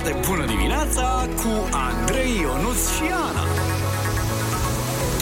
[0.00, 3.44] foarte bună dimineața cu Andrei Ionuț și Ana.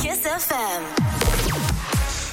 [0.00, 1.04] Kiss FM.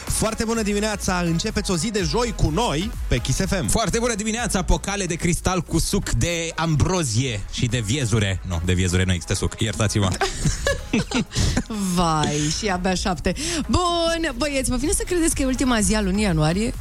[0.05, 1.21] Foarte bună dimineața!
[1.25, 3.67] Începeți o zi de joi cu noi pe Kiss FM.
[3.67, 8.41] Foarte bună dimineața, pocale de cristal cu suc de ambrozie și de viezure.
[8.47, 10.07] Nu, de viezure nu există suc, iertați-mă.
[11.95, 13.33] Vai, și abia șapte.
[13.67, 16.73] Bun, băieți, vă vine să credeți că e ultima zi a lunii ianuarie?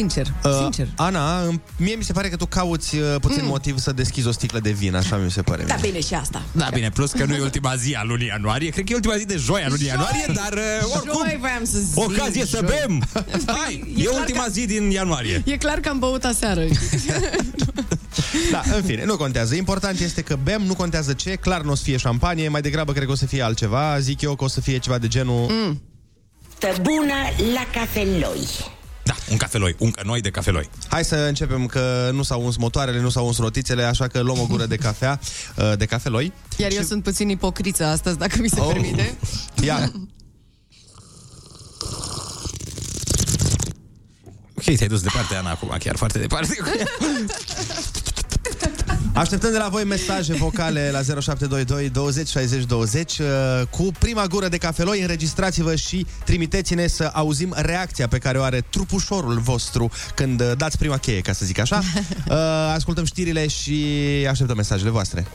[0.00, 0.88] Sincer, Uh, sincer.
[0.96, 3.48] Ana, îmi- mie mi se pare că tu cauți uh, puțin Mm.
[3.48, 5.62] motiv să deschizi o sticlă de vin, așa mi se pare.
[5.62, 5.90] Da, mie.
[5.90, 6.42] bine și asta.
[6.52, 9.16] Da, bine, plus că nu e ultima zi a lunii ianuarie, cred că e ultima
[9.16, 11.98] zi de joi a lunii ianuarie, dar uh, oricum, Joi voiam să zic.
[11.98, 12.68] ocazie să joi.
[12.78, 13.02] bem!
[13.46, 15.42] Hai, e, clar ultima că- zi din ianuarie.
[15.46, 16.60] E clar că am băut aseară.
[18.50, 19.54] Da, în fine, nu contează.
[19.54, 22.92] Important este că bem, nu contează ce, clar nu o să fie șampanie, mai degrabă
[22.92, 23.98] cred că o să fie altceva.
[23.98, 25.46] Zic eu că o să fie ceva de genul...
[25.50, 25.82] Mm.
[26.58, 27.14] Pe bună
[27.54, 28.46] la cafeloi.
[29.10, 30.68] Da, un cafeloi, un cănoi de cafeloi.
[30.88, 34.38] Hai să începem că nu s-au uns motoarele, nu s-au uns rotițele, așa că luăm
[34.38, 35.20] o gură de cafea,
[35.56, 36.32] uh, de cafeloi.
[36.56, 38.72] Iar eu sunt puțin ipocriță astăzi, dacă mi se Oh.
[38.72, 39.16] permite.
[39.64, 39.92] Ia,
[44.54, 46.56] Ok, te-ai dus departe, Ana, acum, chiar foarte departe.
[49.14, 53.26] Așteptăm de la voi mesaje vocale la 0722 20 60 20 uh,
[53.70, 55.00] cu prima gură de cafeloi.
[55.00, 60.78] Înregistrați-vă și trimiteți-ne să auzim reacția pe care o are trupușorul vostru când uh, dați
[60.78, 61.82] prima cheie, ca să zic așa.
[62.30, 62.36] Uh,
[62.74, 63.84] Ascultăm știrile și
[64.28, 65.26] așteptăm mesajele voastre.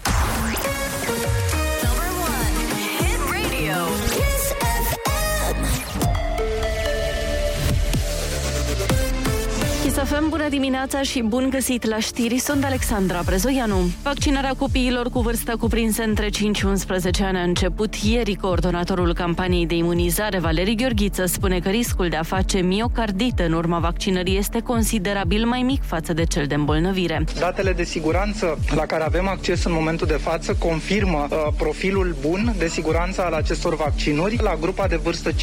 [10.16, 12.38] Chisafem, bună dimineața și bun găsit la știri.
[12.38, 13.76] Sunt Alexandra Brezoianu.
[14.04, 18.36] Vaccinarea copiilor cu vârstă cuprinse între 5 și 11 ani a început ieri.
[18.36, 23.80] Coordonatorul campaniei de imunizare, Valerii Gheorghiță, spune că riscul de a face miocardită în urma
[23.80, 27.24] vaccinării este considerabil mai mic față de cel de îmbolnăvire.
[27.40, 32.56] Datele de siguranță la care avem acces în momentul de față confirmă uh, profilul bun
[32.58, 34.40] de siguranță al acestor vaccinuri.
[34.42, 35.34] La grupa de vârstă 5-11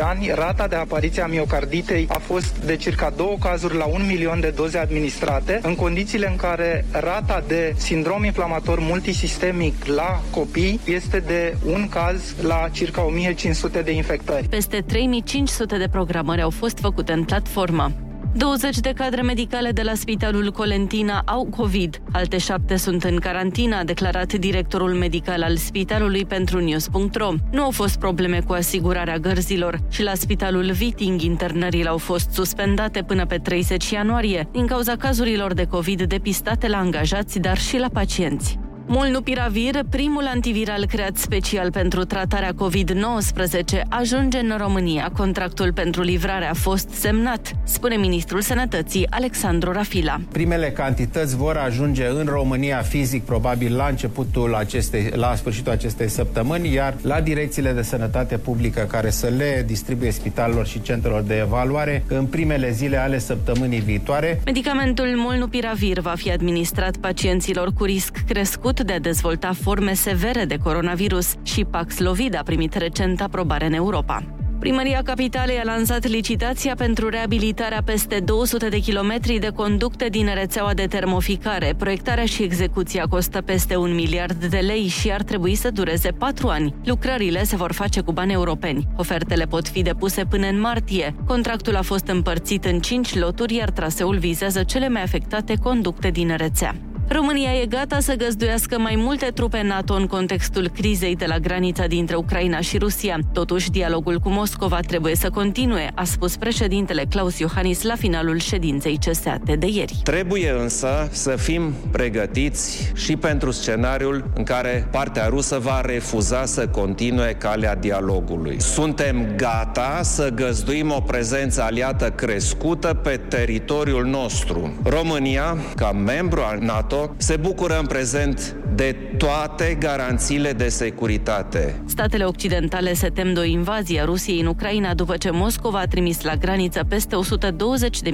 [0.00, 4.40] ani, rata de apariție a miocarditei a fost de circa două cazuri la un milion
[4.40, 11.18] de doze administrate, în condițiile în care rata de sindrom inflamator multisistemic la copii este
[11.18, 14.48] de un caz la circa 1500 de infectări.
[14.48, 17.92] Peste 3500 de programări au fost făcute în platformă.
[18.34, 22.02] 20 de cadre medicale de la Spitalul Colentina au COVID.
[22.12, 27.32] Alte șapte sunt în carantină, a declarat directorul medical al spitalului pentru News.ro.
[27.50, 33.02] Nu au fost probleme cu asigurarea gărzilor și la Spitalul Viting internările au fost suspendate
[33.02, 37.88] până pe 30 ianuarie din cauza cazurilor de COVID depistate la angajați, dar și la
[37.92, 38.58] pacienți.
[38.92, 45.10] Molnupiravir, primul antiviral creat special pentru tratarea COVID-19, ajunge în România.
[45.16, 50.20] Contractul pentru livrare a fost semnat, spune ministrul Sănătății Alexandru Rafila.
[50.32, 56.72] Primele cantități vor ajunge în România fizic probabil la începutul acestei, la sfârșitul acestei săptămâni,
[56.72, 62.04] iar la direcțiile de sănătate publică care să le distribuie spitalelor și centrelor de evaluare
[62.08, 64.40] în primele zile ale săptămânii viitoare.
[64.44, 70.56] Medicamentul Molnupiravir va fi administrat pacienților cu risc crescut de a dezvolta forme severe de
[70.56, 74.24] coronavirus și Paxlovid a primit recent aprobare în Europa.
[74.60, 80.74] Primăria Capitalei a lansat licitația pentru reabilitarea peste 200 de kilometri de conducte din rețeaua
[80.74, 81.74] de termoficare.
[81.78, 86.48] Proiectarea și execuția costă peste un miliard de lei și ar trebui să dureze patru
[86.48, 86.74] ani.
[86.84, 88.86] Lucrările se vor face cu bani europeni.
[88.96, 91.14] Ofertele pot fi depuse până în martie.
[91.26, 96.36] Contractul a fost împărțit în cinci loturi, iar traseul vizează cele mai afectate conducte din
[96.36, 96.74] rețea.
[97.12, 101.86] România e gata să găzduiască mai multe trupe NATO în contextul crizei de la granița
[101.86, 103.18] dintre Ucraina și Rusia.
[103.32, 108.98] Totuși, dialogul cu Moscova trebuie să continue, a spus președintele Claus Iohannis la finalul ședinței
[109.06, 110.00] CSAT de ieri.
[110.02, 116.68] Trebuie însă să fim pregătiți și pentru scenariul în care partea rusă va refuza să
[116.68, 118.60] continue calea dialogului.
[118.60, 124.72] Suntem gata să găzduim o prezență aliată crescută pe teritoriul nostru.
[124.84, 131.82] România, ca membru al NATO, se bucură în prezent de toate garanțiile de securitate.
[131.86, 135.86] Statele occidentale se tem de o invazie a Rusiei în Ucraina după ce Moscova a
[135.86, 137.16] trimis la graniță peste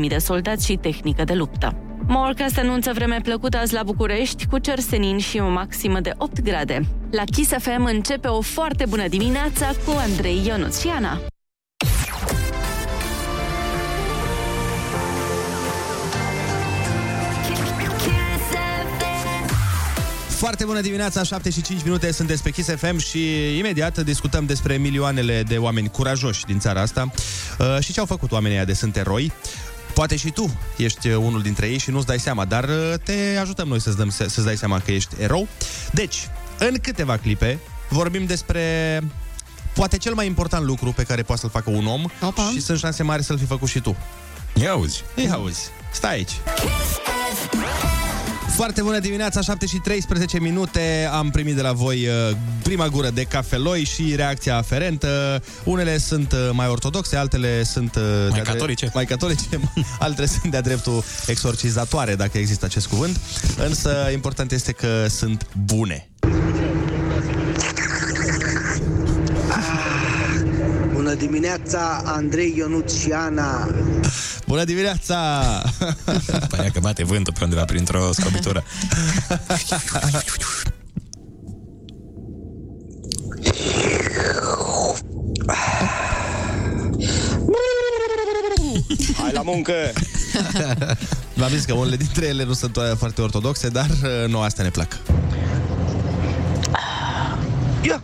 [0.00, 1.80] 120.000 de soldați și tehnică de luptă.
[2.08, 6.42] Morecast anunță vreme plăcută azi la București, cu cer senin și o maximă de 8
[6.42, 6.80] grade.
[7.10, 10.82] La Kiss FM începe o foarte bună dimineața cu Andrei Ionuț
[20.46, 24.76] Foarte bună dimineața, 7 și 5 minute, sunteți pe Kiss FM și imediat discutăm despre
[24.76, 27.10] milioanele de oameni curajoși din țara asta
[27.58, 29.32] uh, și ce au făcut oamenii ăia de sunt eroi.
[29.94, 33.37] Poate și tu ești uh, unul dintre ei și nu-ți dai seama, dar uh, te
[33.40, 35.48] ajutăm noi să-ți, dăm, se- să-ți dai seama că ești erou.
[35.93, 36.28] Deci,
[36.58, 37.58] în câteva clipe
[37.88, 38.62] vorbim despre
[39.75, 42.50] poate cel mai important lucru pe care poate să-l facă un om Opa.
[42.52, 43.96] și sunt șanse mari să-l fi făcut și tu.
[44.60, 45.02] Ia auzi.
[45.14, 45.60] Ia auzi,
[45.93, 46.32] stai aici.
[48.56, 51.08] Foarte bună dimineața, 7 și 13 minute.
[51.12, 55.43] Am primit de la voi uh, prima gură de cafeloi și reacția aferentă.
[55.64, 58.91] Unele sunt uh, mai ortodoxe, altele sunt uh, de-a drept- catolice.
[58.94, 59.61] mai catolice,
[59.99, 63.20] altele sunt de-a dreptul exorcizatoare, dacă există acest cuvânt.
[63.56, 66.08] Însă important este că sunt bune.
[71.18, 73.68] Dimineața, Andrei Ionuț și Ana.
[74.46, 75.16] Bună dimineața!
[76.50, 78.64] Părea că bate vântul pe undeva printr-o scobitură.
[89.16, 89.72] Hai la muncă!
[91.34, 94.64] V-am zis că unele dintre ele nu sunt uh, foarte ortodoxe, dar uh, nouă astea
[94.64, 94.98] ne plac.
[97.82, 98.02] Ia!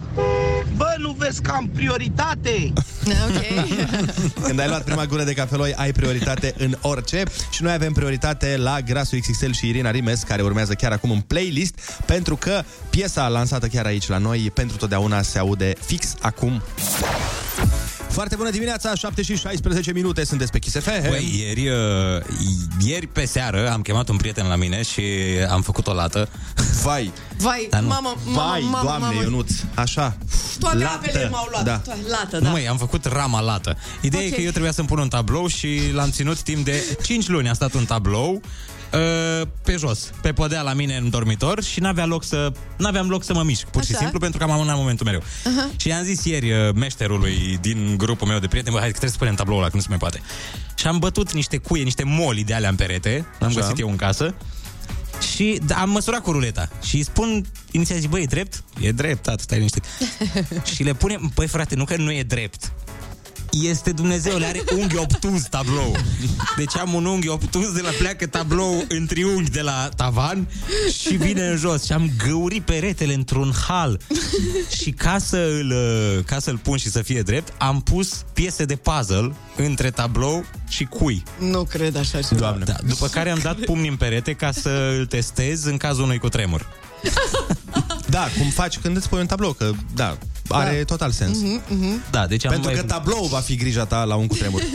[0.77, 2.73] Bă, nu vezi că am prioritate?
[3.07, 3.69] Ok.
[4.47, 8.57] Când ai luat prima gură de cafeloi, ai prioritate în orice și noi avem prioritate
[8.57, 11.75] la Grasul XXL și Irina Rimes, care urmează chiar acum în playlist,
[12.07, 16.63] pentru că piesa lansată chiar aici la noi, pentru totdeauna se aude fix acum.
[18.13, 21.09] Foarte bună dimineața, 7 și 16 minute, sunteți pe Kiss FM.
[21.09, 21.77] Băi, ieri, uh,
[22.87, 25.03] ieri pe seară am chemat un prieten la mine și
[25.51, 26.29] am făcut o lată.
[26.83, 27.87] Vai, Vai, Dar nu.
[27.89, 29.23] mamă, mamă, vai, mamă, doamne, mamă.
[29.23, 30.17] Ionuț, așa.
[30.59, 30.93] Toate Lată.
[30.95, 31.65] apele m-au luat.
[31.65, 31.81] Da.
[31.83, 32.51] To- Lată, Nu, da.
[32.51, 33.77] măi, am făcut rama lată.
[34.01, 34.31] Ideea Ok.
[34.31, 37.49] e că eu trebuia să-mi pun un tablou și l-am ținut timp de 5 luni.
[37.49, 38.41] A stat un tablou uh,
[39.63, 43.35] pe jos, pe podea la mine în dormitor și n-avea loc să, n-aveam loc să
[43.35, 44.01] mă mișc, pur și Așa.
[44.01, 45.21] simplu, pentru că am amânat momentul mereu.
[45.21, 45.77] Uh-huh.
[45.77, 49.13] Și i-am zis ieri uh, meșterului din grupul meu de prieteni, bă, hai că trebuie
[49.13, 50.21] să punem tabloul ăla, că nu se mai poate.
[50.75, 53.61] Și am bătut niște cuie, niște moli de alea în perete, am Așa.
[53.61, 54.35] găsit eu în casă,
[55.35, 58.65] și da, am măsurat cu ruleta Și îi spun, inițial zic, băi, e drept?
[58.81, 59.85] E drept, tată, stai liniștit
[60.75, 62.73] Și le punem, băi frate, nu că nu e drept
[63.53, 65.97] este Dumnezeu, le are unghi obtuz tablou.
[66.57, 70.49] Deci am un unghi obtuz de la pleacă tablou în triunghi de la tavan
[71.01, 71.85] și vine în jos.
[71.85, 74.01] Și am găurit peretele într-un hal.
[74.77, 78.65] Și ca să îl, uh, ca să-l pun și să fie drept, am pus piese
[78.65, 81.23] de puzzle între tablou și cui.
[81.39, 82.41] Nu cred așa ceva.
[82.41, 82.65] Doamne.
[82.65, 86.19] Da, după care am dat pumni în perete ca să îl testez în cazul unui
[86.19, 86.67] cutremur.
[88.07, 90.19] Da, cum faci când îți pui un tablou, că da,
[90.55, 91.39] are total sens.
[92.11, 92.81] Da, deci am Pentru mai...
[92.81, 94.63] că tablou va fi grija ta la un cutremur.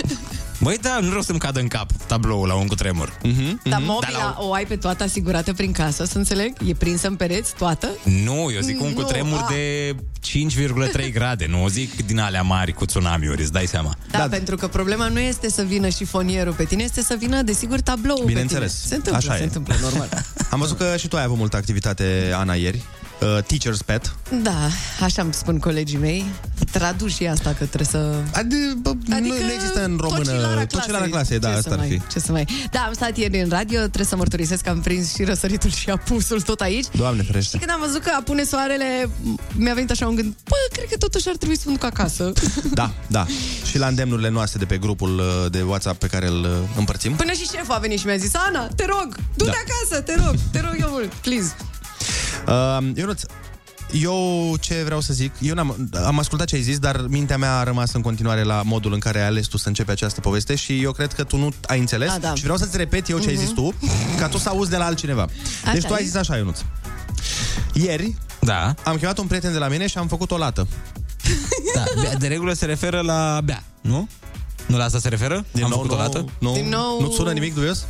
[0.59, 3.17] Băi, da, nu vreau să-mi cadă în cap tabloul la un cutremur.
[3.63, 6.53] Dar mobila Dar la o ai pe toată asigurată prin casă, să înțeleg?
[6.65, 7.89] E prinsă în pereți toată?
[8.03, 9.47] Nu, eu zic un Nu, cutremur a.
[9.49, 9.95] de
[11.05, 13.95] 5,3 grade, nu zic din alea mari cu tsunami-uri, îți dai seama.
[14.11, 17.41] Da, da, pentru că problema nu este să vină șifonierul pe tine, este să vină,
[17.41, 18.71] desigur, tabloul Bineînțeles.
[18.73, 18.89] pe tine.
[18.89, 19.45] Se întâmplă, Așa se e.
[19.45, 20.09] întâmplă, normal.
[20.51, 22.81] Am văzut că și tu ai avut multă activitate, Ana, ieri.
[23.21, 24.15] Uh, teacher's pet.
[24.41, 24.57] Da,
[25.01, 26.25] așa îmi spun colegii mei.
[26.71, 28.15] Traduci și asta că trebuie să...
[28.33, 31.73] Adi, bă, adică nu, nu există în română tocilara tocilara clasei, da, Ce asta să
[31.73, 32.01] ar mai, fi.
[32.13, 32.47] Ce să mai...
[32.71, 35.89] Da, am stat ieri în radio, trebuie să mărturisesc că am prins și răsăritul și
[35.89, 36.85] apusul tot aici.
[36.95, 37.57] Doamne Și ferește.
[37.57, 39.09] când am văzut că apune soarele,
[39.55, 42.31] mi-a venit așa un gând, bă, cred că totuși ar trebui să mă duc acasă.
[42.73, 43.25] Da, da.
[43.65, 47.15] Și la îndemnurile noastre de pe grupul uh, de WhatsApp pe care îl uh, împărțim.
[47.15, 49.57] Până și șeful a venit și mi-a zis, Ana, te rog, du-te Da.
[49.65, 51.55] acasă, te rog, te rog eu mult, please.
[52.47, 53.21] Uh, Ionuț,
[53.91, 57.57] eu ce vreau să zic, eu n-am, am ascultat ce ai zis, dar mintea mea
[57.59, 60.55] a rămas în continuare la modul în care ai ales tu să începi această poveste
[60.55, 62.33] și eu cred că tu nu ai înțeles A, da.
[62.35, 63.73] și vreau să-ți repet eu ce ai zis tu,
[64.19, 65.21] ca tu să auzi de la altcineva.
[65.63, 66.05] Așa deci tu ai e.
[66.05, 66.59] zis așa, Ionuț.
[67.73, 70.67] Ieri Da, am chemat un prieten de la mine și am făcut o lată.
[71.75, 74.07] da, bea- de regulă se referă la bea, nu?
[74.65, 75.45] Nu la asta se referă?
[75.51, 76.25] Din Am nou, făcut o nu, dată?
[76.39, 77.85] Nu, Din nou- nu sună nimic dubios?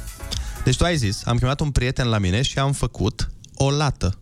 [0.63, 4.17] Deci tu ai zis, am chemat un prieten la mine și am făcut o lată.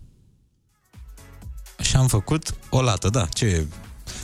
[1.82, 3.27] Și am făcut o lată, da.
[3.34, 3.65] Ce?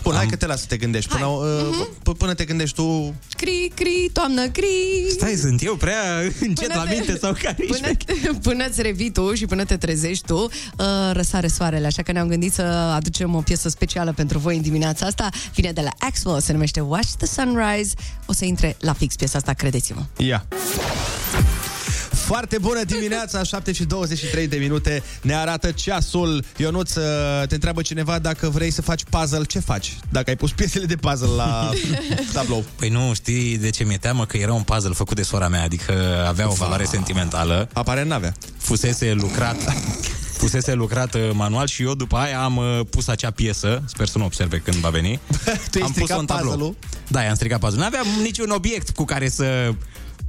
[0.04, 1.10] Bun, Am- hai că te las să te gândești.
[1.10, 1.68] Până, Hai.
[1.80, 3.16] uh, p- până te gândești tu...
[3.38, 5.06] Cri, cri, toamnă, cri.
[5.12, 7.82] Stai, sunt eu prea încet Până la te- minte sau care ești?
[7.82, 10.50] Până, te, până îți revii tu și până te trezești tu, uh,
[11.12, 11.86] răsare soarele.
[11.86, 12.62] Așa că ne-am gândit să
[12.96, 15.30] aducem o piesă specială pentru voi în dimineața asta.
[15.54, 17.94] Vine de la Axwell, se numește Watch the Sunrise.
[18.26, 20.02] O să intre la fix piesa asta, credeți-mă.
[20.18, 20.46] Ia.
[22.26, 27.04] Foarte bună dimineața, 7 și 23 de minute Ne arată ceasul Ionuț, uh,
[27.48, 29.98] te întreabă cineva dacă vrei să faci puzzle Ce faci?
[30.10, 31.70] Dacă ai pus piesele de puzzle la
[32.34, 34.26] tablou Păi nu, știi de ce mi-e teamă?
[34.26, 35.94] Că era un puzzle făcut de sora mea, adică
[36.28, 37.70] avea o valoare sentimentală.
[37.74, 39.58] Aparent n-avea Fusese lucrat
[40.42, 44.18] fusese lucrat uh, manual și eu după aia am uh, pus acea piesă, sper să
[44.18, 45.20] nu observe când va veni.
[45.72, 46.52] Tu ai am stricat pus-o în tablou.
[46.52, 46.76] puzzle-ul?
[47.08, 47.80] Da, i-am stricat puzzle.
[47.80, 49.74] Nu aveam niciun obiect cu care să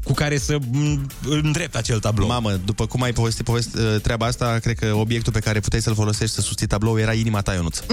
[0.05, 2.29] cu care să m, îndrept acel tablou.
[2.29, 5.95] Mamă, după cum ai povestit povesti, treaba asta, cred că obiectul pe care puteai să-l
[5.95, 7.79] folosești să susții tablou era inima ta, Ionuț.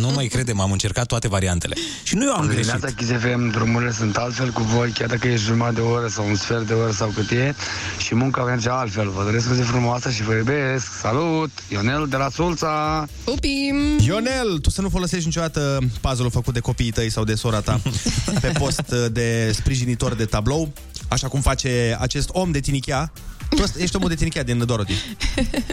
[0.00, 1.76] Nu mai credem, am încercat toate variantele.
[2.02, 2.70] Și nu eu am Bună greșit.
[2.70, 6.28] dimineața, Kiss FM, drumurile sunt altfel cu voi, chiar dacă e jumătate de oră sau
[6.28, 7.54] un sfert de oră sau cât e,
[7.98, 9.08] și munca merge altfel.
[9.10, 10.86] Vă doresc o zi frumoasă și vă iubesc.
[11.00, 11.50] Salut!
[11.68, 13.06] Ionel de la Sulța!
[13.24, 13.76] Pupim!
[13.98, 17.80] Ionel, tu să nu folosești niciodată puzzle-ul făcut de copiii tăi sau de sora ta
[18.42, 20.72] pe post de sprijinitor de tablou,
[21.16, 23.12] așa cum face acest om de tinichea.
[23.48, 24.94] Tu ăsta- ești omul de tinichea din Dorothy.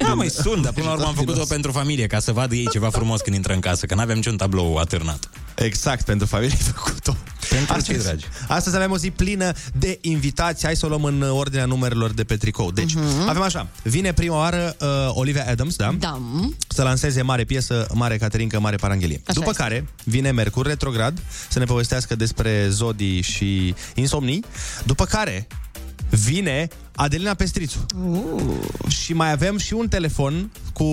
[0.01, 2.67] Da, mai sunt, dar până la urmă am făcut-o pentru familie, ca să vadă ei
[2.71, 5.29] ceva frumos când intră în casă, că n-aveam niciun tablou atârnat.
[5.55, 7.15] Exact, pentru familie ai făcut-o.
[7.49, 8.25] Pentru cei dragi.
[8.47, 10.65] Astăzi avem o zi plină de invitații.
[10.65, 12.71] Hai să o luăm în ordinea numerelor de pe tricou.
[12.71, 13.27] Deci, uh-huh.
[13.27, 13.67] avem așa.
[13.83, 15.95] Vine prima oară uh, Olivia Adams, da?
[15.99, 16.21] Da.
[16.67, 19.21] Să lanseze mare piesă, mare Caterinca, mare Paranghelie.
[19.25, 19.61] Așa După este.
[19.61, 24.43] care vine Mercur retrograd să ne povestească despre zodii și insomnii.
[24.85, 25.47] După care
[26.15, 27.85] vine Adelina Pestrițu.
[28.05, 28.41] Uh.
[28.87, 30.85] Și mai avem și un telefon cu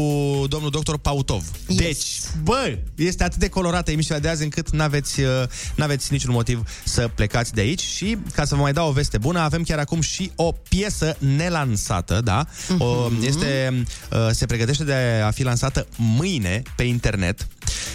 [0.49, 1.45] domnul doctor Pautov.
[1.67, 1.79] Yes.
[1.79, 2.07] Deci,
[2.43, 5.29] bă, este atât de colorată emisiunea de azi încât n-aveți, uh,
[5.75, 9.19] n-aveți niciun motiv să plecați de aici și ca să vă mai dau o veste
[9.19, 12.47] bună, avem chiar acum și o piesă nelansată, da?
[12.79, 17.47] O, este, uh, se pregătește de a fi lansată mâine pe internet.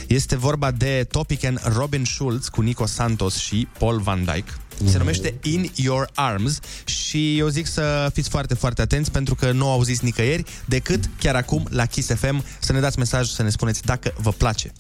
[0.08, 4.52] Este vorba de Topic and Robin Schulz cu Nico Santos și Paul Van Dyke.
[4.84, 9.52] Se numește In Your Arms și eu zic să fiți foarte, foarte atenți pentru că
[9.52, 13.44] nu o auziți nicăieri decât chiar acum la Kiss FM să ne dați mesaj să
[13.44, 14.72] ne spuneți dacă vă place.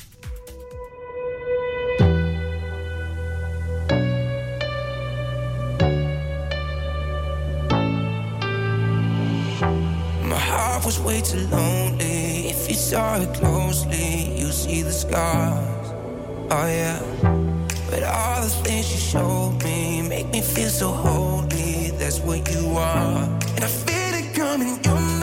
[10.21, 12.49] My heart was way too lonely.
[12.49, 15.87] If you saw it closely, you see the scars.
[16.49, 17.64] Oh yeah.
[17.89, 21.91] But all the things you showed me make me feel so holy.
[21.99, 23.23] That's what you are.
[23.55, 24.79] And I feel it coming.
[24.83, 25.14] You're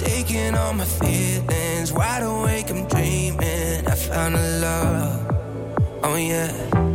[0.00, 1.92] taking all my feelings.
[1.92, 3.86] Wide awake, I'm dreaming.
[3.86, 6.00] I found a love.
[6.02, 6.89] Oh yeah.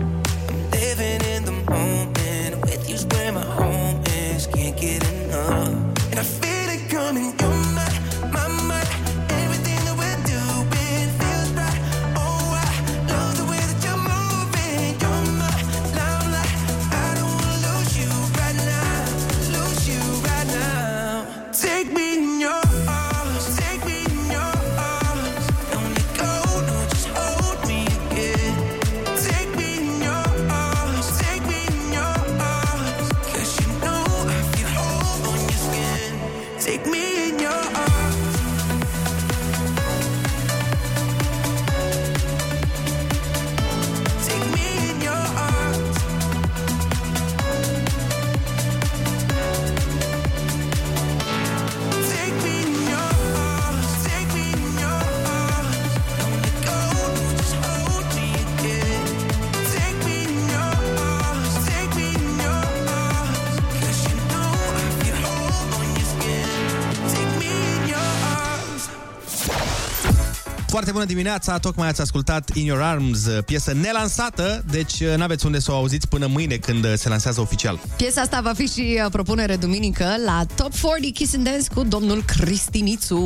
[70.95, 75.71] Bună dimineața, tocmai ați ascultat In Your Arms, piesă nelansată, deci uh, n-aveți unde să
[75.71, 77.79] o auziți până mâine când uh, se lansează oficial.
[77.97, 81.83] Piesa asta va fi și uh, propunere duminică la Top 40 Kiss and Dance cu
[81.83, 83.17] domnul Cristinițu.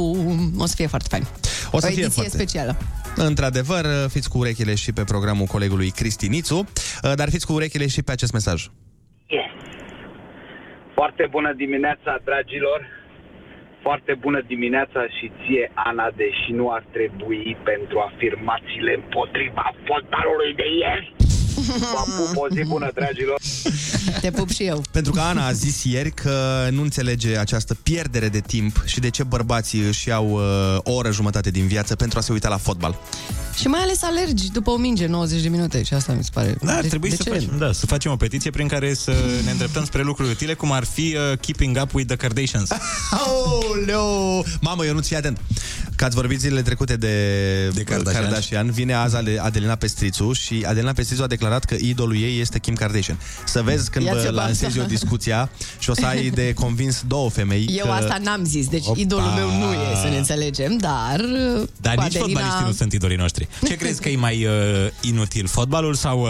[0.57, 1.23] O să fie foarte fain.
[1.71, 2.37] O să o fie ediție foarte.
[2.37, 2.77] specială.
[3.15, 7.87] Într-adevăr, uh, fiți cu urechile și pe programul colegului Cristinițu, uh, dar fiți cu urechile
[7.87, 8.67] și pe acest mesaj.
[10.93, 12.98] Foarte bună dimineața, dragilor!
[13.81, 20.67] Foarte bună dimineața și ție, Ana, deși nu ar trebui pentru afirmațiile împotriva fotbalului de
[20.79, 21.18] ieri.
[21.77, 23.39] Vă pup, o zi bună, dragilor!
[24.21, 24.83] Te pup și eu.
[24.91, 29.09] Pentru că Ana a zis ieri că nu înțelege această pierdere de timp și de
[29.09, 30.41] ce bărbații își iau uh,
[30.83, 32.99] o oră jumătate din viață pentru a se uita la fotbal.
[33.59, 36.55] Și mai ales alergi după o minge 90 de minute și asta mi se pare.
[36.61, 37.29] Da, ar de, trebui de să ce?
[37.29, 39.13] facem, da, să facem o petiție prin care să
[39.45, 42.69] ne îndreptăm spre lucruri utile, cum ar fi uh, Keeping Up with the Kardashians.
[43.25, 44.45] Aoleu!
[44.61, 45.37] Mamă, eu nu ți atent.
[45.95, 48.23] Că ați vorbit zilele trecute de, de Kardashian.
[48.23, 48.71] Kardashian.
[48.71, 52.73] Vine azi Ale- Adelina Pestrițu și Adelina Pestrițu a declarat că idolul ei este Kim
[52.73, 53.19] Kardashian.
[53.45, 54.81] Să vezi când Ia vă ceva lansezi asta.
[54.81, 55.49] o discuția
[55.79, 57.91] și o să ai de convins două femei Eu că...
[57.91, 58.99] asta n-am zis, deci Opa!
[58.99, 61.21] idolul meu nu e, să ne înțelegem, dar...
[61.81, 63.47] Dar cu nici fotbaliștii nu sunt idolii noștri.
[63.67, 64.51] Ce crezi că e mai uh,
[65.01, 66.29] inutil, fotbalul sau uh,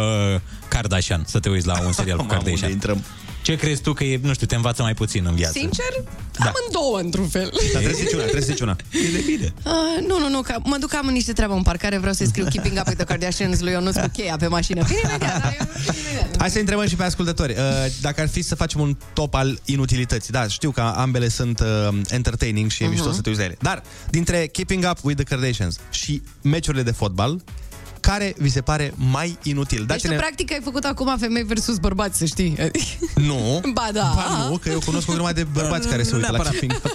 [0.67, 1.23] Kardashian?
[1.27, 2.71] Să te uiți la un serial cu Mamă, Kardashian.
[2.71, 3.03] unde intrăm?
[3.49, 5.53] Ce crezi tu că e, nu știu, te învață mai puțin în viață?
[5.59, 5.85] Sincer,
[6.39, 6.45] Da.
[6.55, 7.49] amândouă într-un fel.
[7.73, 8.75] Dar trebuie să zici una, trebuie să zici una.
[8.91, 9.53] Bine, bine.
[9.65, 12.45] Uh, nu, nu, nu, că mă duc am niște treabă în parcare, vreau să scriu
[12.49, 14.83] Keeping Up with the Kardashians lui Ionuț cu cheia pe mașină.
[14.87, 15.67] Bine, imediat, dar eu...
[16.37, 17.51] Hai să întrebăm și pe ascultători.
[17.51, 17.57] Uh,
[18.01, 20.31] Dacă ar fi să facem un top al inutilității.
[20.33, 23.15] Da, știu că ambele sunt uh, entertaining și e mișto Mhm.
[23.15, 23.57] să te uiți la ele.
[23.61, 27.41] Dar, dintre Keeping Up with the Kardashians și meciurile de fotbal,
[28.01, 29.85] care vi se pare mai inutil?
[29.87, 32.55] Deci tu, practic, ai făcut acum femei versus bărbați, să știi.
[33.29, 33.61] Nu.
[33.73, 34.11] Ba da.
[34.15, 36.59] Ba nu, că eu cunosc o grămadă de bărbați care se Nu uită la neapărat.
[36.59, 36.93] Keeping Up.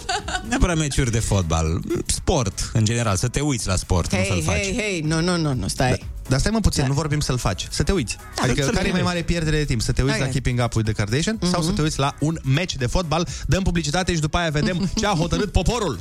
[0.48, 4.42] Neapărat meciuri de fotbal, sport, în general, să te uiți la sport, nu să-l Hei,
[4.42, 4.56] faci.
[4.56, 6.04] hei, hei, nu, nu, nu, nu, stai.
[6.28, 8.16] Dar stai mă puțin, nu vorbim să-l faci, să te uiți.
[8.36, 9.12] Da, adică să-l care e mai vezi.
[9.12, 9.80] mare pierdere de timp?
[9.80, 10.22] Să te uiți Ok.
[10.24, 13.28] la Keeping Up with the Kardashian sau să te uiți la un meci de fotbal,
[13.46, 15.98] dăm publicitate și după aia vedem ce a hotărât poporul.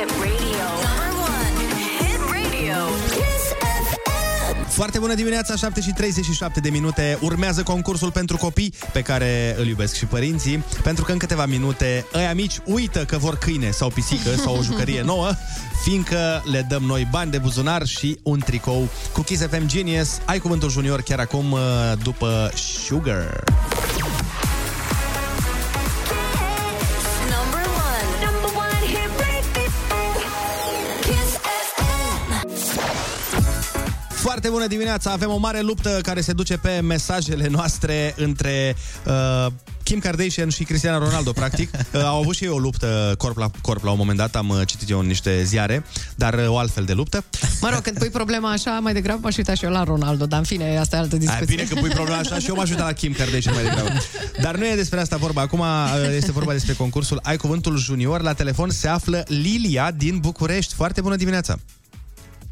[0.00, 0.66] Hit radio.
[0.86, 1.56] Number one
[2.00, 2.76] hit radio.
[3.10, 4.68] Kiss FM.
[4.68, 7.18] Foarte bună dimineața, 7 și 37 de minute.
[7.20, 12.06] Urmează concursul pentru copii pe care îl iubesc și părinții, pentru că în câteva minute
[12.14, 15.30] ăia mici uită că vor câine sau pisică sau o jucărie nouă,
[15.82, 20.18] fiindcă le dăm noi bani de buzunar și un tricou cu Kiss FM Genius.
[20.24, 21.60] Ai cuvântul junior chiar acum uh,
[22.02, 23.44] după Sugar.
[34.40, 35.10] Foarte bună dimineața!
[35.10, 38.76] Avem o mare luptă care se duce pe mesajele noastre între
[39.06, 39.46] uh,
[39.82, 41.70] Kim Kardashian și Cristiano Ronaldo, practic.
[41.94, 44.48] Uh, au avut și ei o luptă corp la corp la un moment dat, am
[44.48, 47.24] uh, citit eu în niște ziare, dar uh, o altfel de luptă.
[47.60, 50.38] Mă rog, când pui problema așa, mai degrabă m-aș uita și eu la Ronaldo, dar
[50.38, 51.40] în fine, asta e altă discuție.
[51.40, 53.90] Ai, bine că pui problema așa și eu m-aș uita la Kim Kardashian mai degrabă.
[54.42, 55.40] Dar nu e despre asta vorba.
[55.40, 55.66] Acum uh,
[56.16, 58.22] este vorba despre concursul Ai Cuvântul Junior.
[58.22, 60.74] La telefon se află Lilia din București.
[60.74, 61.58] Foarte bună dimineața!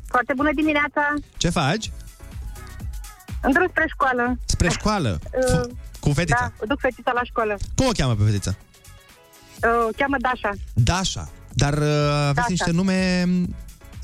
[0.09, 1.03] Foarte bună dimineața!
[1.37, 1.91] Ce faci?
[3.43, 4.39] În drum spre școală.
[4.45, 5.19] Spre școală?
[5.55, 5.61] Uh,
[6.01, 6.53] Cu fetița?
[6.59, 7.57] Da, duc fetița la școală.
[7.77, 8.55] Cum o cheamă pe fetița?
[9.63, 10.51] Uh, o cheamă Dașa.
[10.75, 11.29] Dasha.
[11.53, 11.83] Dar uh,
[12.23, 12.47] aveți Dasha.
[12.49, 13.55] niște nume m,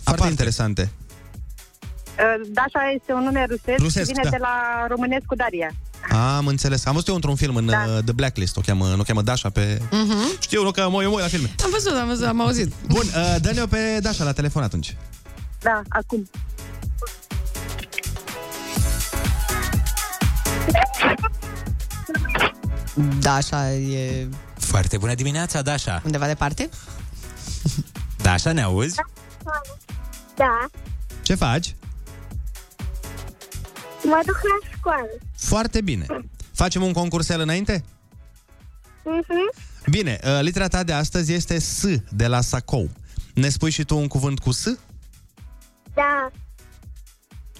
[0.04, 0.90] foarte interesante.
[2.18, 4.28] Uh, Dașa este un nume rusesc, Rusesc, vine da.
[4.30, 5.70] de la românesc cu Daria.
[6.36, 6.86] Am înțeles.
[6.86, 7.84] Am văzut eu într-un film în Da.
[7.88, 9.78] uh, The Blacklist, o cheamă, nu o cheamă Dasha pe...
[9.90, 10.40] Mhm.
[10.40, 11.54] Știu, nu că mă eu mă uit la filme.
[11.64, 12.72] Am văzut, am văzut, am auzit.
[12.86, 14.96] Bun, uh, dă-ne-o pe Dasha la telefon atunci.
[15.64, 16.28] Da, acum.
[23.20, 26.02] Da, așa e Foarte bună dimineața, Dașa.
[26.04, 26.68] undeva departe.
[28.22, 28.94] Dașa, ne auzi?
[30.36, 30.66] Da,
[31.22, 31.74] Ce faci?
[34.04, 35.08] mă duc la școală.
[35.36, 36.06] Foarte bine.
[36.52, 37.84] Facem un concursel înainte?
[39.04, 39.52] Mhm.
[39.90, 42.90] Bine, uh, litera ta de astăzi este S de la Sacou.
[43.34, 44.66] Ne spui și tu un cuvânt cu S?
[45.94, 46.30] Da.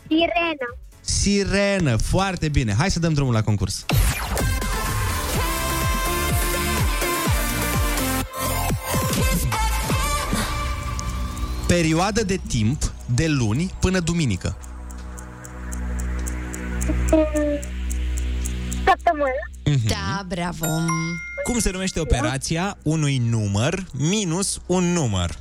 [0.07, 0.69] Sirena.
[1.01, 1.97] Sirenă.
[1.97, 2.75] Foarte bine.
[2.75, 3.85] Hai să dăm drumul la concurs.
[11.67, 14.57] Perioadă de timp de luni până duminică.
[18.85, 19.31] Săptămână.
[19.87, 20.67] Da, bravo.
[21.45, 25.39] Cum se numește operația unui număr minus un număr?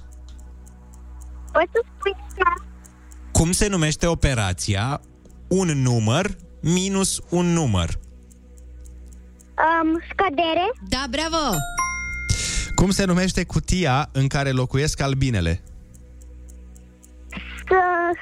[1.52, 2.73] Poți să spui chiar?
[3.44, 5.02] Cum se numește operația
[5.48, 8.00] un număr minus un număr?
[9.58, 10.72] Um, scădere.
[10.90, 11.56] Da, bravo.
[12.76, 15.62] Cum se numește cutia în care locuiesc albinele?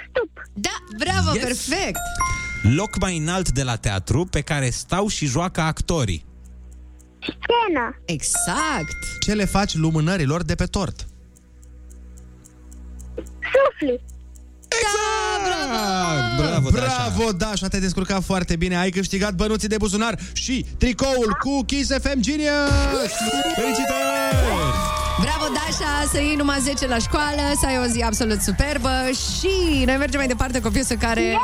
[0.09, 0.41] Stup.
[0.53, 1.43] Da, bravo, Yes.
[1.43, 1.99] perfect.
[2.75, 6.25] Loc mai înalt de la teatru pe care stau și joacă actorii.
[7.19, 8.01] Scenă.
[8.05, 9.19] Exact.
[9.19, 11.07] Ce le faci lumânărilor de pe tort?
[13.15, 14.01] Sufli.
[15.73, 18.77] Ah, Bravo, Bravo, Dașa, te-ai descurcat foarte bine.
[18.77, 23.11] Ai câștigat bănuții de buzunar și tricoul cu Kiss FM Genius!
[23.55, 23.95] Felicitări!
[25.21, 29.83] Bravo, Dașa, să iei numai 10 la școală, să ai o zi absolut superbă și
[29.85, 31.37] noi mergem mai departe cu o piesă care...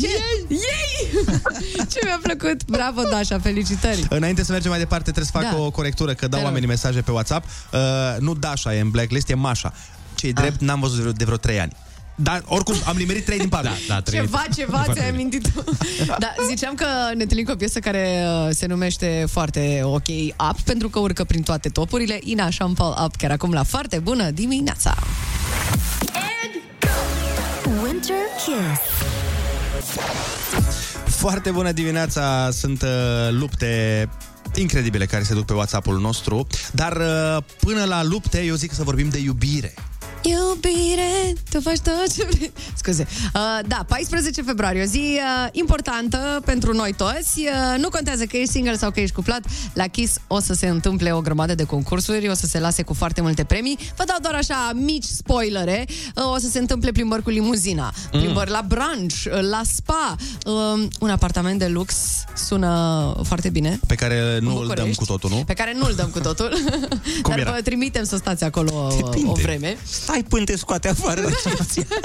[0.00, 0.08] Ce?
[0.48, 1.08] Ei!
[1.92, 2.64] Ce mi-a plăcut!
[2.64, 4.06] Bravo, Dașa, felicitări!
[4.08, 5.64] Înainte să mergem mai departe, trebuie să fac Da.
[5.64, 6.44] o corectură, că dau Te rog.
[6.44, 7.44] oamenii mesaje pe WhatsApp.
[7.72, 7.80] Uh,
[8.18, 9.72] nu Dasha e în blacklist, e Mașa.
[10.14, 11.72] Ce-i drept, n-am văzut de vreo, de vreo 3 ani.
[12.14, 13.68] Dar oricum am nimerit 3 din 4.
[13.88, 15.64] Da, da, Ceva, ceva, ți-ai amintit tu.
[16.18, 20.08] Da, ziceam că ne întâlnim cu o piesă care uh, se numește foarte ok
[20.50, 22.18] Up, pentru că urcă prin toate topurile.
[22.22, 24.96] Ina Shampal Up, chiar acum la foarte bună dimineața.
[27.82, 28.80] Winter Kiss.
[31.04, 32.88] Foarte bună dimineața, sunt uh,
[33.30, 34.08] lupte
[34.54, 38.82] incredibile care se duc pe WhatsApp-ul nostru, dar uh, până la lupte eu zic să
[38.82, 39.74] vorbim de iubire.
[40.24, 42.52] Iubire, tu faci tot ce vrei.
[42.76, 43.06] Scuze.
[43.34, 47.38] Uh, da, 14 februarie, o zi uh, importantă pentru noi toți.
[47.40, 49.40] Uh, nu contează că ești single sau că ești cuplat.
[49.72, 52.94] La Kiss o să se întâmple o grămadă de concursuri, o să se lase cu
[52.94, 53.78] foarte multe premii.
[53.96, 55.84] Vă dau doar așa mici spoilere.
[56.16, 58.20] Uh, o să se întâmple plimbări cu limuzina, Mm.
[58.20, 61.94] plimbări la brunch, uh, la spa, uh, un apartament de lux
[62.36, 63.80] sună foarte bine.
[63.86, 64.96] Pe care nu îl dăm București.
[64.98, 65.44] cu totul, nu?
[65.46, 66.52] Pe care nu-l dăm cu totul,
[67.22, 67.50] Cum dar era?
[67.52, 69.30] vă trimitem să stați acolo uh, Depinde.
[69.30, 69.76] o vreme.
[69.82, 71.84] Stai până te scoate afară recepția.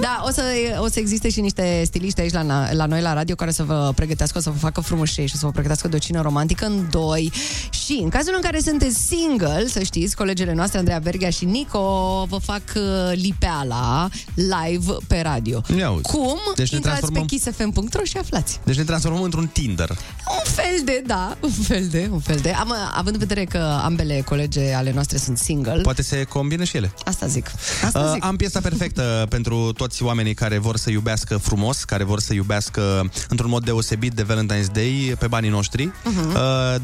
[0.00, 0.42] Da, o să,
[0.78, 3.92] o să existe și niște stiliști aici la, la noi la radio care să vă
[3.94, 6.86] pregătească, o să vă facă frumușei și să vă pregătească de o cină romantică în
[6.90, 7.32] doi.
[7.70, 12.24] Și în cazul în care sunteți single, să știți, colegele noastre, Andreea Verghea și Nico,
[12.28, 15.62] vă fac uh, lipeala live pe radio.
[15.78, 16.02] Ia uzi.
[16.02, 16.38] Cum?
[16.56, 18.60] Deci ne Intrați transformăm- pe kissfm.ro și aflați.
[18.64, 19.90] Deci ne transformăm într-un Tinder.
[19.90, 22.50] Un fel de, da, un fel de, un fel de.
[22.50, 26.76] Am, având în vedere că ambele colege ale noastre sunt single, Poate se combine și
[26.76, 26.92] ele.
[27.10, 27.50] Asta zic.
[27.84, 28.24] Asta Uh, zic.
[28.24, 33.10] am piesa perfectă pentru toți oamenii care vor să iubească frumos, care vor să iubească
[33.28, 35.90] într-un mod deosebit de Valentine's Day pe banii noștri.
[36.04, 36.28] Mhm.
[36.34, 36.40] Uh,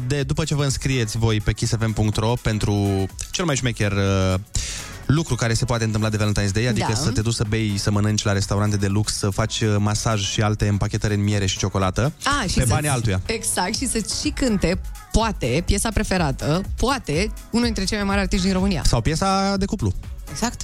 [0.07, 4.33] de, după ce vă înscrieți voi pe kissfm.ro pentru cel mai șmecher uh,
[5.05, 6.95] lucru care se poate întâmpla de Valentine's Day, adică Da.
[6.99, 10.21] să te duci să bei, să mănânci la restaurante de lux, să faci uh, masaj
[10.31, 13.21] și alte împachetări în miere și ciocolată A, și pe să- banii altuia.
[13.25, 14.79] Exact, și să și cânte,
[15.11, 18.81] poate, piesa preferată, poate, unul dintre cei mai mari artiști din România.
[18.85, 19.93] Sau piesa de cuplu.
[20.31, 20.61] Exact.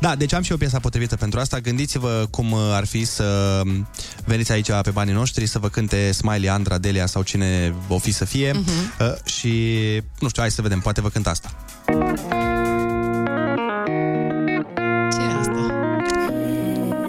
[0.00, 1.58] Da, deci am și o piesă potrivită pentru asta.
[1.58, 3.88] Gândiți-vă cum uh, ar fi să um,
[4.24, 8.12] veniți aici pe banii noștri, să vă cânte Smiley, Andra, Delia sau cine o fi
[8.12, 8.68] să fie Mhm.
[9.00, 9.52] uh, și,
[10.20, 11.50] nu știu, hai să vedem, poate vă cânt asta.
[15.12, 15.74] Ce e asta?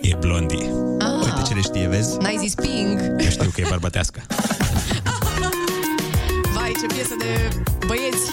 [0.01, 0.69] E Blondie.
[0.99, 2.17] Ah, Uite ce le știe, vezi?
[2.17, 2.99] n-ai zis Pink.
[3.23, 4.21] Eu știu că e bărbătească.
[6.53, 7.49] Vai, ce piesă de
[7.87, 8.31] băieți.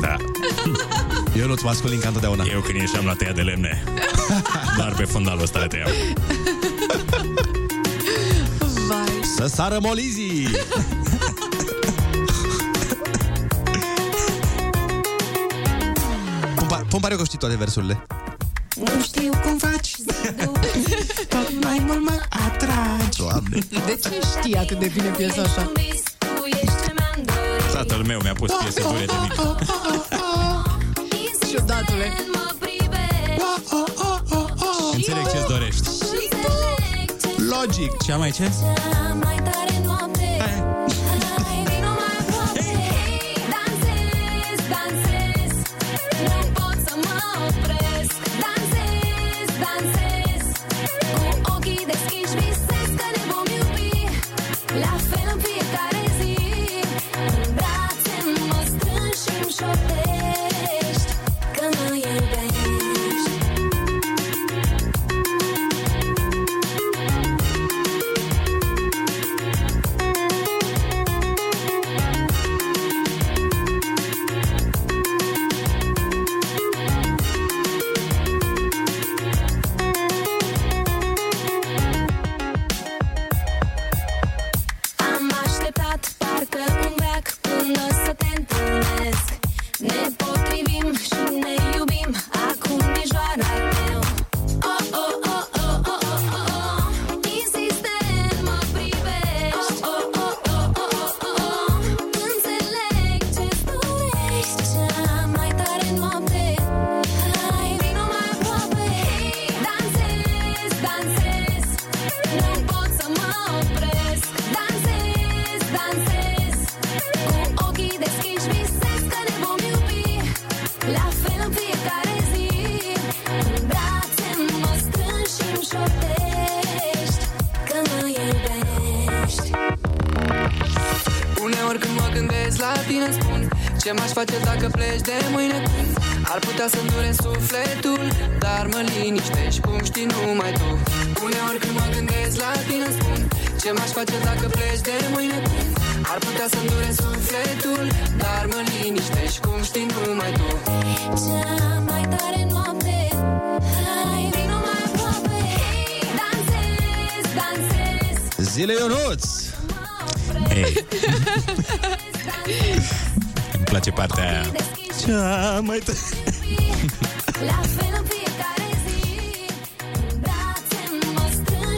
[0.00, 0.16] Da.
[1.38, 2.44] Eu nu-ți masculin ca întotdeauna.
[2.52, 3.82] Eu când ieșeam la tăia de lemne,
[4.78, 5.90] doar pe fundalul ăsta le tăiam.
[8.88, 9.20] Vai.
[9.36, 10.48] Să sară molizii!
[16.68, 18.06] Pun, pun pare că știi toate versurile.
[18.76, 19.94] Nu știu cum faci
[21.28, 23.58] Tot mai mult mă atragi Doamne.
[23.86, 25.72] De ce știi atât de bine piesa asta?
[27.72, 29.34] Tatăl meu mi-a pus piese dure de mic.
[31.96, 32.12] Ciudatule.
[34.92, 35.88] Înțeleg ce-ți dorești.
[37.50, 38.02] Logic.
[38.04, 38.38] Ce am aici?
[39.22, 39.75] mai tare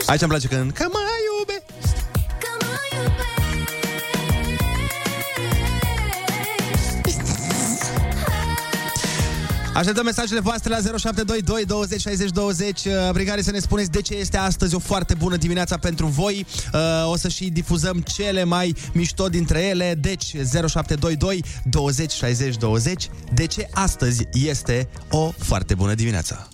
[0.09, 0.73] Aici îmi place când...
[0.73, 0.99] Că mă
[1.39, 1.63] iube!
[2.39, 2.79] Că mă
[9.75, 14.01] Așteptăm mesajele voastre la 0722 20 60 20 uh, prin care să ne spuneți de
[14.01, 16.47] ce este astăzi o foarte bună dimineața pentru voi.
[16.75, 19.95] Uh, O să și difuzăm cele mai mișto dintre ele.
[20.01, 26.49] Deci 0722 20 60 20 de ce astăzi este o foarte bună dimineața.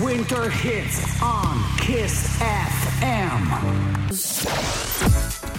[0.00, 2.14] Winter hits on Kiss
[2.98, 3.52] FM.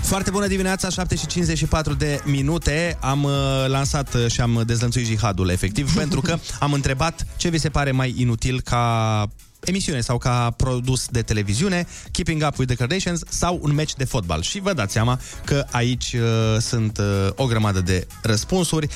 [0.02, 2.98] Foarte bună dimineața, 7 și 54 de minute.
[3.00, 3.32] Am uh,
[3.68, 7.92] lansat uh, și am dezlănțuit jihadul, efectiv, pentru că am întrebat ce vi se pare
[7.92, 9.28] mai inutil ca
[9.64, 14.06] emisiune sau ca produs de televiziune, Keeping Up with the Kardashians sau un meci de
[14.06, 14.42] fotbal.
[14.42, 18.88] Și vă dați seama că aici uh, sunt uh, o grămadă de răspunsuri.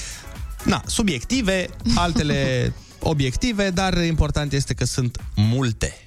[0.63, 5.97] Na, subiective, altele obiective, dar important este că sunt multe.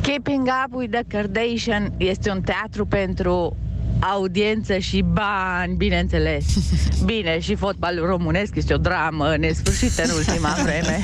[0.00, 3.56] Keeping Up with the Kardashian este un teatru pentru
[4.00, 6.44] audiență și bani, bineînțeles.
[7.04, 11.00] Bine, și fotbalul românesc este o dramă nesfârșită în ultima vreme.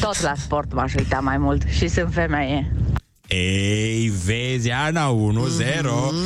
[0.00, 2.72] Tot la sport m-aș uita mai mult și sunt femeie.
[3.28, 5.14] Ei, vezi, Ana,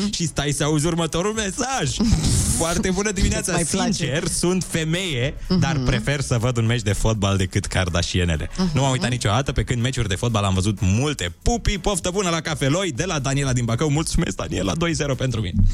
[0.09, 1.91] 1-0 și stai să auzi următorul mesaj.
[2.57, 3.93] Foarte bună dimineața, Mai place.
[3.93, 8.51] sincer, sunt femeie, dar prefer să văd un meci de fotbal decât Kardashianele.
[8.73, 11.33] Nu m-am uitat niciodată, pe când meciuri de fotbal am văzut multe.
[11.43, 13.91] Pupi, poftă bună la cafeloi de la Daniela din Bacău.
[13.91, 14.73] Mulțumesc, Daniela,
[15.13, 15.55] 2-0 pentru mine.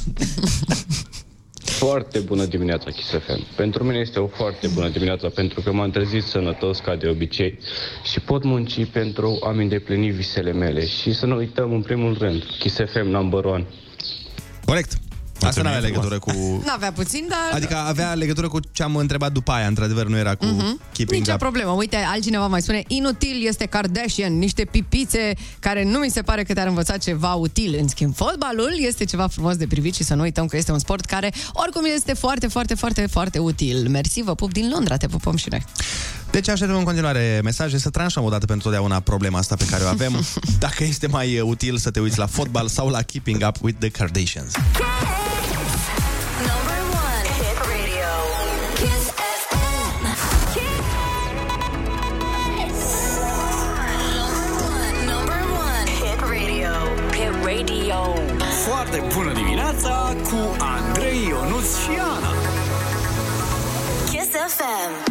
[1.62, 3.46] Foarte bună dimineața, Kiss FM.
[3.56, 7.58] Pentru mine este o foarte bună dimineața pentru că m-am trezit sănătos ca de obicei
[8.12, 12.42] și pot munci pentru a-mi îndeplini visele mele și să nu uităm în primul rând,
[12.58, 13.66] Kiss FM number one.
[14.64, 14.92] Corect.
[15.46, 16.33] Asta nu avea legătură cu...
[16.66, 17.38] N-avea puțin, dar...
[17.53, 20.92] Adică avea legătură cu ce am întrebat după aia, într-adevăr, nu era cu mm-hmm.
[20.92, 21.38] keeping Nicio up.
[21.38, 21.70] problemă.
[21.70, 26.53] Uite, altcineva mai spune, inutil este Kardashian, niște pipițe care nu mi se pare că
[26.53, 27.76] te-ar învăța ceva util.
[27.81, 30.79] În schimb, fotbalul este ceva frumos de privit și să nu uităm că este un
[30.79, 33.88] sport care oricum este foarte, foarte, foarte, foarte util.
[33.88, 35.64] Mersi, vă pup din Londra, te pupăm și noi.
[36.30, 39.86] Deci așteptăm în continuare mesaje să tranșăm odată pentru totdeauna problema asta pe care o
[39.86, 40.24] avem.
[40.58, 43.78] Dacă este mai uh, util să te uiți la fotbal sau la Keeping Up with
[43.78, 44.52] the Kardashians.
[46.50, 48.10] Number one hit radio.
[48.74, 49.04] Kiss
[49.44, 50.02] FM.
[55.12, 56.72] Number one hit radio.
[57.12, 58.14] Hit radio.
[58.66, 62.32] Foarte bună dimineața cu Andrei, Ionuț și Ana.
[64.10, 65.09] Kiss FM.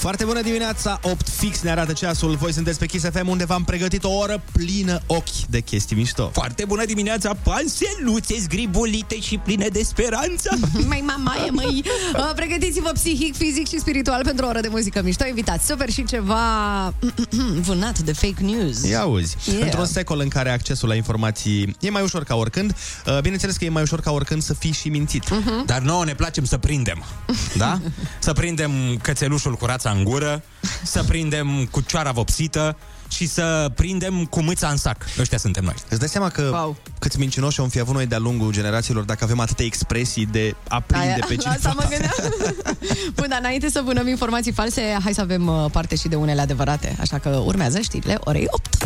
[0.00, 2.34] Foarte bună dimineața, 8 fix ne arată ceasul.
[2.36, 6.30] Voi sunteți pe Kiss FM unde v-am pregătit o oră plină ochi de chestii mișto.
[6.32, 10.58] Foarte bună dimineața, panseluțe zgribulite și pline de speranță.
[10.88, 11.82] Mai mamaie, măi!
[12.14, 15.26] Uh, Pregătiți-vă psihic, fizic și spiritual pentru o oră de muzică mișto.
[15.26, 16.38] Invitați super și ceva
[17.68, 18.82] vânat de fake news.
[18.82, 19.58] Ia auzi, Yeah.
[19.58, 19.64] yeah.
[19.64, 23.64] într-un secol în care accesul la informații e mai ușor ca oricând, uh, bineînțeles că
[23.64, 25.30] e mai ușor ca oricând să fii și mințit.
[25.30, 25.66] Mhm.
[25.66, 27.04] Dar nouă ne placem să prindem,
[27.56, 27.80] da?
[28.18, 28.70] Să prindem
[29.02, 30.42] cățelușul cu rața în gură,
[30.82, 32.76] să prindem cu cioara vopsită
[33.08, 35.04] și să prindem cu mâța în sac.
[35.18, 35.74] Ăștia suntem noi.
[35.88, 36.76] Îți dai seama că wow.
[36.98, 40.80] câți mincinoși am fi avut noi de-a lungul generațiilor dacă avem atâtea expresii de a
[40.80, 41.50] prinde Aia- pe la cineva.
[41.50, 42.34] asta mă gândeam.
[43.16, 46.40] Bun, dar înainte să vânăm informații false, hai să avem uh, parte și de unele
[46.40, 46.96] adevărate.
[47.00, 48.76] Așa că urmează știrile orei 8.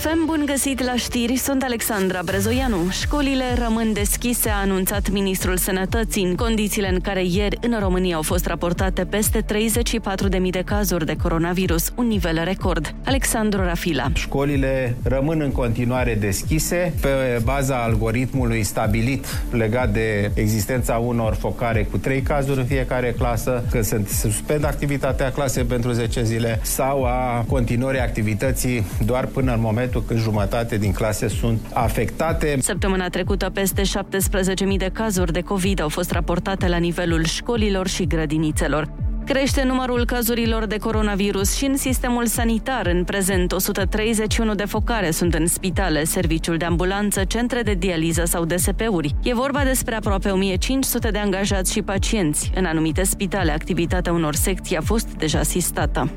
[0.00, 2.90] Kiss FM, bun găsit la știri, sunt Alexandra Brezoianu.
[2.90, 8.22] Școlile rămân deschise, a anunțat Ministrul Sănătății, în condițiile în care ieri în România au
[8.22, 12.94] fost raportate peste 34.000 de cazuri de coronavirus, un nivel record.
[13.04, 14.06] Alexandru Rafila.
[14.12, 21.96] Școlile rămân în continuare deschise pe baza algoritmului stabilit legat de existența unor focare cu
[21.98, 27.44] trei cazuri în fiecare clasă, că se suspendă activitatea clasei pentru 10 zile sau a
[27.48, 32.58] continuării activității doar până în momentul când jumătate din clase sunt afectate.
[32.60, 38.06] Săptămâna trecută, peste 17.000 de cazuri de COVID au fost raportate la nivelul școlilor și
[38.06, 38.92] grădinițelor.
[39.24, 42.86] Crește numărul cazurilor de coronavirus și în sistemul sanitar.
[42.86, 48.44] În prezent, 131 de focare sunt în spitale, serviciul de ambulanță, centre de dializă sau
[48.44, 49.14] DSP-uri.
[49.22, 52.50] E vorba despre aproape 1500 de angajați și pacienți.
[52.54, 56.10] În anumite spitale, activitatea unor secții a fost deja asistată.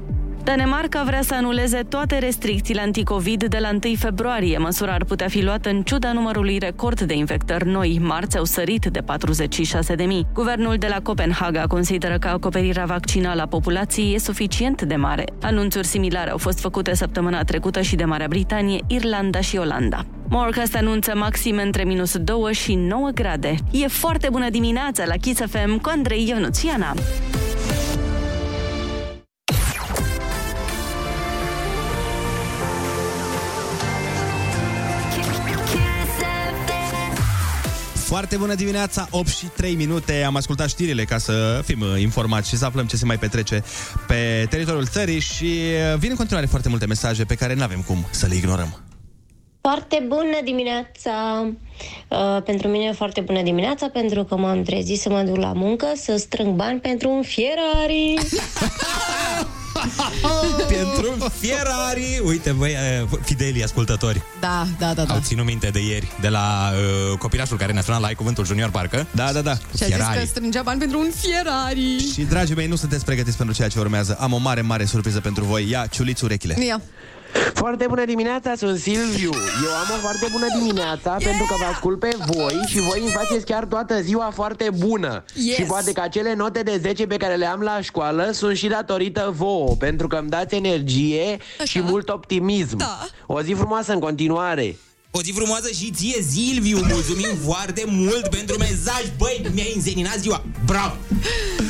[0.43, 4.57] Danemarca vrea să anuleze toate restricțiile anticovid de la 1 februarie.
[4.57, 7.99] Măsura ar putea fi luată în ciuda numărului record de infectări noi.
[8.01, 10.05] Marți au sărit de 46.000.
[10.33, 15.25] Guvernul de la Copenhaga consideră că acoperirea vaccinală a populației e suficient de mare.
[15.41, 20.05] Anunțuri similare au fost făcute săptămâna trecută și de Marea Britanie, Irlanda și Olanda.
[20.29, 23.55] Morecast anunță maxime între minus 2 și 9 grade.
[23.71, 26.93] E foarte bună dimineața la Kiss FM cu Andrei Ionuțiana.
[38.13, 40.23] Foarte bună dimineața, 8 și 3 minute.
[40.23, 43.63] Am ascultat știrile ca să fim uh, informați și să aflăm ce se mai petrece
[44.07, 47.81] pe teritoriul țării și uh, vin în continuare foarte multe mesaje pe care nu avem
[47.81, 48.92] cum să le ignorăm.
[49.67, 51.45] Foarte bună dimineața!
[52.07, 55.53] Uh, pentru mine e foarte bună dimineața pentru că m-am trezit să mă duc la
[55.53, 58.13] muncă să strâng bani pentru un Ferrari.
[60.67, 65.13] Pentru un Ferrari Uite, băi, eh, fidelii ascultători Da, da, da, da.
[65.13, 66.71] Au ținut minte de ieri De la
[67.11, 69.85] uh, copilașul care ne-a sunat la Ai Cuvântul Junior, parcă Da, da, da Și a
[69.85, 72.11] zis că strângea bani pentru un Ferrari.
[72.13, 74.17] Și, dragii mei, nu sunteți pregătiți pentru ceea ce urmează.
[74.19, 75.69] Am o mare, mare surpriză pentru voi.
[75.69, 76.65] Ia, ciuliți urechile.
[76.65, 76.81] Ia.
[77.53, 79.31] Foarte bună dimineața, sunt Silviu.
[79.63, 81.29] Eu am o foarte bună dimineața yeah!
[81.29, 85.23] pentru că vă ascult pe voi și voi îmi faceți chiar toată ziua foarte bună.
[85.33, 85.55] Yes!
[85.55, 88.67] Și poate că acele note de 10 pe care le am la școală sunt și
[88.67, 92.77] datorită vouă, pentru că îmi dați energie și mult optimism.
[92.77, 93.07] Da.
[93.25, 94.77] O zi frumoasă în continuare.
[95.11, 100.43] O zi frumoasă și ție, Silviu Mulțumim foarte mult pentru mesaj Băi, mi-ai înzeninat ziua
[100.65, 100.95] Bravo!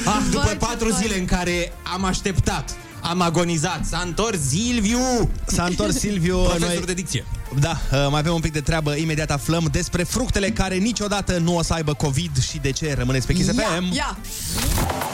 [0.05, 3.85] Ah, după patru zile în care am așteptat am agonizat.
[3.89, 5.29] S-a întors Silviu!
[5.45, 6.37] S-a întors Silviu.
[6.37, 7.25] Profesor de dicție.
[7.59, 8.95] Da, uh, mai avem un pic de treabă.
[8.95, 12.93] Imediat aflăm despre fructele care niciodată nu o să aibă COVID și de ce.
[12.97, 13.93] Rămâneți pe Kiss FM.
[13.93, 14.17] Ia!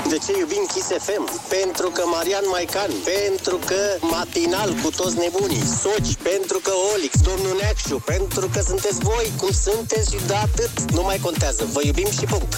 [0.10, 1.23] De ce iubim Kiss FM?
[1.58, 7.58] Pentru că Marian Maican, pentru că matinal cu toți nebunii, Soci, pentru că Olix, domnul
[7.62, 11.67] Neacșu, pentru că sunteți voi cum sunteți și de atât nu mai contează.
[11.73, 12.54] Vă iubim și punct.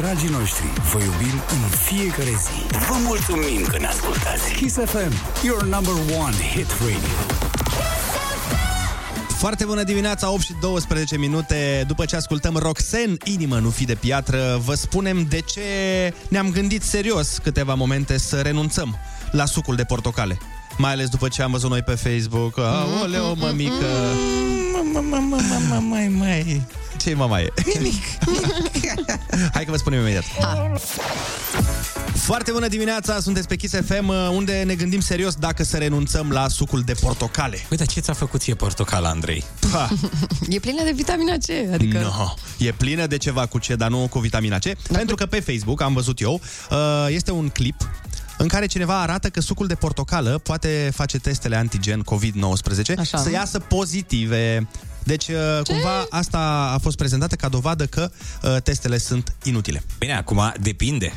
[0.00, 2.76] Dragii noștri, vă iubim în fiecare zi.
[2.88, 4.52] Vă mulțumim că ne ascultați.
[4.52, 5.12] Kiss FM,
[5.44, 7.14] your number one hit radio.
[9.28, 11.84] Foarte bună dimineața, 8 și 12 minute.
[11.86, 15.60] După ce ascultăm Roxen, Inimă nu fi de piatră, vă spunem de ce
[16.28, 18.96] ne-am gândit serios câteva momente să renunțăm
[19.30, 20.38] la sucul de portocale.
[20.78, 22.58] Mai ales după ce am văzut noi pe Facebook.
[22.58, 23.86] Aoleo, mămică!
[25.88, 26.62] Mai, mai.
[27.06, 27.52] Ce mama e?
[27.74, 28.02] Nimic.
[29.54, 30.24] Hai că vă spunem imediat.
[32.14, 36.48] Foarte bună dimineața, sunteți pe Kiss FM, unde ne gândim serios dacă să renunțăm la
[36.48, 37.66] sucul de portocale.
[37.70, 39.44] Uite, ce ți-a făcut ție portocala, Andrei?
[39.72, 39.88] Ha.
[40.48, 41.98] E plină de vitamina C, adică...
[41.98, 44.64] No, e plină de ceva cu C, dar nu cu vitamina C.
[44.92, 46.40] Pentru că pe Facebook, am văzut eu,
[46.70, 47.88] uh, este un clip
[48.38, 53.18] în care cineva arată că sucul de portocală poate face testele antigen COVID-19 Așa.
[53.18, 54.68] să iasă pozitive.
[55.04, 58.10] Deci, uh, cumva, asta a fost prezentată ca dovadă că
[58.42, 59.82] uh, testele sunt inutile.
[59.98, 61.12] Bine, acum depinde.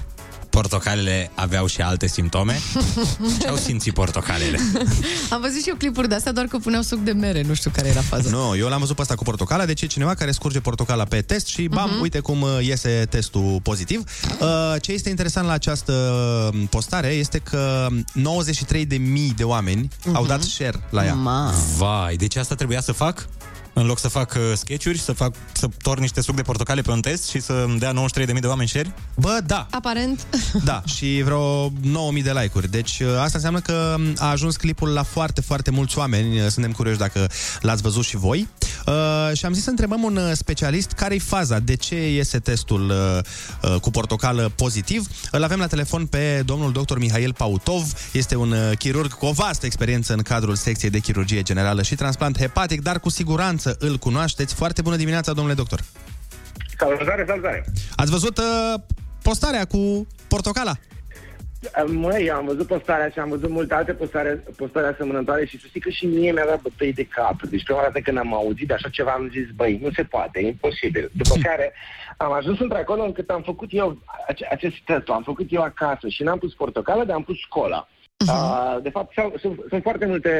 [0.63, 2.59] Portocalele aveau și alte simptome?
[3.41, 4.59] Ce au simțit portocalele?
[5.33, 7.71] Am văzut și eu clipuri de astea, doar că puneau suc de mere, nu știu
[7.73, 8.29] care era faza.
[8.29, 11.21] Nu, eu l-am văzut pe asta cu portocala, deci e cineva care scurge portocala pe
[11.21, 12.01] test și bam, Mhm.
[12.01, 14.03] uite cum uh, iese testul pozitiv.
[14.39, 14.47] Uh,
[14.81, 15.93] Ce este interesant la această
[16.53, 21.13] uh, postare este că 93.000 de mii de oameni au dat share la ea.
[21.77, 23.27] Vai, deci asta trebuia să fac?
[23.79, 26.91] În loc să fac uh, sketch-uri, să fac să torn niște suc de portocale pe
[26.91, 27.93] un test și să îmi dea
[28.27, 28.93] 93.000 de oameni share?
[29.15, 29.67] Bă, da.
[29.71, 30.25] Aparent.
[30.63, 32.71] Da, și vreo 9000 de like-uri.
[32.71, 36.39] Deci uh, asta înseamnă că a ajuns clipul la foarte, foarte mulți oameni.
[36.39, 37.27] Uh, Suntem curioși dacă
[37.61, 38.47] l-ați văzut și voi.
[38.85, 42.89] Uh, și am zis să întrebăm un uh, specialist care-i faza, de ce iese testul
[42.89, 45.07] uh, uh, cu portocală pozitiv.
[45.31, 46.97] Îl avem la telefon pe domnul dr.
[46.97, 47.93] Mihail Pautov.
[48.11, 51.95] Este un uh, chirurg cu o vastă experiență în cadrul secției de chirurgie generală și
[51.95, 54.55] transplant hepatic, dar cu siguranță îl cunoașteți.
[54.55, 55.79] Foarte bună dimineața, domnule doctor!
[56.77, 57.65] Salutare, salutare!
[57.95, 58.73] Ați văzut uh,
[59.21, 60.73] postarea cu portocala?
[61.85, 65.79] Măi, am văzut postarea și am văzut multe alte postare, postări asemănătoare și să știi
[65.79, 67.41] că și mie mi-a dat bătăi de cap.
[67.41, 70.39] Deci prima dată când am auzit de așa ceva am zis, băi, nu se poate,
[70.39, 71.11] e imposibil.
[71.13, 71.73] După care
[72.17, 73.97] am ajuns într-acolo încât am făcut eu
[74.27, 77.87] ace- acest test, am făcut eu acasă și n-am pus portocală, dar am pus cola.
[78.27, 80.31] Uh, de fapt, sau, sunt, sunt foarte multe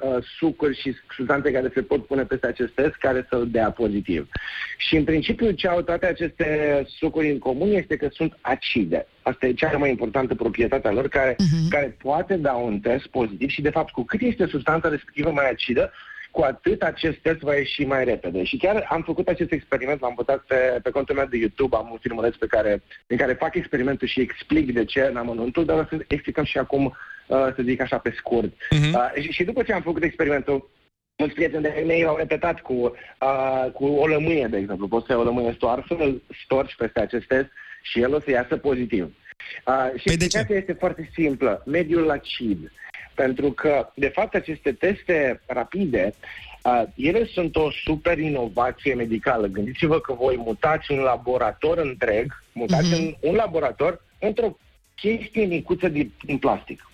[0.00, 4.28] uh, sucuri și substanțe care se pot pune peste acest test care să-l dea pozitiv.
[4.76, 9.06] Și în principiu ce au toate aceste sucuri în comun este că sunt acide.
[9.22, 11.36] Asta e cea mai importantă proprietate a lor care,
[11.68, 15.50] care poate da un test pozitiv și de fapt cu cât este substanța respectivă mai
[15.50, 15.92] acidă,
[16.30, 18.44] cu atât acest test va ieși mai repede.
[18.44, 21.88] Și chiar am făcut acest experiment, l-am votat pe, pe contul meu de YouTube, am
[21.90, 25.78] un filmuleț pe care, în care fac experimentul și explic de ce în amănuntul, dar
[25.78, 26.92] o să explicăm și acum, uh,
[27.28, 28.52] să zic așa pe scurt.
[28.70, 30.70] Uh, și, și după ce am făcut experimentul,
[31.16, 34.88] mulți prieteni de mei au repetat cu, uh, cu o lămâie, de exemplu.
[34.88, 37.48] Poți să iei o lămâie stoarsă, îl storci peste acest test
[37.82, 39.14] și el o să iasă pozitiv.
[39.66, 41.62] Uh, și explicația este foarte simplă.
[41.66, 42.72] Mediul acid.
[43.14, 46.14] Pentru că, de fapt, aceste teste rapide,
[46.62, 49.46] uh, ele sunt o super inovație medicală.
[49.46, 54.56] Gândiți-vă că voi mutați un laborator întreg, mutați în un laborator într-o
[54.94, 56.90] chestie micuță din, din plastic.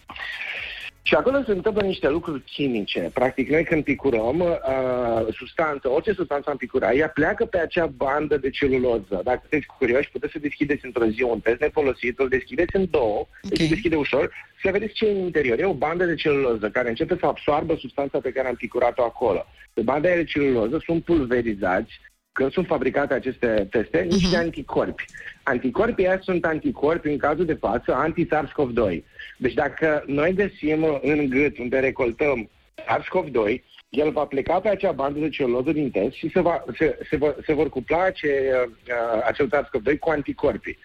[1.05, 3.11] Și acolo se întâmplă niște lucruri chimice.
[3.15, 8.37] Practic, noi când picurăm uh, substanță, orice substanță am picurat, ea pleacă pe acea bandă
[8.37, 9.21] de celuloză.
[9.25, 13.19] Dacă sunteți curioși, puteți să deschideți într-o zi un test nefolosit, îl deschideți în două,
[13.19, 13.29] okay.
[13.43, 14.31] deci se deschide ușor,
[14.63, 15.59] să vedeți ce e în interior.
[15.59, 19.47] E o bandă de celuloză care începe să absoarbă substanța pe care am picurat-o acolo.
[19.73, 22.01] Pe banda aia de celuloză sunt pulverizați
[22.33, 25.05] când sunt fabricate aceste teste, niște anticorpi.
[25.43, 29.03] Anticorpii aia sunt anticorpi, în cazul de față, anti-SARS-CoV-2.
[29.43, 35.19] Deci dacă noi găsim în gât unde recoltăm SARS-CoV-2, el va pleca pe acea bandă
[35.19, 39.23] de celuloză din test și se, va, se, se, vor, se vor cupla ace, uh,
[39.25, 40.79] acel SARS-CoV-2 cu anticorpii.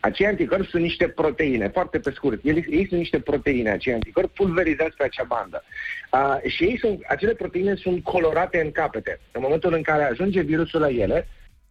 [0.00, 2.44] Acei anticorpi sunt niște proteine, foarte pe scurt.
[2.44, 5.64] Ei, ei sunt niște proteine, acei anticorpi pulverizați pe acea bandă.
[6.12, 9.20] Uh, și ei sunt, acele proteine sunt colorate în capete.
[9.32, 11.28] În momentul în care ajunge virusul la ele,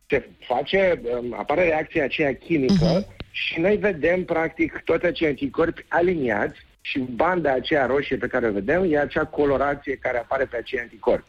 [0.08, 3.32] se face, um, apare reacția aceea chimică uh-huh.
[3.32, 8.52] și noi vedem, practic, toți acei anticorpi aliniați și banda aceea roșie pe care o
[8.52, 11.28] vedem e acea colorație care apare pe acei anticorpi.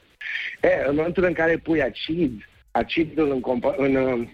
[0.60, 4.28] E, în momentul în care pui acid, acidul în, compa- în, uh,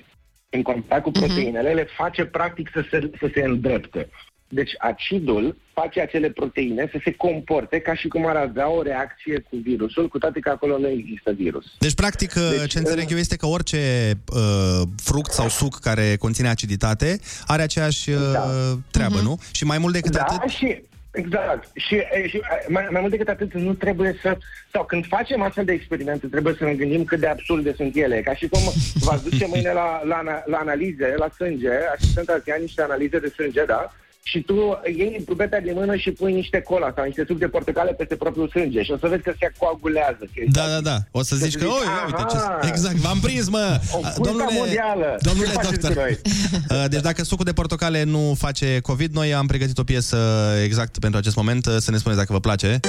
[0.50, 1.74] în contact cu proteinele, uh-huh.
[1.74, 4.08] le face practic să se, să se îndrepte.
[4.54, 9.38] Deci acidul face acele proteine să se comporte ca și cum ar avea o reacție
[9.38, 11.64] cu virusul, cu toate că acolo nu există virus.
[11.78, 16.48] Deci, practic, deci, ce înțeleg eu este că orice uh, fruct sau suc care conține
[16.48, 18.44] aciditate are aceeași uh, da.
[18.90, 19.22] treabă, uh-huh.
[19.22, 19.38] nu?
[19.52, 20.50] Și mai mult decât da, atât...
[20.50, 20.82] și
[21.14, 21.70] Exact.
[21.74, 21.96] Și,
[22.28, 24.38] și mai, mai mult decât atât, nu trebuie să...
[24.72, 28.20] Sau când facem astfel de experimente, trebuie să ne gândim cât de absurde sunt ele.
[28.20, 28.60] Ca și cum
[28.94, 33.32] v-ați duce mâine la, la, la analize, la sânge, asistenta îți ia niște analize de
[33.34, 33.92] sânge, da?
[34.26, 37.92] Și tu iei pubeta de mână și pui niște cola sau niște suc de portocale
[37.92, 40.24] peste propriul sânge și o să vezi că se coagulează.
[40.48, 40.96] Da, da, da.
[41.10, 42.68] O să zici că, oi, uite ce...
[42.68, 43.80] Exact, v-am prins, mă!
[44.18, 45.16] O domnule, mondială.
[45.20, 45.92] Domnule Ce faceți doctor.
[45.92, 46.18] cu noi?
[46.70, 50.18] Uh, Deci dacă sucul de portocale nu face COVID, noi am pregătit o piesă
[50.64, 51.66] exact pentru acest moment.
[51.66, 52.80] Uh, Să ne spuneți dacă vă place.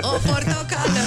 [0.00, 1.02] O portocală.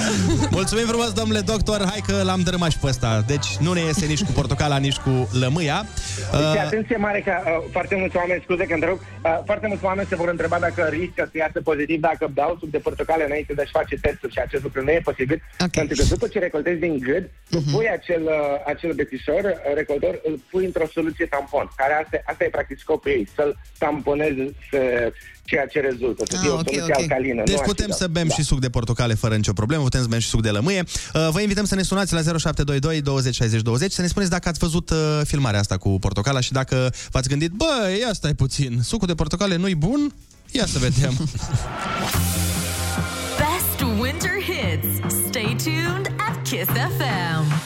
[0.50, 1.84] Mulțumim frumos, domnule doctor.
[1.90, 3.24] Hai că l-am dărâmat și pe ăsta.
[3.26, 5.86] Deci nu ne iese nici cu portocala, nici cu lămâia.
[6.30, 9.84] Deci, Uh, atenție mare că uh, foarte mulți oameni, scuze că întrerup, uh, foarte mulți
[9.84, 13.52] oameni se vor întreba dacă riscă să iasă pozitiv dacă beau suc de portocale înainte
[13.54, 15.42] de a-și face testul și acest lucru nu e posibil.
[15.54, 15.68] Okay.
[15.70, 20.20] Pentru că după ce recoltezi din gât, tu pui acel, uh, acel bețișor, uh, recoltor,
[20.28, 24.40] îl pui într-o soluție tampon, care asta, asta e practic scopul ei, să-l tamponezi
[24.70, 24.80] să,
[25.44, 27.42] ceea ce rezultă, să fie o soluție alcalină.
[27.44, 28.04] Deci nu putem acidă.
[28.04, 30.50] să bem și suc de portocale fără nicio problemă, putem să bem și suc de
[30.50, 30.84] lămâie.
[31.14, 34.48] Uh, Vă invităm să ne sunați la 0722 20 60 20 să ne spuneți dacă
[34.48, 38.80] ați văzut uh, filmarea asta cu portocala și dacă v-ați gândit, bă, ia stai puțin,
[38.82, 40.14] sucul de portocale nu-i bun?
[40.50, 41.12] Ia să vedem.
[43.40, 45.14] Best winter hits.
[45.28, 47.63] Stay tuned at Kiss FM.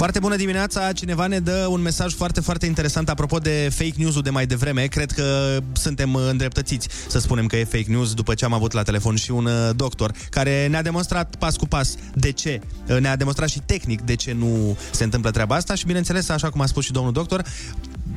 [0.00, 0.92] Foarte bună dimineața!
[0.92, 4.86] Cineva ne dă un mesaj foarte, foarte interesant apropo de fake news-ul de mai devreme.
[4.86, 8.82] Cred că suntem îndreptățiți să spunem că e fake news după ce am avut la
[8.82, 12.60] telefon și un uh, doctor care ne-a demonstrat pas cu pas de ce.
[12.88, 16.50] Uh, Ne-a demonstrat și tehnic de ce nu se întâmplă treaba asta și, bineînțeles, așa
[16.50, 17.44] cum a spus și domnul doctor,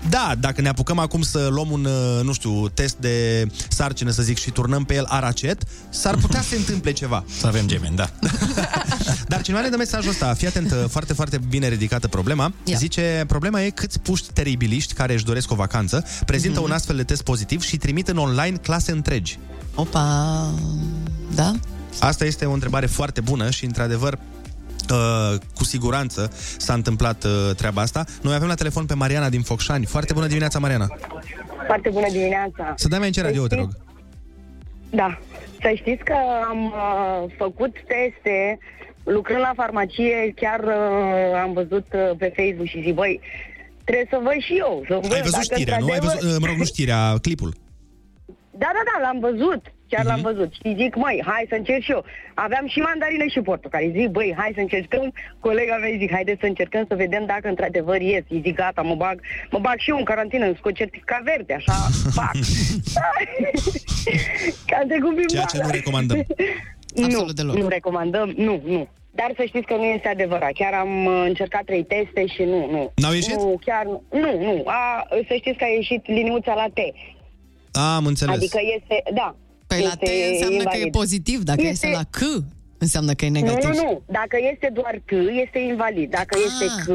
[0.10, 4.22] da, dacă ne apucăm acum să luăm un, uh, nu știu, test de sarcină, să
[4.22, 7.24] zic, și turnăm pe el aracet, s-ar putea să se întâmple ceva.
[7.40, 8.10] Să avem gemeni, da.
[9.28, 12.54] Dar cineva ne dă mesajul ăsta, fii atent, foarte, foarte bine ridicată problema.
[12.64, 12.78] Ia.
[12.78, 16.68] Zice, problema e câți puști teribiliști care își doresc o vacanță prezintă Mhm.
[16.70, 19.40] un astfel de test pozitiv și trimit în online clase întregi.
[19.76, 20.50] Opa,
[21.36, 21.54] da?
[22.00, 24.20] Asta este o întrebare foarte bună și, într-adevăr,
[24.90, 28.04] Uh, cu siguranță s-a întâmplat uh, treaba asta.
[28.22, 29.86] Noi avem la telefon pe Mariana din Focșani.
[29.86, 30.88] Foarte bună dimineața, Mariana.
[31.66, 32.74] Foarte bună dimineața.
[32.76, 33.70] Să dai mai încet radio, te rog.
[34.90, 35.20] Da.
[35.62, 36.16] Să știți că
[36.50, 38.58] am uh, făcut teste
[39.04, 43.20] lucrând la farmacie, chiar uh, am văzut uh, pe Facebook și zic, băi,
[43.84, 44.84] trebuie să văd și eu.
[44.88, 45.86] Să văd Ai văzut dacă știrea, nu?
[45.86, 47.54] Ai într-adevăr- văzut, uh, mă rog, nu știrea, clipul.
[48.62, 49.62] Da, da, da, l-am văzut.
[49.94, 50.12] Chiar Mhm.
[50.12, 50.54] l-am văzut.
[50.54, 52.06] Și zic, măi, hai să încerc și eu.
[52.34, 53.94] Aveam și mandarine și portocali.
[53.98, 55.14] Zic, băi, hai să încercăm.
[55.40, 58.24] Colega mea îi zic, haideți să încercăm să vedem dacă într-adevăr ies.
[58.30, 59.22] Îi zic, gata, mă bag,
[59.52, 61.74] mă bag și eu în carantină, îmi scot certificat verde, așa,
[62.20, 62.32] fac.
[64.66, 66.26] Ca de cupim Ceea ce nu recomandăm.
[66.96, 67.56] nu, deloc.
[67.56, 68.88] nu recomandăm, nu, nu.
[69.16, 70.52] Dar să știți că nu este adevărat.
[70.54, 72.92] Chiar am uh, încercat trei teste și nu, nu.
[72.96, 73.34] N-au ieșit?
[73.36, 74.04] Nu, chiar nu.
[74.12, 74.62] Nu, nu.
[74.66, 76.80] A, să știți că a ieșit liniuța la T.
[77.96, 78.36] Am înțeles.
[78.36, 79.36] Adică este, da.
[79.76, 80.92] Păi la T este înseamnă că e invalid.
[80.92, 82.20] pozitiv, dacă este, la C
[82.78, 83.70] înseamnă că e negativ.
[83.70, 84.02] Nu, nu, nu.
[84.20, 85.12] Dacă este doar C,
[85.46, 86.10] este invalid.
[86.12, 86.88] Dacă este C,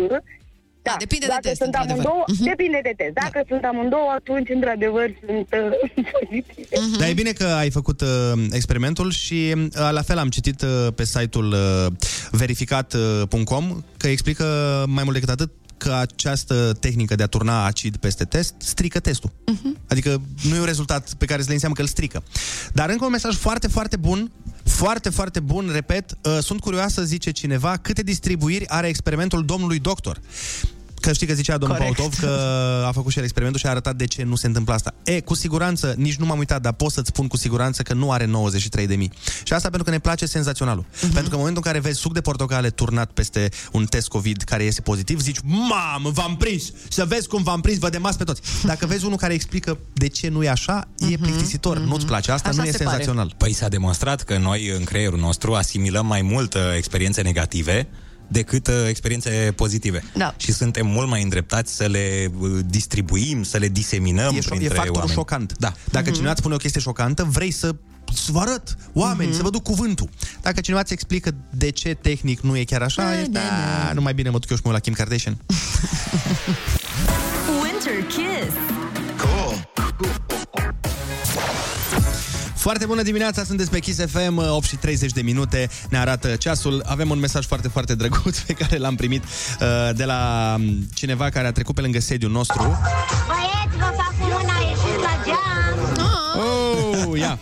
[0.83, 2.05] da, depinde de dacă test, sunt într-adevăr.
[2.07, 2.45] amândouă, Mhm.
[2.45, 3.13] depinde de test.
[3.25, 6.77] Dacă sunt amândouă, atunci, într-adevăr, sunt uh, pozitive.
[6.81, 6.99] Mhm.
[6.99, 8.09] Dar e bine că ai făcut uh,
[8.53, 11.87] experimentul și uh, la fel am citit uh, pe site-ul uh,
[12.31, 14.45] verificat.com că explică
[14.89, 19.31] mai mult decât atât că această tehnică de a turna acid peste test strică testul.
[19.31, 19.87] Uh-huh.
[19.89, 22.23] Adică nu e un rezultat pe care să le înseamnă că îl strică.
[22.73, 24.33] Dar încă un mesaj foarte, foarte bun,
[24.65, 30.21] foarte, foarte bun, repet, uh, sunt curioasă, zice cineva, câte distribuiri are experimentul domnului doctor.
[31.01, 31.97] Că știi că zicea domnul Corect.
[31.97, 32.29] Pautov că
[32.87, 34.95] a făcut și el experimentul și a arătat de ce nu se întâmplă asta.
[35.05, 38.11] E, cu siguranță, nici nu m-am uitat, dar pot să-ți spun cu siguranță că nu
[38.11, 39.13] are 93 de mii.
[39.43, 40.85] Și asta pentru că ne place senzaționalul.
[40.85, 41.01] Uh-huh.
[41.01, 44.43] Pentru că în momentul în care vezi suc de portocale turnat peste un test COVID
[44.43, 46.73] care iese pozitiv, zici, mamă, v-am prins!
[46.89, 48.41] Să vezi cum v-am prins, vă demas pe toți.
[48.65, 52.33] Dacă vezi unul care explică de ce nu e așa, e plictisitor, nu-ți place.
[52.33, 53.35] Asta nu e senzațional.
[53.37, 57.89] Păi s-a demonstrat că noi în creierul nostru asimilăm mai mult uh, experiențe negative
[58.29, 60.03] decât uh, experiențe pozitive.
[60.15, 60.35] Da.
[60.37, 64.49] Și suntem mult mai îndreptați să le uh, distribuim, să le diseminăm E, șo- e
[64.49, 65.13] printre factorul oameni.
[65.13, 65.55] șocant.
[65.59, 65.73] Da.
[65.91, 66.13] Dacă mm-hmm.
[66.13, 67.75] cineva îți spune o chestie șocantă, vrei să
[68.15, 69.37] să vă arăt oameni, mm-hmm.
[69.37, 70.09] să vă duc cuvântul.
[70.43, 73.41] Dacă cineva îți explică de ce tehnic nu e chiar așa, Da, e, da,
[73.87, 75.37] da, nu mai bine mă duc eu și mă uit la Kim Kardashian.
[77.63, 78.27] Winter Kiss.
[82.59, 86.83] Foarte bună dimineața, sunteți pe Kiss FM, 8 și 30 de minute, ne arată ceasul.
[86.87, 91.29] Avem un mesaj foarte, foarte drăguț pe care l-am primit uh, de la um, cineva
[91.29, 92.63] care a trecut pe lângă sediul nostru.
[93.27, 95.69] Băieți, vă fac cu mâna, ieșiți la geam.
[97.13, 97.39] Oh, ia!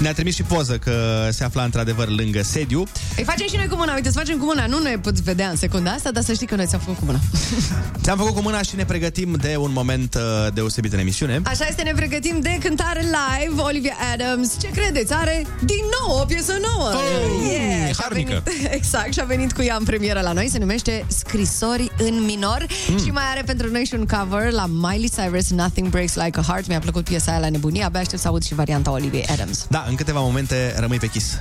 [0.00, 2.84] Ne-a trimis și poză că se afla într-adevăr lângă sediu.
[3.16, 4.66] Îi facem și noi cu mâna, uite, să facem cu mâna.
[4.66, 7.04] Nu ne puteți vedea în secunda asta, dar să știi că noi ți-am făcut cu
[7.04, 7.18] mâna.
[8.02, 11.40] Ți-am făcut cu mâna și ne pregătim de un moment uh, deosebit în emisiune.
[11.44, 13.60] Așa este, ne pregătim de cântare live.
[13.60, 15.12] Olivia Adams, ce credeți?
[15.12, 16.88] Are din nou o piesă nouă.
[16.94, 18.42] Oh, yeah, și-a harnică.
[18.44, 20.48] venit, exact, și a venit cu ea în premieră la noi.
[20.48, 22.66] Se numește Scrisori în minor.
[22.90, 22.98] Mm.
[22.98, 26.42] Și mai are pentru noi și un cover la Miley Cyrus, Nothing Breaks Like a
[26.42, 26.66] Heart.
[26.68, 27.84] Mi-a plăcut piesa aia la nebunie.
[27.84, 29.66] Abia aștept să aud și varianta Olivia Adams.
[29.68, 31.38] Da, în câteva momente rămâi pe Kiss.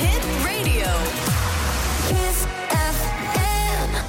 [0.00, 0.90] Hit Radio.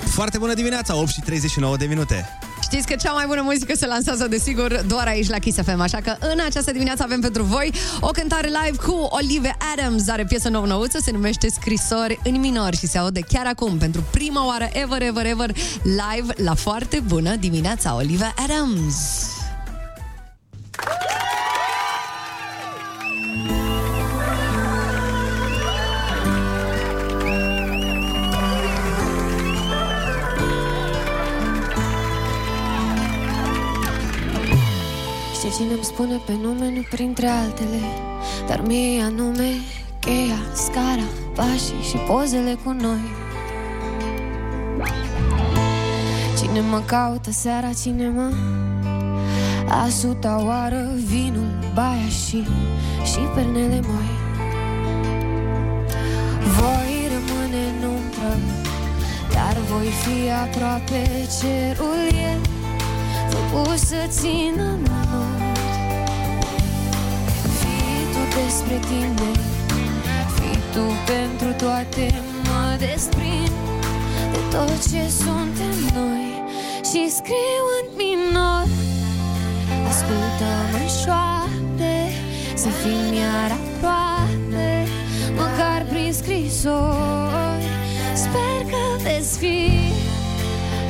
[0.05, 2.29] Foarte bună dimineața, 8 și 39 de minute.
[2.71, 5.97] Știți că cea mai bună muzică se lansează, desigur, doar aici la Kiss FM, așa
[5.97, 10.49] că în această dimineață avem pentru voi o cântare live cu Olivia Adams, are piesă
[10.49, 14.69] nouă nouță, se numește Scrisori în minor și se aude chiar acum, pentru prima oară
[14.73, 15.51] ever, ever, ever,
[15.83, 18.95] live la foarte bună dimineața, Olivia Adams.
[35.61, 37.79] Cine îmi spune pe nume, nu printre altele.
[38.47, 39.49] Dar mie anume
[39.99, 43.11] cheia, scara, pașii și pozele cu noi.
[46.37, 48.31] Cine mă caută seara, cine mă
[49.67, 52.43] A suta oară, vinul, baia și
[53.03, 54.11] Și pernele moi.
[56.57, 58.37] Voi rămâne în umbră
[59.33, 62.37] Dar voi fi aproape cerul e.
[63.29, 65.40] Făcut să țină mână Fii tu
[68.39, 69.29] despre tine.
[70.35, 72.05] Fii tu pentru toate
[72.47, 73.55] Mă desprind
[74.33, 76.29] de tot ce suntem noi.
[76.89, 78.65] Și scriu în minor
[79.89, 81.93] Ascultă-mă șoapte
[82.55, 84.69] Să fim iar aproape
[85.35, 87.67] Măcar prin scrisori.
[88.23, 89.59] Sper că veți fi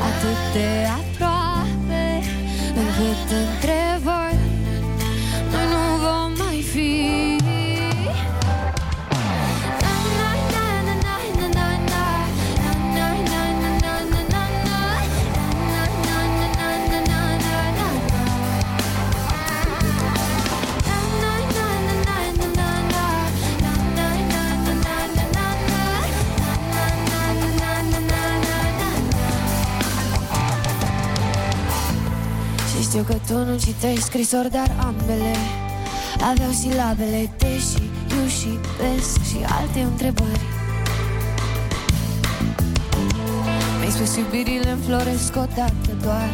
[0.09, 0.69] Atât de
[0.99, 2.03] aproape
[2.81, 4.30] Încât între voi
[33.01, 35.35] Știu că tu nu citești scrisori, dar ambele
[36.31, 37.83] Aveau silabele deși,
[38.17, 40.45] eu și pesc și alte întrebări.
[43.77, 46.29] Mi-ai spus iubirile înfloresc odată doar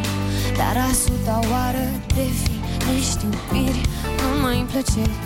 [0.56, 3.80] Dar a suta oară definești iubiri
[4.20, 5.16] Numai în plăceri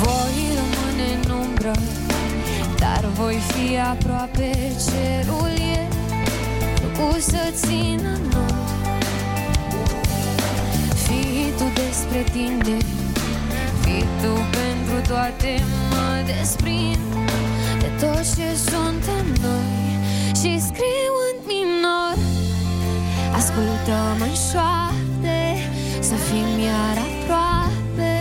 [0.00, 1.72] Voi rămâne în umbră
[2.78, 4.50] Dar voi fi aproape
[4.86, 5.88] cerul e.
[6.80, 8.49] Făcut să țină noi
[11.50, 12.76] Fii tu despre tine.
[13.80, 16.98] Fii tu pentru toate Mă desprind.
[17.80, 19.98] De tot ce suntem noi
[20.40, 22.16] Și scriu în minor.
[23.38, 25.40] Ascultă-mă în șoapte
[26.00, 28.14] Să fim iar aproape.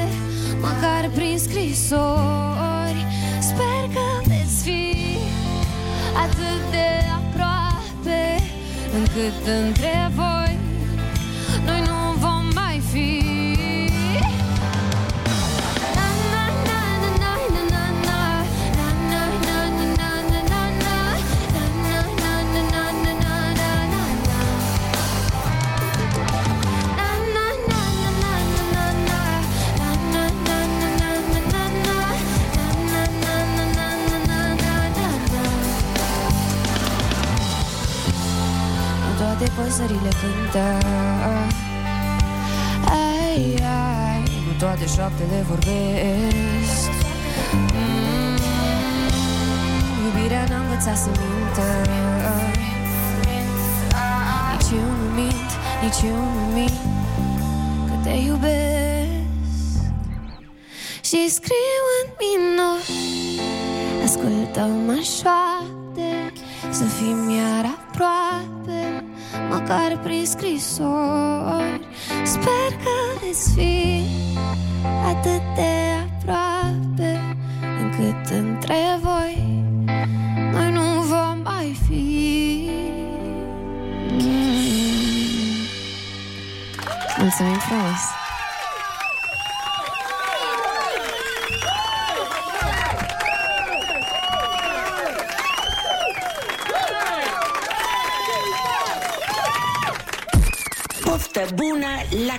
[0.62, 3.02] Măcar prin scrisori
[3.50, 4.94] Sper că veți fi
[6.24, 8.22] Atât de aproape
[8.98, 10.39] Încât între voi
[39.64, 40.68] păsările cântă.
[42.86, 46.90] Ai, ai, nu toate șoaptele vorbesc.
[47.54, 48.38] Mm,
[50.06, 51.68] Iubirea n-a învățat să mintă.
[54.70, 55.50] Nici eu nu mint,
[55.82, 56.80] nici eu nu mint
[57.88, 59.10] Că te iubesc.
[61.04, 62.80] Și scriu în minor
[64.04, 66.34] Ascultă-mă șoapte
[66.72, 68.59] Să fim iar aproape
[69.50, 71.88] Măcar prin scrisori
[72.24, 74.04] Sper că veți fi
[75.06, 75.72] Atât de
[76.06, 77.36] aproape
[77.82, 79.64] Încât între voi
[80.52, 82.28] Noi nu vom mai fi
[84.12, 84.46] Mm.
[87.18, 88.29] Mulțumim frumos!
[101.40, 101.88] Poftă bună
[102.28, 102.38] la!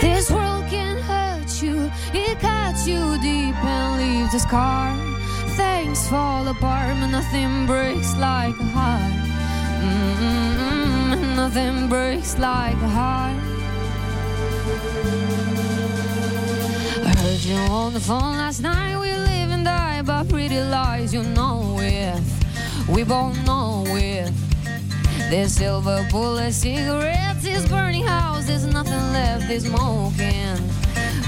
[0.00, 4.92] This world can hurt you, it cuts you deep and leaves a scar.
[5.56, 9.14] Things fall apart, but nothing breaks like a heart.
[9.82, 13.53] Mm-mm, nothing breaks like a heart.
[17.34, 18.96] Heard you on the phone last night.
[18.96, 21.12] We live and die by pretty lies.
[21.12, 22.22] You know it.
[22.88, 24.30] We both know it.
[25.30, 30.58] There's silver bullet cigarettes, this burning house, there's nothing left, there's smoking.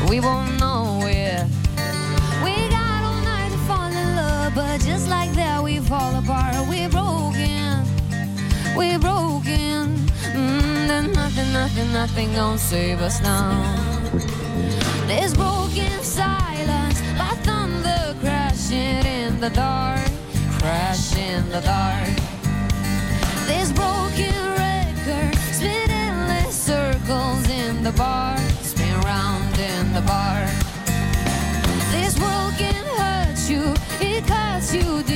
[0.08, 1.44] We won't know it.
[2.44, 6.68] We got all night to fall in love, but just like that, we fall apart.
[6.68, 7.82] We're broken,
[8.76, 9.96] we're broken.
[10.36, 13.95] Mm, there's nothing, nothing, nothing gonna save us now.
[15.06, 20.10] There's broken silence by thunder crashing in the dark,
[20.58, 22.16] crash in the dark.
[23.46, 30.44] This broken record spin endless circles in the bar, spin round in the bar.
[31.92, 35.15] This world can hurt you, it cuts you deep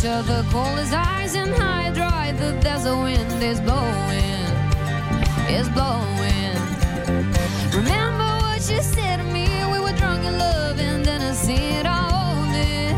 [0.00, 2.32] each other cold as ice and high dry.
[2.32, 4.46] The desert wind is blowing,
[5.58, 6.56] is blowing.
[7.74, 9.46] Remember what you said to me?
[9.70, 12.96] We were drunk in love and then I see it all it.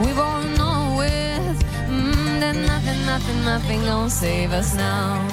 [0.00, 1.56] We both know it.
[1.88, 5.26] Mm, that nothing, nothing, nothing gonna save us now.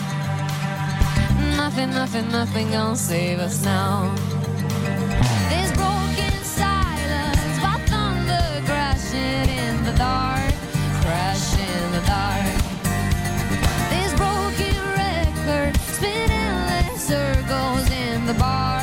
[1.57, 4.32] Nothing, nothing, nothing gonna save us now.
[18.33, 18.82] The bar,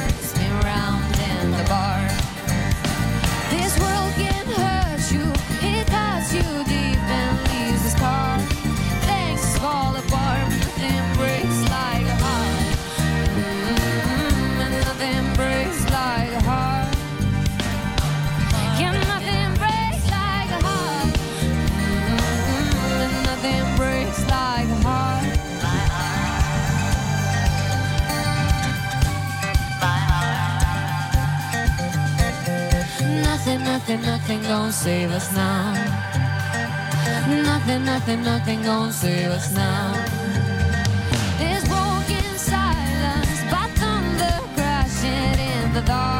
[33.90, 35.72] nothing, nothing gonna save us now.
[37.42, 39.92] Nothing, nothing, nothing gonna save us now.
[41.38, 46.19] This broken silence by thunder crashing in the dark,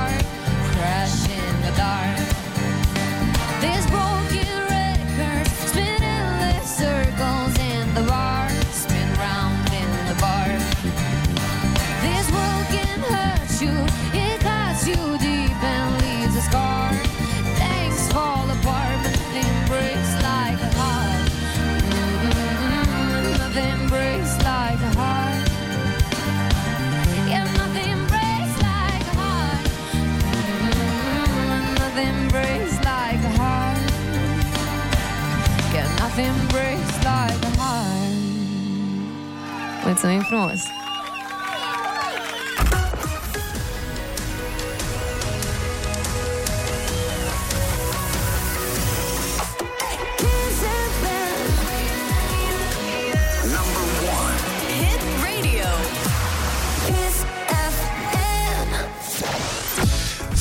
[36.21, 38.15] Yeah, nothing breaks like a heart.
[39.85, 40.80] Mulțumim frumos!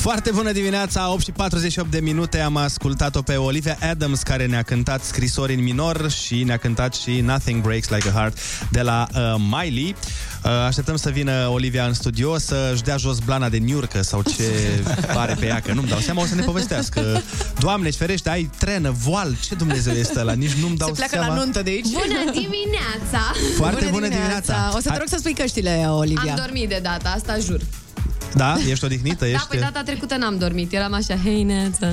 [0.10, 4.62] Foarte bună dimineața, 8 și 48 de minute Am ascultat-o pe Olivia Adams Care ne-a
[4.62, 8.38] cântat scrisori în minor Și ne-a cântat și Nothing Breaks Like a Heart
[8.72, 9.96] De la uh, Miley
[10.44, 14.44] uh, Așteptăm să vină Olivia în studio Să-și dea jos blana de niurcă Sau ce
[15.14, 17.24] pare pe ea Că nu-mi dau seama, o să ne povestească
[17.60, 21.34] Doamne, ferește, ai trenă, voal Ce Dumnezeu este ăla, nici nu-mi dau Se pleacă seama
[21.34, 21.88] la nuntă de aici.
[21.92, 23.34] Bună dimineața!
[23.56, 24.72] Foarte bună dimineața.
[24.76, 26.32] O să te Hai- rog să spui căștile, Olivia.
[26.32, 27.62] Am dormit de data asta, jur.
[28.36, 28.56] Da?
[28.70, 29.26] Ești odihnită?
[29.26, 29.48] Da, Ești...
[29.48, 30.74] păi data trecută n-am dormit.
[30.74, 31.88] Eram așa, hei, neața.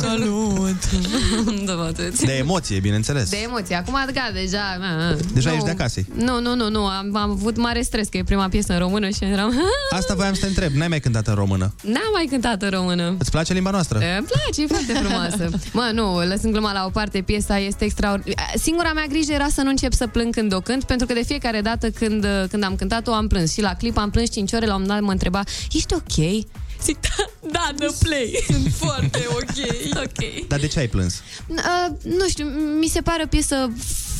[0.00, 0.78] Salut!
[1.66, 2.20] da, mă, atât.
[2.24, 3.76] De emoție, bineînțeles De emoție.
[3.76, 4.76] Acum, gata, deja...
[4.78, 5.54] na, Deja nu.
[5.54, 6.00] ești de acasă.
[6.14, 6.84] Nu, nu, nu, nu.
[6.86, 9.54] Am, am avut mare stres, că e prima piesă în română și eram...
[9.98, 13.14] Asta voiam să te întreb, n-ai mai cântat în română N-am mai cântat în română.
[13.18, 13.98] Îți place limba noastră?
[14.18, 15.48] Îmi place, e foarte frumoasă.
[15.78, 18.50] Mă, nu, lăsând gluma la o parte, piesa este extraordinară.
[18.54, 21.22] Singura mea grijă era să nu încep să plâng când o cânt, pentru că de
[21.26, 23.52] fiecare dată când, când am cântat-o am plâns.
[23.52, 25.42] Și la clip am plâns 5 ore, la un moment dat mă întreba,
[25.80, 26.44] ești ok?
[26.82, 28.44] Zic, da, da, dă play.
[28.74, 29.56] Foarte ok.
[30.04, 30.46] ok.
[30.48, 31.22] Dar de ce ai plâns?
[31.48, 32.44] Uh, nu știu,
[32.80, 33.72] mi se pare o piesă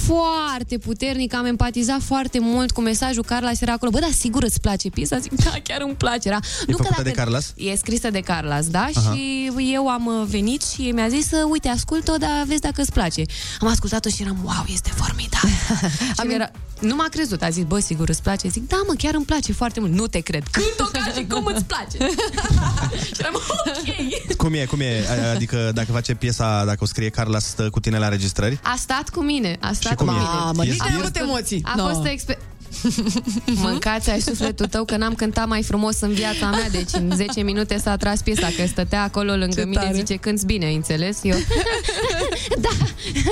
[0.06, 3.90] foarte puternică, am empatizat foarte mult cu mesajul Carlos era acolo.
[3.90, 5.18] Bă, dar sigur îți place piesa?
[5.18, 6.28] Zic, da, chiar îmi place.
[6.28, 7.52] Era, E făcută de Carlos?
[7.56, 8.88] E scrisă de Carlos, da?
[8.94, 9.14] Aha.
[9.14, 12.92] Și eu am uh, venit și mi-a zis, uh, uite, ascult-o, dar vezi dacă îți
[12.92, 13.22] place.
[13.60, 15.54] Am ascultat-o și eram, wow, este formidabil.
[16.20, 18.48] și era, nu m-a crezut, a zis, bă, sigur îți place?
[18.48, 19.92] Zic, da, mă, chiar îmi place foarte mult.
[19.92, 20.42] Nu te cred.
[20.50, 21.96] Cânt-o ca și cum îți place.
[23.06, 24.36] și eram, ok.
[24.36, 25.04] Cum e, cum e?
[25.34, 28.58] Adică dacă face piesa, dacă o scrie Carla, stă cu tine la înregistrări?
[28.62, 29.56] A stat cu mine.
[29.60, 30.16] A stat Și cum cu e?
[30.16, 30.28] mine.
[30.44, 31.60] Mamă, nici A n-ai fost- avut emoții.
[31.64, 31.86] A No.
[31.86, 32.38] fost o exper-
[33.54, 37.40] Mâncați ai sufletul tău că n-am cântat mai frumos în viața mea Deci în 10
[37.42, 39.94] minute s-a tras piesa Că stătea acolo lângă Ce mine tare.
[39.94, 41.18] Zice, cânti bine, ai înțeles?
[41.22, 41.36] Eu...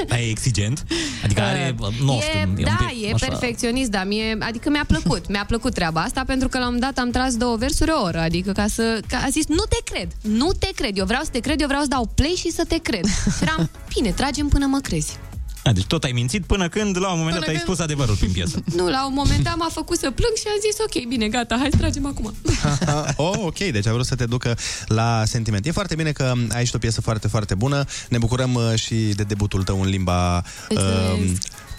[0.08, 0.84] Dar e exigent?
[1.24, 3.26] Adică are, nu știu, e, un da, pic e așa.
[3.26, 6.94] perfecționist, dar mie, adică mi-a plăcut, mi-a plăcut treaba asta pentru că la un moment
[6.94, 9.92] dat am tras două versuri o oră, adică ca să, ca a zis, nu te
[9.92, 12.50] cred, nu te cred, eu vreau să te cred, eu vreau să dau play și
[12.50, 13.04] să te cred.
[13.06, 15.16] Și eram, bine, tragem până mă crezi.
[15.68, 17.78] A, deci tot ai mințit până când, la un moment Până dat, ai când- spus
[17.78, 18.62] adevărul prin piesă.
[18.76, 21.56] Nu, la un moment dat m-a făcut să plâng și am zis, ok, bine, gata,
[21.58, 22.34] hai să tragem acum.
[23.26, 24.56] oh, ok, deci a vrut să te ducă
[24.86, 25.66] la sentiment.
[25.66, 27.84] E foarte bine că ai și o piesă foarte, foarte bună.
[28.08, 31.30] Ne bucurăm uh, și de debutul tău în limba uh,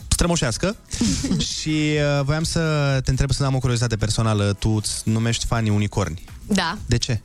[0.07, 0.75] strămoșească.
[1.59, 2.61] și uh, voiam să
[3.03, 4.55] te întreb să am o curiozitate personală.
[4.59, 6.23] Tu îți numești fanii unicorni.
[6.47, 6.77] Da.
[6.85, 7.21] De ce?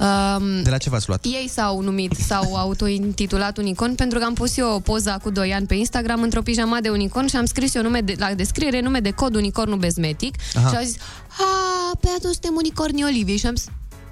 [0.00, 1.24] Um, De la ce v-ați luat?
[1.24, 5.54] Ei s-au numit, s-au autointitulat unicorn pentru că am pus eu o poză cu 2
[5.54, 8.80] ani pe Instagram într-o pijama de unicorn și am scris eu nume de, la descriere
[8.80, 10.68] nume de cod unicornul bezmetic Aha.
[10.68, 10.96] și au zis,
[11.38, 13.66] a, pe atunci suntem unicornii Olivie și am zis,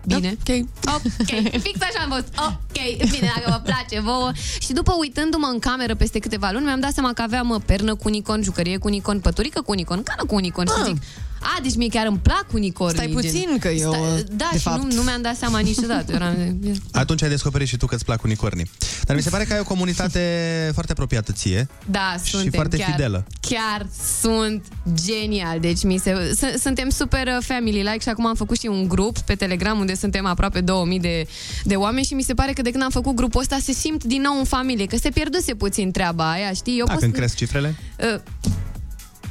[0.07, 0.37] Bine.
[0.49, 0.67] Ok.
[0.95, 1.53] Ok.
[1.67, 2.29] Fix așa am fost.
[2.49, 3.09] Ok.
[3.11, 4.31] Bine, dacă vă place vouă.
[4.61, 7.95] Și după uitându-mă în cameră peste câteva luni, mi-am dat seama că aveam uh, pernă
[7.95, 10.69] cu unicorn, jucărie cu unicorn, păturică cu unicorn, cană cu unicorn.
[10.69, 11.03] Și zic,
[11.57, 12.97] a, deci mie chiar îmi plac unicornii.
[12.99, 13.91] Stai puțin, că eu,
[14.31, 16.13] Da, de și fapt- nu, nu mi-am dat seama niciodată.
[16.13, 16.35] Eram...
[16.93, 18.71] Atunci ai descoperit și tu că îți plac unicornii.
[19.03, 20.21] Dar mi se pare că ai o comunitate
[20.73, 21.69] foarte apropiată ție.
[21.91, 23.27] Da, Și suntem foarte chiar, fidelă.
[23.41, 23.87] Chiar
[24.21, 24.65] sunt
[25.05, 25.61] genial.
[25.61, 28.89] Deci mi se, s- suntem super uh, family like și acum am făcut și un
[28.89, 31.27] grup pe Telegram unde suntem aproape 2000 de,
[31.65, 34.05] de oameni și mi se pare că de când am făcut grupul ăsta se simt
[34.05, 36.79] din nou în familie, că se pierduse puțin treaba aia, știi?
[36.79, 37.75] Eu Da, pot când să- cresc cifrele?
[38.15, 38.21] Uh,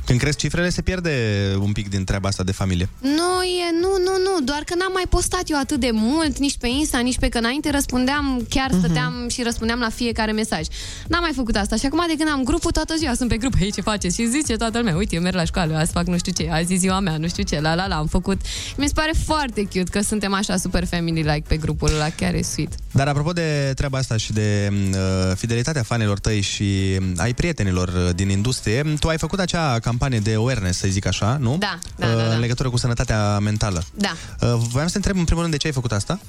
[0.07, 1.11] Când cresc cifrele, se pierde
[1.59, 2.89] un pic din treaba asta de familie.
[2.99, 6.57] Nu, e, nu, nu, nu, doar că n-am mai postat eu atât de mult, nici
[6.57, 8.79] pe Insta, nici pe că înainte răspundeam, chiar Mhm.
[8.79, 10.65] stăteam și răspundeam la fiecare mesaj.
[11.07, 13.53] N-am mai făcut asta și acum de când am grupul, toată ziua sunt pe grup,
[13.61, 14.15] ei ce faceți?
[14.15, 16.73] Și zice toată lumea, uite, eu merg la școală, azi fac nu știu ce, azi
[16.73, 18.41] e ziua mea, nu știu ce, la la la, am făcut.
[18.77, 22.41] Mi se pare foarte cute că suntem așa super family-like pe grupul ăla, chiar e
[22.41, 22.71] sweet.
[22.91, 24.97] Dar apropo de treaba asta și de uh,
[25.35, 29.95] fidelitatea fanilor tăi și um, ai prietenilor uh, din industrie, tu ai făcut acea campanie
[30.23, 31.57] de awareness, să zic așa, nu?
[31.59, 32.33] Da, da, Uh, da, da.
[32.33, 33.83] În legătură cu sănătatea mentală.
[33.93, 34.11] Da.
[34.41, 36.19] Uh, voiam să te întreb în primul rând de ce ai făcut asta?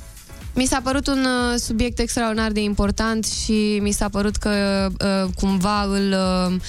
[0.55, 4.51] Mi s-a părut un uh, subiect extraordinar de important și mi s-a părut că
[5.01, 6.16] uh, cumva îl...
[6.49, 6.61] Uh,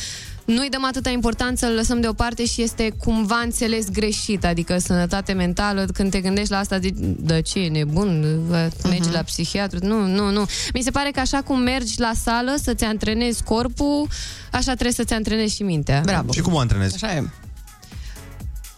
[0.49, 5.85] nu-i dăm atâta importanță, îl lăsăm deoparte și este cumva înțeles greșit, adică sănătate mentală,
[5.93, 8.39] când te gândești la asta, de, de ce, e nebun,
[8.83, 10.45] mergi la psihiatru, nu, nu, nu.
[10.73, 14.07] Mi se pare că așa cum mergi la sală să-ți antrenezi corpul,
[14.51, 16.01] așa trebuie să-ți antrenezi și mintea.
[16.05, 16.31] Bravo.
[16.31, 16.95] Și cum o antrenezi?
[17.03, 17.23] Așa e.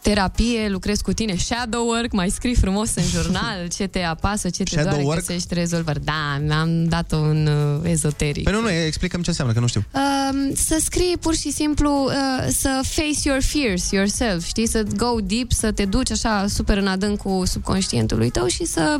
[0.01, 4.63] terapie, lucrezi cu tine, shadow work, mai scrii frumos în jurnal ce te apasă, ce
[4.63, 5.25] te Shadow doare, work?
[5.25, 6.03] găsești rezolvări.
[6.03, 8.43] Da, am dat-o în uh, ezoteric.
[8.43, 9.83] Păi nu, nu, explicăm ce înseamnă, că nu știu.
[9.93, 14.67] Um, să scrii pur și simplu uh, să face your fears yourself, știi?
[14.67, 18.99] Să go deep, să te duci așa super în adâncul subconștientului tău și să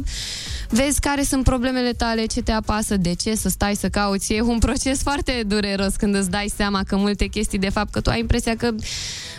[0.72, 4.34] vezi care sunt problemele tale, ce te apasă, de ce, să stai să cauți.
[4.34, 8.02] E un proces foarte dureros când îți dai seama că multe chestii, de fapt, că
[8.02, 8.74] tu ai impresia că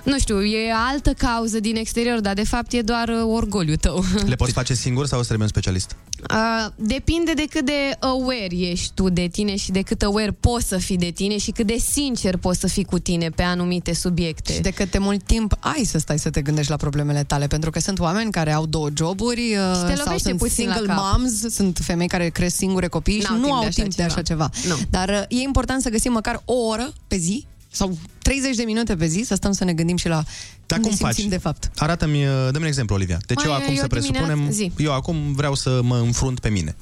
[0.04, 4.04] nu știu, e altă cauză din exterior, dar de fapt e doar uh, orgoliu tău.
[4.26, 5.96] Le poți face singur sau o să trebuie un specialist?
[6.30, 10.68] Uh, depinde de cât de aware ești tu de tine și de cât aware poți
[10.68, 13.94] să fii de tine și cât de sincer poți să fii cu tine pe anumite
[13.94, 14.52] subiecte.
[14.52, 17.46] Și de cât de mult timp ai să stai să te gândești la problemele tale,
[17.46, 20.66] pentru că sunt oameni care au două joburi Și te uh, sau lovește sunt puțin
[20.66, 21.04] la single cap.
[21.22, 23.94] Moms, sunt femei care cresc singure copii și N-au nu timp au de așa timp
[23.94, 24.12] de ceva.
[24.12, 24.50] așa ceva.
[24.68, 24.76] Nu.
[24.90, 28.96] Dar uh, e important să găsim măcar o oră pe zi sau 30 de minute
[28.96, 30.24] pe zi să stăm să ne gândim și la
[30.66, 31.32] Dar cum cum ne simțim faci?
[31.32, 31.70] de fapt.
[31.76, 33.18] Arată-mi, uh, dă-mi un exemplu, Olivia.
[33.26, 34.72] Deci Mai, eu acum eu să dimineață- presupunem, zi.
[34.76, 36.76] eu acum vreau să mă înfrunt pe mine.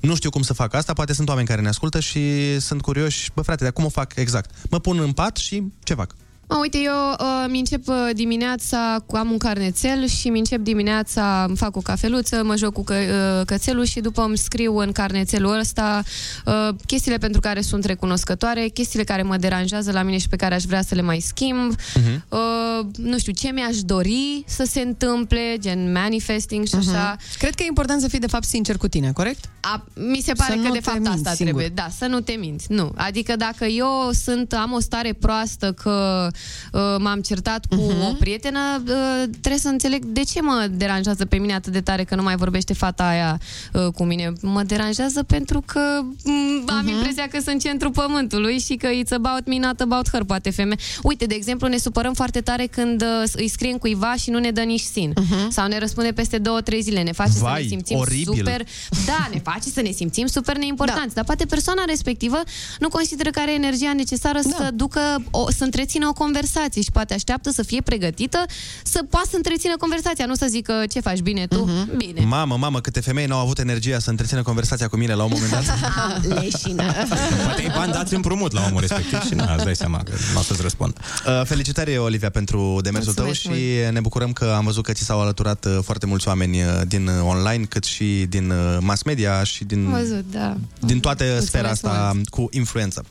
[0.00, 2.20] Nu știu cum să fac asta, poate sunt oameni care ne ascultă și
[2.60, 4.50] sunt curioși, bă frate, dar cum o fac exact?
[4.70, 6.14] Mă pun în pat și ce fac?
[6.48, 10.60] Mă, uite, eu uh, mi încep uh, dimineața, cu am un carnețel și mi încep
[10.60, 14.76] dimineața, îmi fac o cafeluță, mă joc cu că, uh, cățelul și după îmi scriu
[14.76, 16.02] în carnețelul ăsta
[16.46, 20.54] uh, chestiile pentru care sunt recunoscătoare, chestiile care mă deranjează la mine și pe care
[20.54, 22.24] aș vrea să le mai schimb, Mhm.
[22.28, 27.16] uh, nu știu, ce mi-aș dori să se întâmple, gen manifesting și așa.
[27.18, 27.38] Mhm.
[27.38, 29.44] Cred că e important să fii de fapt sincer cu tine, corect?
[29.60, 31.54] A, mi se pare Să că nu de te fapt minți asta singur.
[31.54, 31.68] trebuie.
[31.74, 32.66] Da, să nu te minți.
[32.72, 32.92] Nu.
[32.94, 36.28] Adică dacă eu sunt, am o stare proastă că
[36.72, 37.90] uh, m-am certat cu Mhm.
[37.90, 38.10] uh-huh.
[38.10, 42.04] o prietenă, uh, trebuie să înțeleg de ce mă deranjează pe mine atât de tare
[42.04, 43.40] că nu mai vorbește fata aia
[43.72, 44.32] uh, cu mine.
[44.40, 45.80] Mă deranjează pentru că
[46.24, 46.88] mm, am Mhm.
[46.88, 50.76] impresia că sunt centrul pământului și că it's about me, not about her, poate femeie.
[51.02, 54.50] Uite, de exemplu, ne supărăm foarte tare când uh, îi scriem cuiva și nu ne
[54.50, 55.12] dă nici sin.
[55.48, 57.02] Sau ne răspunde peste două, trei zile.
[57.02, 58.34] Ne face să Vai, ne simțim oribil.
[58.36, 58.62] super
[59.06, 61.12] da, ne face să ne simțim super neimportanți, da.
[61.14, 62.40] dar poate persoana respectivă
[62.78, 64.48] nu consideră că are energia necesară da.
[64.56, 68.44] să ducă, o, să întrețină o conversație și poate așteaptă să fie pregătită
[68.84, 71.96] să poată să întrețină conversația, nu să zică ce faci bine tu, uh-huh.
[71.96, 72.20] bine.
[72.24, 75.50] Mamă, mamă, câte femei n-au avut energia să întrețină conversația cu mine la un moment
[75.50, 75.64] dat.
[76.04, 76.84] Am leșină.
[77.46, 80.38] Poate ai bani dați împrumut la omul respectiv și na, îți dai seama că nu
[80.38, 80.92] o să-ți răspund.
[81.24, 85.02] Uh, Felicitări, Olivia, pentru demersul Mulțumesc tău și ne bucurăm că am văzut că ți
[85.02, 89.02] s-au alăturat uh, foarte mulți oameni uh, din uh, online, cât și din uh, mass
[89.02, 90.56] media și din, Am văzut, da.
[90.80, 92.28] din toată Mulțumesc sfera asta mult.
[92.28, 93.04] cu influență.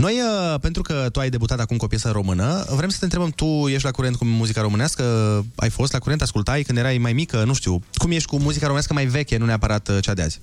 [0.00, 3.04] Noi, uh, pentru că tu ai debutat acum cu o piesă română, vrem să te
[3.04, 5.04] întrebăm, tu ești la curent cu muzica românească?
[5.54, 7.44] Ai fost la curent, ascultai când erai mai mică?
[7.44, 7.82] Nu știu.
[7.94, 10.40] Cum ești cu muzica românească mai veche, nu neapărat uh, cea de azi?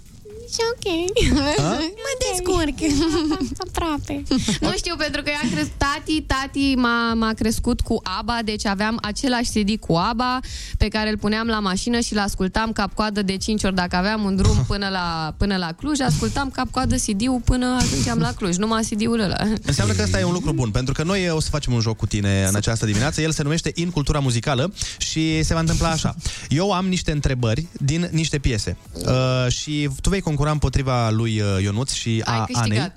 [0.53, 0.87] Și ok.
[2.05, 2.77] Mă descurc.
[3.67, 4.23] Aproape.
[4.61, 8.65] Nu știu, pentru că eu am crescut, tati, tati m-a, m-a crescut cu ABBA, deci
[8.65, 10.39] aveam același CD cu ABBA
[10.77, 13.75] pe care îl puneam la mașină și l-ascultam cap-coadă de 5 ori.
[13.75, 18.31] Dacă aveam un drum până la, până la Cluj, ascultam cap-coadă CD-ul până ajungeam la
[18.33, 19.37] Cluj, numai CD-ul ăla.
[19.65, 21.97] Înseamnă că ăsta e un lucru bun, pentru că noi o să facem un joc
[21.97, 23.21] cu tine în această dimineață.
[23.21, 26.15] El se numește In Cultura Muzicală și se va întâmpla așa.
[26.49, 31.63] Eu am niște întrebări din niște piese uh, și tu vei concura împotriva lui uh,
[31.63, 32.53] Ionuț și a Ai Anei.
[32.53, 32.95] câștigat.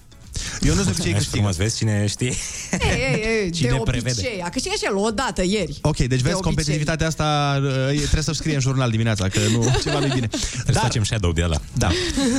[0.60, 1.36] Ionuț de obicei Ești câștigă.
[1.36, 2.26] frumos, vezi cine știe.
[2.72, 2.78] Ei,
[3.14, 4.10] ei, ei, Cine de prevede?
[4.20, 4.42] obicei.
[4.42, 5.78] A câștigat și el o dată ieri.
[5.82, 6.40] Ok, deci De vezi, obicei.
[6.42, 10.26] competitivitatea asta uh, e- trebuie să-și scrie în jurnal dimineața, că nu, ceva nu bine.
[10.26, 11.60] Trebuie să facem shadow de ăla.
[11.72, 11.90] Da.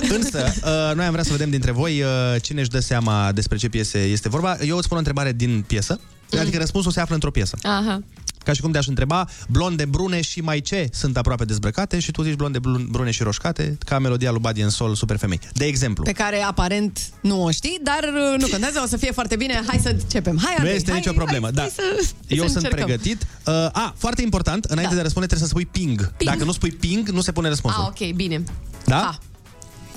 [0.10, 2.08] Însă, uh, noi am vrea să vedem dintre voi uh,
[2.41, 4.58] cine își dă seama despre ce piese este vorba.
[4.66, 5.99] Eu îți spun o întrebare din piesă,
[6.39, 7.57] adică răspunsul se află într-o piesă.
[7.63, 8.01] Aha.
[8.43, 12.21] Ca și cum te-aș întreba, blonde, brune și mai ce sunt aproape dezbrăcate și tu
[12.23, 15.39] zici blonde, blun- brune și roșcate, ca melodia lui Buddy în sol, super femei.
[15.53, 16.03] De exemplu.
[16.03, 17.99] Pe care aparent nu o știi, dar
[18.34, 19.61] uh, nu contează, o să fie foarte bine.
[19.67, 20.38] Hai să începem.
[20.38, 21.61] Hai, Nu Andrei, este hai, nicio hai, problemă, hai, da.
[21.61, 21.82] hai să,
[22.27, 22.86] Eu să sunt încercăm.
[22.86, 23.21] pregătit.
[23.45, 24.97] Uh, a, foarte important, înainte Da.
[24.97, 26.11] de răspunde trebuie să spui ping.
[26.17, 26.29] Ping.
[26.29, 27.82] Dacă nu spui ping, nu se pune răspunsul.
[27.82, 28.43] Ah, ok, bine.
[28.86, 29.17] Da?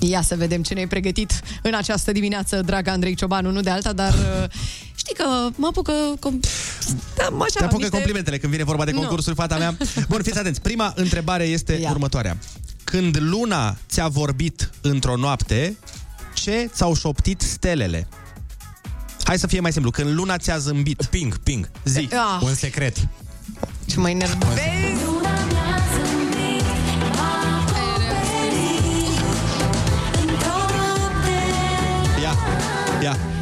[0.08, 3.92] Ia să vedem ce ne-ai pregătit în această dimineață, dragă Andrei Ciobanu, nu de alta,
[3.92, 4.50] dar uh,
[4.94, 5.24] știi că
[5.56, 5.92] mă apucă...
[6.16, 6.40] Com-
[7.16, 8.98] da, așa, Te apucă niște- complimentele când vine vorba de Nu.
[8.98, 9.76] concursuri, fata mea.
[10.08, 10.60] Bun, fiți atenți.
[10.60, 11.90] Prima întrebare este Ia.
[11.90, 12.36] următoarea.
[12.84, 15.76] Când luna ți-a vorbit într-o noapte,
[16.34, 18.08] ce ți-au șoptit stelele?
[19.24, 19.90] Hai să fie mai simplu.
[19.90, 21.04] Când luna ți-a zâmbit.
[21.04, 21.70] Ping, ping.
[21.84, 22.08] Zi.
[22.12, 22.42] Ah.
[22.42, 22.96] Un secret.
[23.86, 24.60] Ce mai nervezi?
[33.04, 33.33] Ia.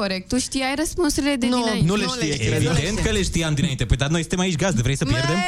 [0.00, 0.28] Corect.
[0.28, 1.86] Tu știai răspunsurile de Nu, dinainte.
[1.86, 2.62] nu le știe, cred.
[2.64, 3.84] Evident că le știam dinainte.
[3.84, 5.36] Păi, dar noi suntem aici gazde, vrei să pierdem?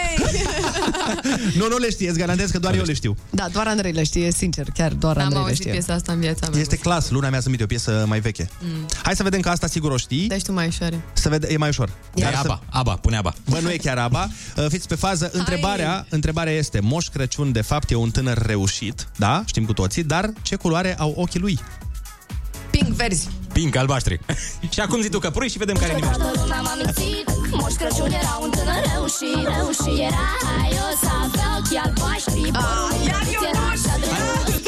[1.59, 3.17] Nu, nu le știți, îți garantez că doar eu le știu.
[3.31, 5.71] Da, doar Andrei le știe, sincer, chiar doar Am Andrei le auzit știe.
[5.73, 6.61] piesa asta în viața mea.
[6.61, 8.49] Este clas, luna mea zâmbit, e o piesă mai veche.
[8.61, 8.87] Mm.
[9.03, 10.27] Hai să vedem că asta sigur o știi.
[10.29, 11.01] Deci tu mai ușoare.
[11.13, 11.91] Să vede, e mai ușor.
[12.15, 13.35] E aba, aba, pune aba.
[13.49, 14.29] Bă, nu e chiar aba.
[14.57, 15.31] Uh, Fiți pe fază.
[15.33, 19.43] Întrebarea, întrebarea este, Moș Crăciun de fapt e un tânăr reușit, da?
[19.47, 21.59] Știm cu toții, dar ce culoare au ochii lui?
[22.71, 23.29] Pink, verzi.
[23.61, 24.21] Pink, albaștri.
[24.75, 26.17] și acum zi tu că pui și vedem care nimește.
[26.17, 31.81] Toată lumea m-a mințit Moș Crăciun era un tânăr reușit Reușit era haios Avea ochii
[31.85, 32.41] albaștri
[33.07, 34.61] Iar eu era așa drăguț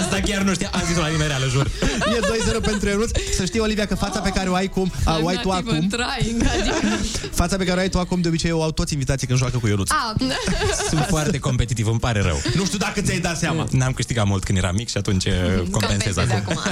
[0.00, 0.70] Asta chiar nu știam.
[0.74, 1.66] Am zis-o la nimereală, jur.
[2.14, 3.10] E 2-0 pentru Ionuț.
[3.36, 5.88] Să știi, Olivia, că fața pe care o ai cum, a, o ai tu acum,
[5.88, 6.96] Trying, adică...
[7.30, 9.58] fața pe care o ai tu acum, de obicei o au toți invitații când joacă
[9.58, 9.90] cu Ionuț.
[9.90, 10.32] Ah, ok.
[10.90, 12.40] Sunt foarte competitiv, îmi pare rău.
[12.54, 13.66] Nu știu dacă ți-ai dat seama.
[13.70, 15.32] N-am câștigat mult când eram mic și atunci uh,
[15.70, 16.58] compensez Compensezi acum.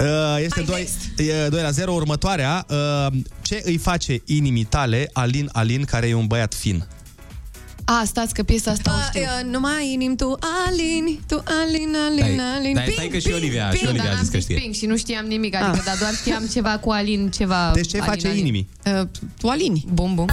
[0.00, 0.60] Uh, este
[1.16, 1.92] 2, e 2 la 0.
[1.92, 2.66] Următoarea.
[2.68, 3.06] Uh,
[3.42, 6.86] ce îi face inimii tale Alin Alin, care e un băiat fin?
[7.84, 9.20] A, stați că piesa asta o Uh, știu.
[9.22, 12.72] uh, numai inim tu, Alin, tu, Alin, Alin, Stai, Alin.
[12.74, 13.80] stai, Pink, stai că și pink, Olivia- pink.
[13.82, 14.56] și Olivia dar a n-am zis că zis știe.
[14.56, 15.84] pink și nu știam nimic, adică, Ah.
[15.84, 17.70] dar doar știam ceva cu Alin, ceva...
[17.74, 18.40] Deci ce îi Alin, face Alin.
[18.40, 18.68] inimii?
[19.00, 19.06] Uh,
[19.38, 19.84] tu, Alini.
[19.92, 20.26] Bum, bum.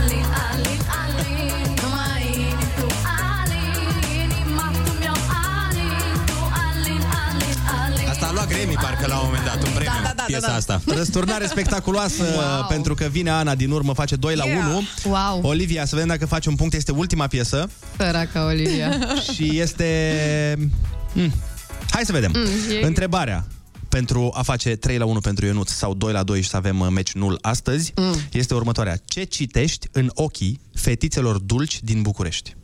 [8.09, 10.47] Asta a luat Grammy parcă la un moment dat, un premiu, Da, da, da, piesa
[10.47, 10.55] da, da.
[10.75, 10.81] asta.
[10.95, 12.65] Răsturnare spectaculoasă Wow.
[12.69, 14.59] pentru că vine Ana din urmă, face 2 la Yeah.
[14.67, 14.83] 1.
[15.05, 15.39] Wow.
[15.43, 16.73] Olivia, să vedem dacă face un punct.
[16.73, 18.91] Este ultima piesă Săraca Olivia.
[19.33, 20.69] și este...
[21.13, 21.33] Mm.
[21.89, 22.31] Hai să vedem.
[22.35, 23.47] Mm, e- Întrebarea
[23.89, 26.79] pentru a face 3 la 1 pentru Ionuț sau 2 la 2 și să avem
[26.79, 28.15] uh, meci nul astăzi Mm.
[28.31, 28.95] este următoarea.
[29.05, 32.55] Ce citești în ochii fetițelor dulci din București?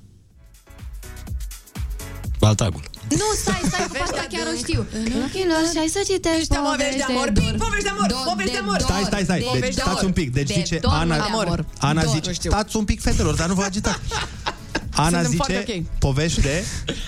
[2.40, 2.84] Baltagul.
[3.10, 4.86] Nu, stai, stai, că asta chiar o știu.
[4.94, 7.28] În ochii lor și hai să citești Ăștia povești de amor.
[7.34, 8.78] Pink, povești de amor, Dor, povești de amor.
[8.78, 9.40] dor, Stai, stai, stai.
[9.54, 9.84] de Deci dor.
[9.88, 10.28] stați un pic.
[10.34, 11.16] Deci De zice dor, Ana...
[11.16, 11.66] de amor.
[11.80, 12.32] Ana Dor, zice...
[12.32, 12.50] știu.
[12.52, 14.00] Stați un pic, fetelor, dar nu vă agitați.
[15.06, 15.84] Ana Suntem zice foarte ok.
[16.06, 16.64] povești de...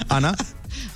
[0.07, 0.31] Ana?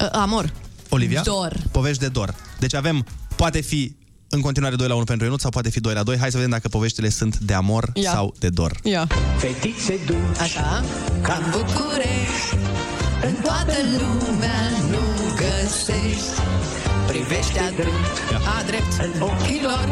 [0.02, 0.54] Uh, amor.
[0.90, 1.22] Olivia?
[1.22, 1.54] Dor.
[1.72, 2.36] Povești de dor.
[2.60, 3.96] Deci avem, poate fi
[4.30, 6.18] în continuare 2 la 1 pentru Ionut sau poate fi 2 la 2.
[6.18, 8.12] Hai să vedem dacă poveștile sunt de amor Ia.
[8.12, 8.80] sau de dor.
[8.84, 9.08] Ia.
[9.38, 10.84] Fetițe dulci Așa.
[11.22, 12.56] ca În București,
[13.28, 14.75] în toată lumea nu
[15.66, 16.42] găsești.
[17.08, 18.16] Privește a drept,
[18.58, 19.88] a drept, în ochii lor.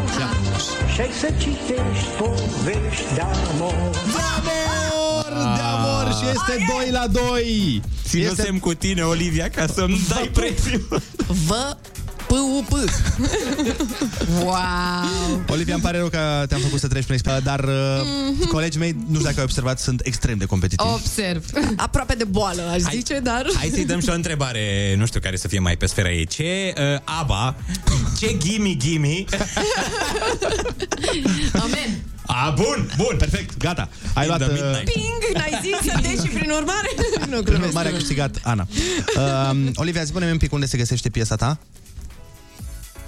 [0.94, 5.54] Și ai să citești povești de amor De amor!
[5.56, 6.06] De amor!
[6.18, 7.82] Și este 2 la 2!
[8.08, 10.86] Ținusem cu tine, Olivia, ca să-mi dai premiu.
[11.46, 11.76] Vă
[12.34, 12.72] P-U-P.
[14.42, 15.42] wow!
[15.48, 17.72] Olivia, îmi pare rău că te-am făcut să treci prin spate, dar uh,
[18.38, 18.46] Mhm.
[18.48, 20.88] colegii mei, nu știu dacă ai observat, sunt extrem de competitivi.
[20.92, 21.44] Observ.
[21.76, 23.46] Aproape de boală, aș Hai- zice, dar...
[23.56, 26.26] Hai să-i dăm și o întrebare, nu știu care să fie mai pe sfera ei.
[26.26, 27.54] Ce uh, ABBA,
[28.18, 29.24] ce Gimme Gimme...
[31.52, 32.02] Amen.
[32.26, 33.56] A, bun, bun, perfect.
[33.58, 34.40] Gata, ai In luat...
[34.42, 34.92] the Uh, midnight.
[34.92, 36.88] Ping, n-ai zis să deci și prin urmare?
[37.18, 37.66] nu, prin glumesc.
[37.66, 38.66] urmare a câștigat Ana.
[39.16, 41.58] Uh, Olivia, spune-mi un pic unde se găsește piesa ta.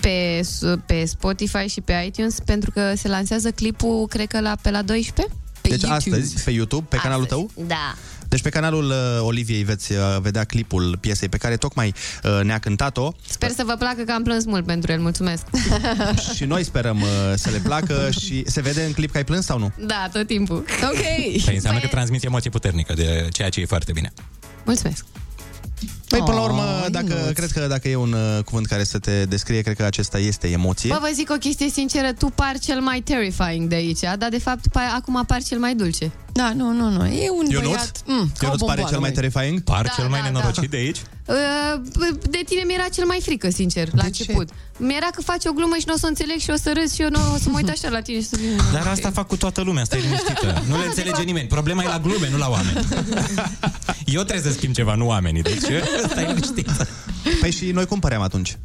[0.06, 0.40] Pe,
[0.86, 4.82] pe Spotify și pe iTunes, pentru că se lansează clipul, cred că la, pe la
[4.82, 5.34] 12.
[5.60, 6.16] Pe deci YouTube.
[6.16, 7.50] astăzi, pe YouTube, pe canalul tău?
[7.54, 7.94] Da.
[8.28, 11.94] Deci pe canalul uh, Oliviei veți uh, vedea clipul piesei pe care tocmai
[12.24, 15.44] uh, ne-a cântat-o Sper să vă placă că am plâns mult pentru el, mulțumesc.
[16.36, 19.44] și noi sperăm uh, să le placă și se vede în clip că ai plâns
[19.44, 19.72] sau nu?
[19.78, 20.64] Da, tot timpul.
[20.82, 21.02] Ok.
[21.44, 24.12] Păi înseamnă că transmiți emoție puternică, de ceea ce e foarte bine.
[24.64, 25.04] Mulțumesc.
[26.08, 27.34] Păi, până la urmă, Oh, dacă, Ionuț.
[27.34, 30.48] cred că dacă e un uh, cuvânt care să te descrie, cred că acesta este
[30.50, 30.88] emoție.
[30.92, 34.38] Bă, vă zic o chestie sinceră, tu par cel mai terrifying de aici, dar de
[34.38, 36.10] fapt pa- acum par cel mai dulce.
[36.32, 37.06] Da, nu, nu, nu.
[37.06, 37.68] E un Ionuț?
[37.70, 37.92] băiat...
[38.06, 39.18] Mm, ca o Ionuț pare bomboană, cel mai măi.
[39.18, 39.60] terrifying?
[39.60, 40.66] Par Da, cel mai da, nenorocit da.
[40.70, 41.00] de aici?
[41.26, 41.34] Uh,
[42.30, 44.48] De tine mi-era cel mai frică, sincer, la început.
[44.78, 46.94] Mi-era că faci o glumă și nu o să o înțeleg și o să râzi
[46.94, 49.10] și eu nu o să mă uit așa la tine și să zic, Dar asta
[49.10, 50.62] fac cu toată lumea, stai liniștită.
[50.68, 51.48] Nu le înțelege nimeni.
[51.48, 52.78] Problema e la glume, nu la oameni.
[54.16, 55.42] Eu trebuie să schimb ceva, nu oamenii.
[55.42, 55.62] Deci
[55.98, 56.86] stai liniștită.
[57.40, 58.58] Păi și noi cum păream atunci?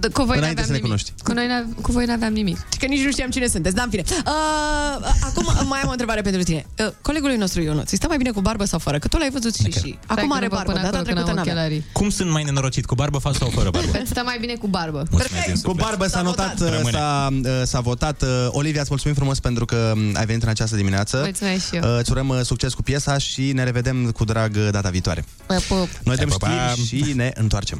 [0.00, 0.82] Da, Cu voi Înainte n-aveam să ne nimic.
[0.82, 1.12] cunoști.
[1.24, 2.56] Cu, noi n- cu voi n-aveam nimic.
[2.72, 4.02] Și că nici nu știam cine sunteți, dar în fine.
[4.26, 6.66] Uh, acum mai am o întrebare pentru tine.
[6.78, 8.98] Uh, colegului nostru Ionuț, îi stă mai bine cu barbă sau fără?
[8.98, 9.98] Că tu l-ai văzut și și.
[10.06, 11.52] Acum că are nu văd barbă, până data acolo când trecută am n-avea.
[11.52, 11.84] ochelarii.
[11.92, 13.98] Cum sunt mai nenorocit, cu barbă falsă sau fără barbă?
[14.00, 15.02] Îți stă mai bine cu barbă.
[15.10, 15.84] Mulțumesc din Cu suflet.
[15.86, 16.90] barbă s-a notat, uh, Rămâne.
[16.98, 18.22] s-a, uh, s-a votat.
[18.22, 21.16] Uh, Olivia, îți mulțumim frumos pentru că um, ai venit în această dimineață.
[21.22, 21.82] Mulțumesc și eu.
[21.92, 25.24] Uh, Îți urăm uh, succes cu piesa și ne revedem cu drag uh, data viitoare.
[25.46, 25.88] Pă, pup.
[26.04, 26.74] Noi dăm Pa, pa, pa.
[26.84, 27.78] știri și ne întoarcem.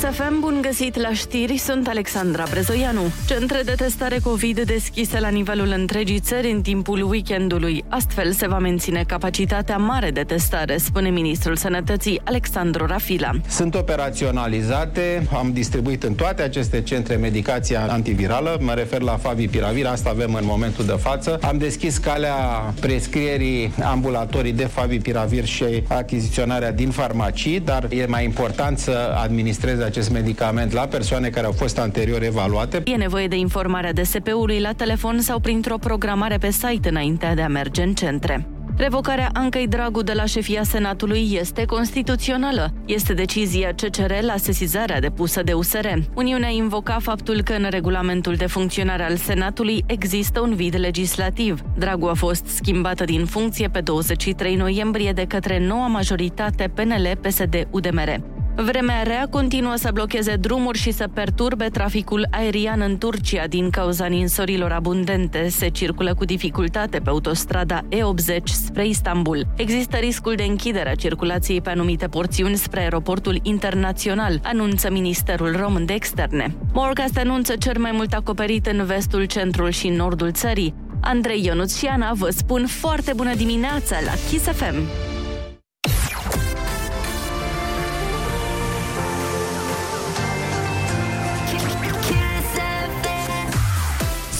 [0.00, 3.00] Kiss FM, bun găsit la știri, sunt Alexandra Brezoianu.
[3.26, 7.84] Centre de testare COVID deschise la nivelul întregii țări în timpul weekendului.
[7.88, 13.30] Astfel se va menține capacitatea mare de testare, spune ministrul Sănătății Alexandru Rafila.
[13.48, 20.10] Sunt operaționalizate, am distribuit în toate aceste centre medicația antivirală, mă refer la Favipiravir, asta
[20.10, 21.38] avem în momentul de față.
[21.42, 22.34] Am deschis calea
[22.80, 30.10] prescrierii ambulatorii de Favipiravir și achiziționarea din farmacii, dar e mai important să administreze acest
[30.10, 32.82] medicament la persoane care au fost anterior evaluate.
[32.84, 37.48] E nevoie de informarea DSP-ului la telefon sau printr-o programare pe site înainte de a
[37.48, 38.46] merge în centre.
[38.78, 42.72] Revocarea Ancăi Dragu de la șefia Senatului este constituțională.
[42.86, 45.86] Este decizia CCR la sesizarea depusă de USR.
[46.14, 51.60] Uniunea invoca faptul că în regulamentul de funcționare al Senatului există un vid legislativ.
[51.78, 58.20] Dragu a fost schimbată din funcție pe 23 noiembrie de către noua majoritate PNL-PSD-UDMR.
[58.64, 64.06] Vremea rea continuă să blocheze drumuri și să perturbe traficul aerian în Turcia din cauza
[64.06, 65.48] ninsorilor abundente.
[65.48, 69.46] Se circulă cu dificultate pe autostrada E80 spre Istanbul.
[69.56, 75.84] Există riscul de închidere a circulației pe anumite porțiuni spre aeroportul internațional, anunță Ministerul Român
[75.84, 76.54] de Externe.
[76.72, 80.74] Morcast anunță cer mai mult acoperit în vestul, centrul și nordul țării.
[81.00, 85.16] Andrei Ionuț și Ana vă spun foarte bună dimineața la Kiss FM.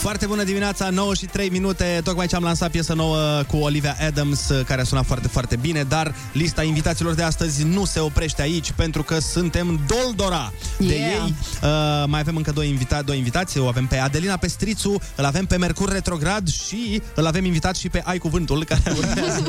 [0.09, 2.01] Foarte bună dimineața, 9 și 3 minute.
[2.03, 5.83] Tocmai ce am lansat piesă nouă cu Olivia Adams, care a sunat foarte, foarte bine,
[5.83, 11.11] dar lista invitaților de astăzi nu se oprește aici, pentru că suntem doldora de Yeah.
[11.11, 11.33] ei.
[11.63, 13.57] Uh, mai avem încă doi, invita- doi invitați.
[13.57, 17.89] O avem pe Adelina Pestrițu, îl avem pe Mercur Retrograd și îl avem invitat și
[17.89, 19.43] pe Ai Cuvântul, care urmează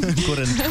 [0.00, 0.64] în curând.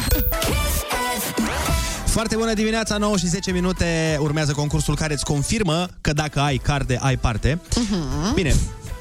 [2.06, 6.58] Foarte bună dimineața, 9 și 10 minute urmează concursul care îți confirmă că dacă ai
[6.58, 7.60] carte, ai parte.
[7.76, 8.34] Mhm.
[8.34, 8.56] Bine,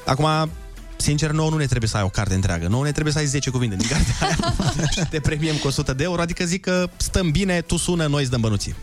[0.05, 0.49] acum,
[0.97, 2.67] sincer, nouă nu ne trebuie să ai o carte întreagă.
[2.67, 5.93] Nouă ne trebuie să ai 10 cuvinte din cartea aia și te premiem cu 100
[5.93, 6.21] de euro.
[6.21, 8.75] Adică zic că stăm bine, tu sună, noi îți dăm bănuții.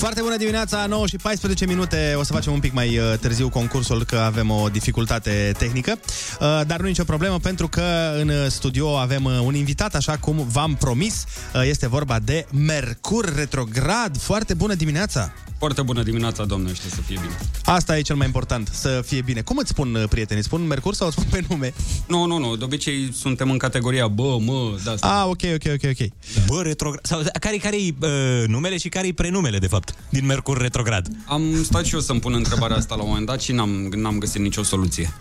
[0.00, 2.14] Foarte bună dimineața, 9 și 14 minute.
[2.16, 5.98] O să facem un pic mai uh, târziu concursul, că avem o dificultate tehnică.
[6.40, 7.82] Uh, Dar nu nicio problemă, pentru că
[8.20, 11.24] în uh, studio avem uh, un invitat, așa cum v-am promis.
[11.54, 14.18] Uh, Este vorba de Mercur Retrograd.
[14.18, 15.32] Foarte bună dimineața!
[15.58, 17.36] Foarte bună dimineața, doamne, știu să fie bine.
[17.64, 19.40] Asta e cel mai important, să fie bine.
[19.40, 20.42] Cum îți spun uh, prietenii?
[20.42, 21.72] Spun Mercur sau îți spun pe nume?
[22.06, 25.06] Nu, nu, nu, de obicei suntem în categoria bă, mă, da, asta.
[25.20, 26.08] Ah, ok, ok, ok, ok.
[26.46, 27.06] Bă, retrograd.
[27.06, 31.08] Sau care care e uh, numele și care e prenumele, de fapt, din Mercur retrograd?
[31.26, 34.18] Am stat și eu să-mi pun întrebarea asta la un moment dat și n-am, n-am
[34.18, 35.12] găsit nicio soluție.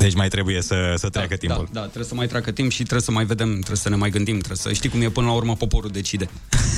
[0.00, 1.68] Deci mai trebuie să, să treacă timpul.
[1.72, 3.96] Da, da, trebuie să mai treacă timp și trebuie să mai vedem, trebuie să ne
[3.96, 6.28] mai gândim, trebuie să știi cum e până la urmă poporul decide.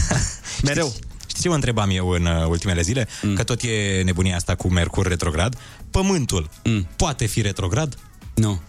[0.63, 0.95] Mereu.
[1.27, 3.09] Știți ce mă întrebam eu în uh, ultimele zile?
[3.23, 3.35] Mm.
[3.35, 5.59] Că tot e nebunia asta cu Mercur retrograd.
[5.91, 6.89] Pământul mm.
[6.97, 7.99] poate fi retrograd?
[8.35, 8.61] Nu.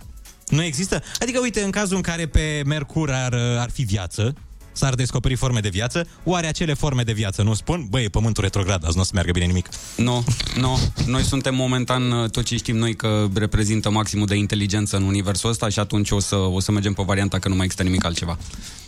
[0.47, 1.03] Nu există?
[1.19, 4.35] Adică, uite, în cazul în care pe Mercur ar, uh, ar fi viață,
[4.73, 8.43] s-ar descoperi forme de viață, oare acele forme de viață nu spun, băi, e pământul
[8.43, 9.69] retrograd, azi nu o să meargă bine nimic.
[9.95, 10.23] Nu,
[10.59, 10.79] nu.
[11.05, 15.49] Noi suntem momentan uh, tot ce știm noi că reprezintă maximul de inteligență în universul
[15.49, 18.05] ăsta și atunci o să, o să mergem pe varianta că nu mai există nimic
[18.05, 18.37] altceva.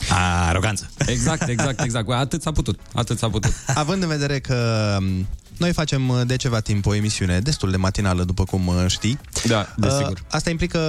[0.10, 0.90] A, aroganță.
[1.06, 2.06] Exact, exact, exact.
[2.06, 3.54] Băi, Atât s-a putut, atât s-a putut.
[3.74, 7.78] Având în vedere că m, noi facem uh, de ceva timp o emisiune destul de
[7.78, 9.20] matinală, după cum uh, știi.
[9.46, 10.24] Da, desigur.
[10.30, 10.80] Asta implică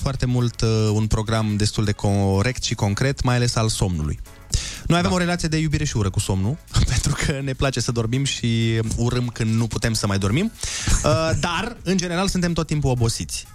[0.00, 4.20] foarte mult uh, un program destul de corect și concret, mai ales al somnului.
[4.86, 6.56] Noi avem o relație de iubire și ură cu somnul,
[6.92, 10.52] pentru că ne place să dormim și urâm când nu putem să mai dormim.
[11.04, 13.46] Uh, dar, în general, suntem tot timpul obosiți.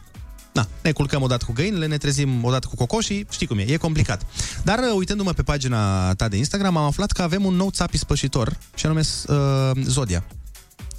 [0.53, 3.77] Na, ne culcăm odată cu găinile, ne trezim odată cu cocoșii, știi cum e, e
[3.77, 4.25] complicat.
[4.63, 7.93] Dar uh, uitându-mă pe pagina ta de Instagram, am aflat că avem un nou țap
[7.93, 10.23] ispășitor, și anume uh, Zodia.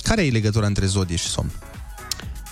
[0.05, 1.51] Care e legătura între Zodie și somn?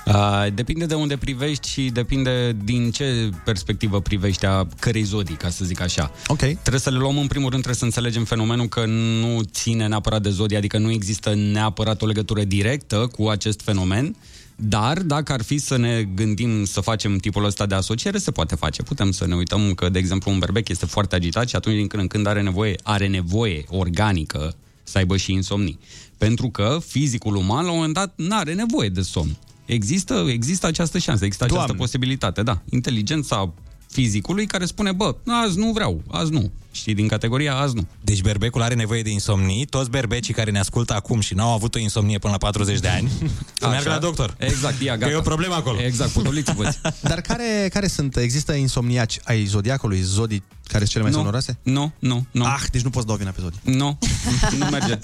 [0.06, 5.48] Uh, depinde de unde privești și depinde din ce perspectivă privești a cărei zodii, ca
[5.48, 6.12] să zic așa.
[6.26, 6.38] Ok.
[6.38, 10.22] Trebuie să le luăm în primul rând, trebuie să înțelegem fenomenul că nu ține neapărat
[10.22, 14.16] de zodie, adică nu există neapărat o legătură directă cu acest fenomen,
[14.56, 18.54] dar dacă ar fi să ne gândim să facem tipul ăsta de asociere, se poate
[18.54, 18.82] face.
[18.82, 21.86] Putem să ne uităm că, de exemplu, un berbec este foarte agitat și atunci din
[21.86, 25.78] când în când are nevoie, are nevoie organică să aibă și insomnii.
[26.26, 29.36] Pentru că fizicul uman, la un moment dat, nu are nevoie de somn.
[29.64, 31.82] Există, există această șansă, există această Doamne.
[31.82, 32.62] posibilitate, da.
[32.70, 33.52] Inteligența
[33.88, 36.52] fizicului care spune, bă, azi nu vreau, azi nu.
[36.74, 37.86] Știi, din categoria azi nu.
[38.00, 41.74] Deci berbecul are nevoie de insomnii, toți berbecii care ne ascultă acum și n-au avut
[41.74, 43.10] o insomnie până la 40 de ani,
[43.60, 44.34] să meargă la doctor.
[44.38, 45.06] Exact, ia, gata.
[45.06, 45.80] Că e o problemă acolo.
[45.82, 48.16] Exact, potoliți-vă Dar care, care sunt?
[48.16, 51.18] Există insomniaci ai zodiacului, zodii care sunt cele mai Nu.
[51.18, 51.58] sonoroase?
[51.62, 52.44] Nu, nu, nu.
[52.44, 53.60] Ah, deci nu poți da o vina pe zodii.
[53.62, 53.98] Nu,
[54.58, 54.98] nu merge.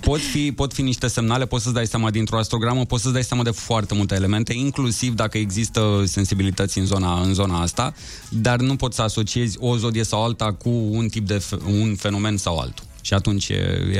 [0.00, 3.24] Pot fi, pot fi niște semnale, poți să-ți dai seama dintr-o astrogramă, poți să-ți dai
[3.24, 7.94] seama de foarte multe elemente, inclusiv dacă există sensibilități în zona, în zona asta,
[8.28, 11.94] dar nu poți să asociezi o zodie sau alta cu un tip de f- un
[11.94, 12.84] fenomen sau altul.
[13.04, 13.54] Și atunci e,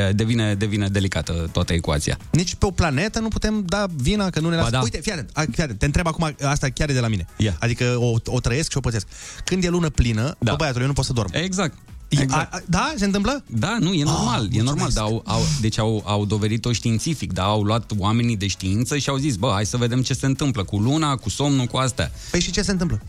[0.08, 2.18] e, devine, devine delicată toată ecuația.
[2.32, 4.70] Nici pe o planetă nu putem da vina că nu ne Ba lasă.
[4.72, 4.80] da.
[4.82, 7.26] Uite, fii atent, a, fii atent, te întreb acum, asta chiar e de la mine.
[7.36, 7.56] Ia.
[7.60, 9.06] Adică o, o trăiesc și o pățesc.
[9.44, 10.50] Când e lună plină, da.
[10.50, 11.30] bă, băiatul, eu nu pot să dorm.
[11.32, 11.78] Exact.
[12.08, 12.32] Exact.
[12.52, 12.92] A, a, da?
[12.96, 13.44] Se întâmplă?
[13.46, 17.42] Da, nu, e normal, e normal, dar au, au, deci au, au dovedit-o științific, da,
[17.44, 20.64] au luat oamenii de știință și au zis, bă, hai să vedem ce se întâmplă
[20.64, 22.10] cu luna, cu somnul, cu astea.
[22.30, 23.00] Păi și ce se întâmplă?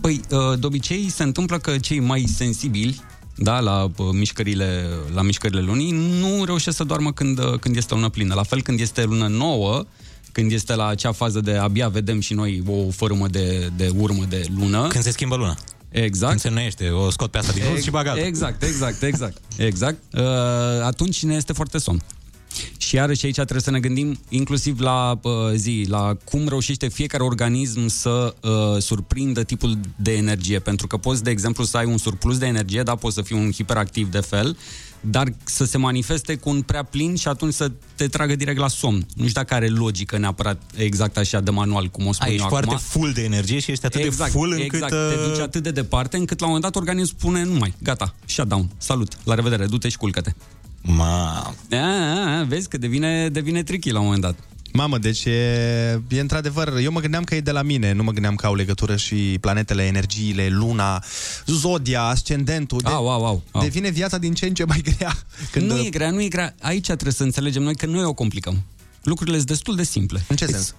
[0.00, 3.00] Păi, uh, de obicei se întâmplă că cei mai sensibili,
[3.36, 5.90] da, la uh, mișcările, la mișcările lunii,
[6.20, 8.34] nu reușesc să doarmă când, uh, când este lună plină.
[8.34, 9.84] La fel când este lună nouă,
[10.32, 14.24] când este la acea fază de abia vedem și noi o fărâmă de, de urmă
[14.28, 14.86] de lună.
[14.86, 15.56] Când se schimbă luna.
[15.90, 16.28] Exact.
[16.28, 18.20] Când se înnoiește, o scot pe asta din rând și bagată.
[18.20, 19.36] Exact, exact, exact.
[19.56, 19.98] Exact.
[20.12, 20.22] Uh,
[20.82, 22.02] atunci ne este foarte somn.
[22.86, 27.22] Și iarăși aici trebuie să ne gândim inclusiv la uh, zi, la cum reușește fiecare
[27.22, 30.58] organism să uh, surprindă tipul de energie.
[30.58, 33.36] Pentru că poți, de exemplu, să ai un surplus de energie, da, poți să fii
[33.36, 34.56] un hiperactiv de fel,
[35.00, 38.68] dar să se manifeste cu un prea plin și atunci să te tragă direct la
[38.68, 39.06] somn.
[39.14, 42.34] Nu știu dacă are logică neapărat exact așa de manual, cum o spun Ai, eu
[42.34, 42.62] ești acum.
[42.62, 44.72] foarte full de energie și ești atât de full încât...
[44.72, 47.74] Exact, te duci atât de departe încât la un moment dat organismul spune nu mai,
[47.82, 50.32] gata, shutdown, salut, la revedere, du-te și culcă-te.
[50.86, 51.54] Ma...
[51.70, 54.38] A, a, a, vezi că devine, devine tricky la un moment dat.
[54.72, 55.30] Mamă, deci e,
[56.08, 58.54] e într-adevăr, eu mă gândeam că e de la mine, nu mă gândeam că au
[58.54, 61.04] legătură și planetele, energiile, luna,
[61.46, 62.80] zodia, ascendentul.
[62.84, 63.62] De, Au, au, au, au.
[63.62, 65.16] Devine viața din ce în ce mai grea.
[65.52, 65.70] Când...
[65.70, 66.54] Nu e grea, nu e grea.
[66.60, 68.62] Aici trebuie să înțelegem noi că noi o complicăm.
[69.02, 70.24] Lucrurile sunt destul de simple.
[70.28, 70.74] În ce sens?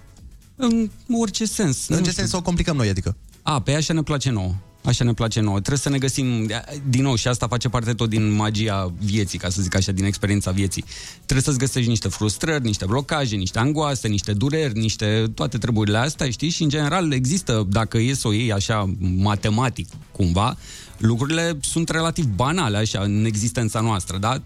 [0.56, 1.88] În orice sens.
[1.88, 3.16] În ce sens o complicăm noi, adică?
[3.42, 4.56] A, pe așa ne place nouă.
[4.88, 5.56] Așa ne place nouă.
[5.56, 6.52] Trebuie să ne găsim,
[6.90, 10.06] din nou, și asta face parte tot din magia vieții, ca să zic așa, din
[10.06, 10.84] experiența vieții.
[11.16, 16.30] Trebuie să-ți găsești niște frustrări, niște blocaje, niște angoase, niște dureri, niște toate treburile astea,
[16.30, 16.50] știi?
[16.50, 20.58] Și, în general, există, dacă e să o iei așa matematic, cumva,
[20.98, 24.42] lucrurile sunt relativ banale, așa, în existența noastră, da?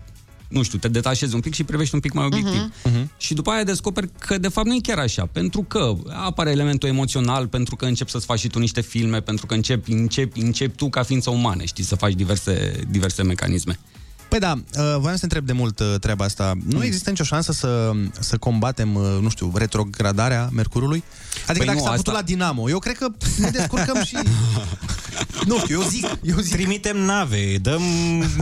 [0.51, 2.61] Nu știu, te detașezi un pic și privești un pic mai obiectiv.
[2.61, 3.05] Uh-huh.
[3.17, 6.89] Și după aia descoperi că de fapt nu e chiar așa, pentru că apare elementul
[6.89, 10.75] emoțional, pentru că începi să-ți faci și tu niște filme, pentru că începi, începi, începi
[10.75, 13.79] tu ca ființă umană, știi, să faci diverse, diverse mecanisme.
[14.31, 16.53] Păi da, uh, voiam să întreb de mult uh, treaba asta.
[16.67, 21.03] Nu există nicio șansă să, să combatem, uh, nu știu, retrogradarea Mercurului?
[21.47, 24.17] Adică Păi dacă nu, s-a asta- putut la Dinamo, eu cred că ne descurcăm și...
[25.47, 26.53] nu știu, eu zic, eu zic.
[26.53, 27.81] Trimitem nave, dăm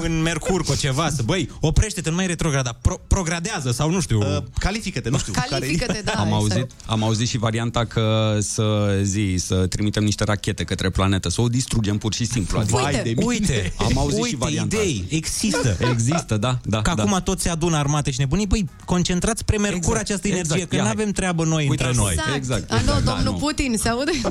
[0.02, 4.20] în Mercur cu ceva, să băi, oprește-te, nu mai retrograda, pro- progradează sau nu știu.
[4.20, 5.34] Uh, califică-te, nu știu.
[5.50, 6.12] Califică-te, da.
[6.22, 6.34] am, exact.
[6.42, 11.42] auzit, am auzit și varianta că să zi, să trimitem niște rachete către planetă, să
[11.42, 12.60] o distrugem pur și simplu.
[12.60, 13.24] Adică, Vai de mine.
[13.26, 15.16] uite, am auzit uite, și varianta idei, asta.
[15.16, 15.78] există.
[15.92, 16.82] Există, da, da.
[16.82, 17.04] Că da.
[17.04, 20.70] acum toți se adună armate și nebunii, băi, concentrați spre Mercur Exact, această energie, exact.
[20.70, 20.96] că Ia, nu hai.
[21.00, 22.12] avem treabă noi Uite, între noi.
[22.14, 22.36] Exact.
[22.36, 23.38] Exact, Alo, exact, da, domnul nu.
[23.40, 24.12] Putin, se aude?
[24.24, 24.30] Da,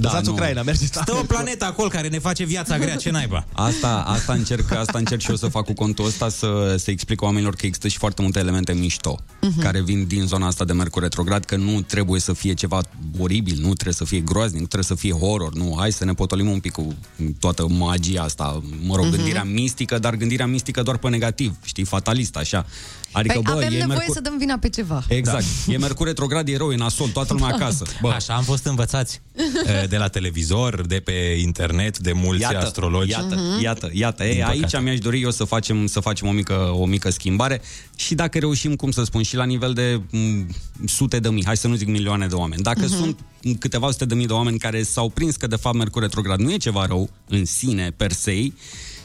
[0.00, 0.32] Lăsați nu.
[0.32, 0.84] Ucraina, mergeți.
[0.86, 3.44] Stă o planetă acolo care ne face viața grea, ce naiba?
[3.52, 7.22] Asta, asta, încerc, asta încerc și eu să fac cu contul ăsta, să, să explic
[7.22, 9.60] oamenilor că există și foarte multe elemente mișto Mhm.
[9.60, 12.80] care vin din zona asta de Mercur retrograd, că nu trebuie să fie ceva
[13.18, 16.12] oribil, nu trebuie să fie groaznic, nu trebuie să fie horror, nu, hai să ne
[16.12, 16.94] potolim un pic cu
[17.38, 19.14] toată magia asta, mă rog, Mhm.
[19.16, 22.66] gândirea mistică, dar gândirea mistică doar pe negativ, știi, fatalist, așa.
[23.14, 24.14] Adică, Păi bă, avem e nevoie Mercur...
[24.14, 25.04] să dăm vina pe ceva.
[25.08, 25.44] Exact.
[25.66, 25.72] Da.
[25.72, 27.84] E Mercur retrograd, e rău, e nasol, toată lumea acasă.
[28.00, 29.20] Bă, Așa am fost învățați
[29.66, 31.40] eh, de la televizor, de pe internet.
[31.62, 33.10] internet, de mulți Iată, astrologi.
[33.10, 33.62] Iată, Mhm.
[33.62, 34.22] iată, iată.
[34.22, 34.82] Din Ei, aici păcate.
[34.84, 37.60] mi-aș dori eu să facem, să facem o, mică, o mică schimbare
[37.96, 40.46] și dacă reușim, cum să spun, și la nivel de m,
[40.86, 42.62] sute de mii, hai să nu zic milioane de oameni.
[42.62, 42.88] Dacă Mhm.
[42.96, 43.18] sunt
[43.58, 46.52] câteva sute de mii de oameni care s-au prins că de fapt Mercur retrograd nu
[46.52, 48.52] e ceva rău în sine, per se,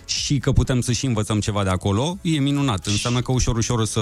[0.07, 2.85] și că putem să și învățăm ceva de acolo, e minunat.
[2.85, 3.99] Înseamnă că ușor, ușor o să,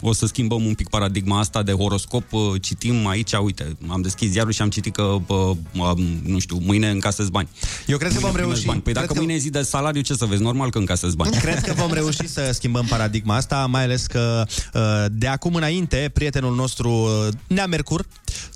[0.00, 2.32] o să schimbăm un pic paradigma asta de horoscop.
[2.32, 5.94] Uh, Citim aici, uite, am deschis ziarul și am citit că, bă, mă,
[6.26, 7.48] nu știu, mâine încasez bani.
[7.86, 8.66] Eu cred că Mâine vom primesc reuși.
[8.66, 8.80] Bani.
[8.80, 10.42] Păi Cred dacă că- mâine e zi de salariu, ce să vezi?
[10.42, 11.36] Normal că încasez bani.
[11.36, 14.80] Cred că vom reuși să schimbăm paradigma asta, mai ales că uh,
[15.12, 18.06] de acum înainte, prietenul nostru, uh, Nea Mercur,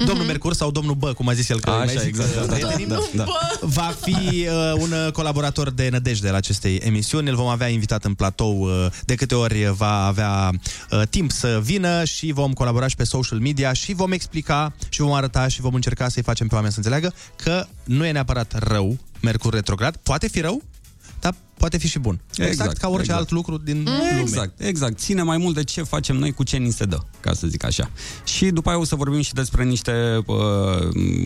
[0.05, 2.35] domnul Mercur sau domnul Bă, cum a zis el că Așa, mai zic, exact, uh,
[2.35, 3.25] da, da, prietenii, da, da.
[3.61, 7.29] va fi uh, un uh, colaborator de nădejde la acestei emisiuni.
[7.29, 10.51] Îl vom avea invitat în platou uh, de câte ori va avea
[10.91, 15.01] uh, timp să vină și vom colabora și pe social media și vom explica și
[15.01, 18.55] vom arăta și vom încerca să-i facem pe oameni să înțeleagă că nu e neapărat
[18.59, 20.76] rău Mercur retrograd, poate fi rău, dar
[21.67, 22.21] poate fi și bun.
[22.31, 23.19] Exact, exact ca orice exact.
[23.19, 24.21] alt lucru din lume.
[24.21, 24.99] Exact, exact.
[24.99, 27.65] Ține mai mult de ce facem noi cu ce ni se dă, ca să zic
[27.65, 27.91] așa.
[28.25, 30.37] Și după aia o să vorbim și despre niște, uh,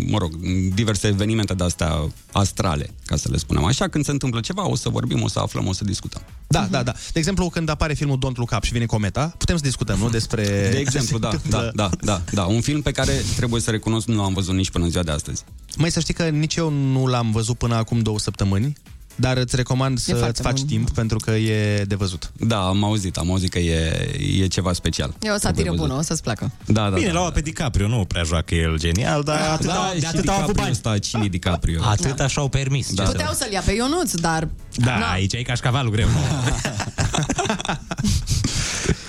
[0.07, 0.37] mă rog,
[0.75, 3.89] diverse evenimente de-astea astrale, ca să le spunem așa.
[3.89, 6.23] Când se întâmplă ceva, o să vorbim, o să aflăm, o să discutăm.
[6.47, 6.93] Da, da, da.
[7.13, 10.09] De exemplu, când apare filmul Don't Look Up și vine cometa, putem să discutăm, nu?
[10.09, 10.43] Despre...
[10.73, 12.45] De exemplu, da, da, da, da, da.
[12.45, 15.11] Un film pe care trebuie să recunosc nu l-am văzut nici până în ziua de
[15.11, 15.45] astăzi.
[15.77, 18.73] Mai să știi că nici eu nu l-am văzut până acum două săptămâni,
[19.21, 20.67] dar îți recomand să foarte îți faci bun.
[20.67, 22.33] timp pentru că e de văzut.
[22.37, 24.11] Da, am auzit, am auzit că e,
[24.41, 25.15] e ceva special.
[25.23, 26.51] E o satiră bună, o să-ți placă.
[26.67, 27.13] Da, da, Bine, da.
[27.13, 30.33] l-au pe DiCaprio, nu prea joacă el genial, dar Da, atâta, da, de și atâta
[30.33, 30.71] au avut DiCaprio bani.
[30.71, 31.81] ăsta, cine e DiCaprio?
[31.85, 32.93] Atât așa au permis.
[32.95, 33.03] Da.
[33.03, 34.49] ce să Puteau să-l ia pe Ionuț, dar...
[34.77, 35.11] Da, Na.
[35.11, 36.09] aici e cașcavalul greu.
[36.09, 36.19] Nu?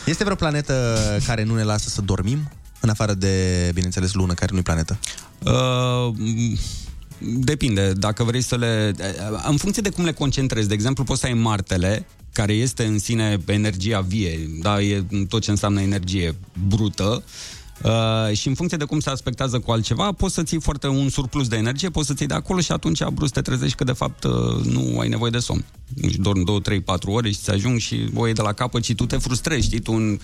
[0.05, 2.49] Este vreo planetă care nu ne lasă să dormim?
[2.79, 4.97] În afară de, bineînțeles, lună, care nu e planetă.
[5.39, 6.57] Uh, m,
[7.23, 8.93] depinde, dacă vrei să le...
[9.47, 12.99] În funcție de cum le concentrezi, de exemplu, poți să ai Martele, care este în
[12.99, 16.35] sine energia vie, da, e tot ce înseamnă energie
[16.67, 17.23] brută,
[17.83, 21.09] Uh, și în funcție de cum se aspectează cu altceva, poți să ții foarte un
[21.09, 23.91] surplus de energie, poți să ții de acolo și atunci brusc te trezești că de
[23.91, 24.31] fapt uh,
[24.63, 25.65] nu ai nevoie de somn.
[26.09, 28.83] Și dormi 2, 3, 4 ore și ți ajung și o iei de la capăt
[28.83, 30.19] și tu te frustrezi, știi, tu în,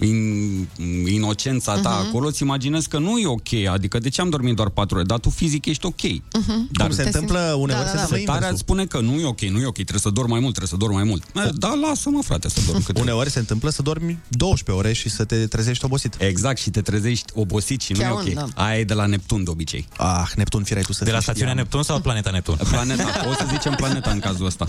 [0.00, 0.68] in,
[1.06, 2.08] inocența ta Mhm.
[2.08, 5.04] acolo, îți imaginezi că nu e ok, adică de ce am dormit doar 4 ore,
[5.04, 6.00] dar tu fizic ești ok.
[6.02, 6.68] Mhm.
[6.78, 8.50] Cum se întâmplă uneori, se întâmplă Setarea inversul.
[8.52, 10.78] îți spune că nu e ok, nu e ok, trebuie să dormi mai mult, trebuie
[10.78, 11.22] să dormi mai mult.
[11.46, 15.08] Eh, Da, lasă-mă, frate, să dorm cât Uneori se întâmplă să dormi 12 ore și
[15.08, 16.14] să te trezești obosit.
[16.18, 18.22] Exact, și te trezești obosit și nu Chiar e ok.
[18.26, 18.46] un, da.
[18.54, 19.88] Aia e de la Neptun de obicei.
[19.96, 21.66] Ah, Neptun, firai tu să De la fii stațiunea știam.
[21.70, 22.56] Neptun sau planeta Neptun?
[22.70, 24.66] Planeta, o să zicem planeta în cazul ăsta.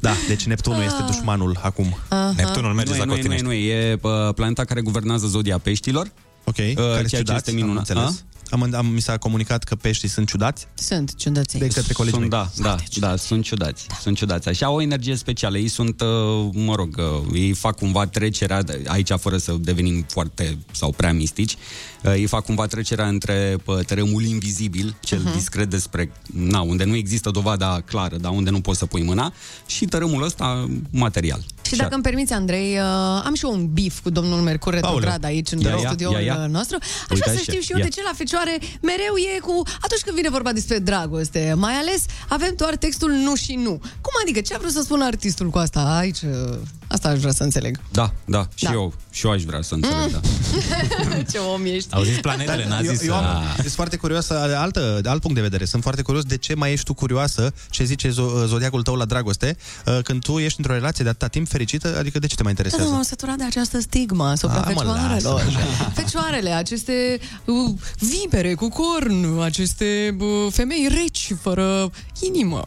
[0.00, 1.96] Da, deci Neptunul este dușmanul acum.
[2.36, 3.44] Neptunul merge nu, e, la nu, e, nu, e, Cotinești.
[3.44, 6.12] nu e, e uh, planeta care guvernează zodia peștilor.
[6.44, 7.90] Ok, care ceea ce ciudați, este minunat.
[7.90, 8.24] Am înțeles.
[8.24, 8.36] A?
[8.50, 11.60] Am, am, mi s-a comunicat că peștii sunt ciudați Sunt ciudăței.
[11.60, 12.40] de către colegii sunt, mei.
[12.40, 12.76] da, da,
[13.08, 13.86] da, sunt ciudați.
[13.88, 13.94] Da.
[14.00, 14.48] Sunt ciudați.
[14.48, 15.58] Așa au o energie specială.
[15.58, 16.08] Ei sunt, uh,
[16.52, 21.12] mă rog, uh, ei fac cumva trecerea, de- aici fără să devenim foarte sau prea
[21.12, 21.58] mistici, uh,
[22.04, 25.32] ei fac cumva trecerea între uh, terenul invizibil, cel Mhm.
[25.32, 29.32] discret despre, na, unde nu există dovada clară, dar unde nu poți să pui mâna,
[29.66, 31.44] și terenul ăsta material.
[31.62, 35.24] Și dacă îmi permiți, Andrei, uh, am și eu un bif cu domnul Mercur retrograd
[35.24, 35.28] Aoleu.
[35.30, 36.46] aici în Ia, ia, studioul ia, ia.
[36.46, 36.76] nostru.
[36.80, 37.84] Aș Uite vrea să așa, știu și eu ia.
[37.84, 39.62] de ce la Fecioare mereu e cu...
[39.80, 43.70] Atunci când vine vorba despre dragoste, mai ales avem doar textul nu și nu.
[44.00, 44.40] Cum adică?
[44.40, 45.80] Ce a vrut să spună artistul cu asta?
[45.80, 46.56] Aici, uh,
[46.86, 47.80] asta aș vrea să înțeleg.
[47.90, 48.72] Da, da, și Da.
[48.72, 50.10] eu, și eu aș vrea să înțeleg, Mm.
[50.12, 51.22] da.
[51.32, 51.87] ce om ești.
[51.90, 53.06] Au zis planetele, n-a eu, zis...
[53.06, 56.02] eu am, ah, sunt foarte curioasă, de altă, de alt punct de vedere, sunt foarte
[56.02, 59.56] curios de ce mai ești tu curioasă ce zice zo- zodiacul tău la dragoste
[59.86, 62.50] uh, când tu ești într-o relație de atâta timp fericită, adică de ce te mai
[62.52, 62.84] interesează?
[62.90, 65.42] Nu, am săturat de această stigma asupra Ah, mă, fecioarelor.
[65.44, 65.44] lasă.
[66.02, 71.90] Fecioarele, aceste uh, vipere cu corn, aceste uh, femei reci, fără
[72.20, 72.64] inimă.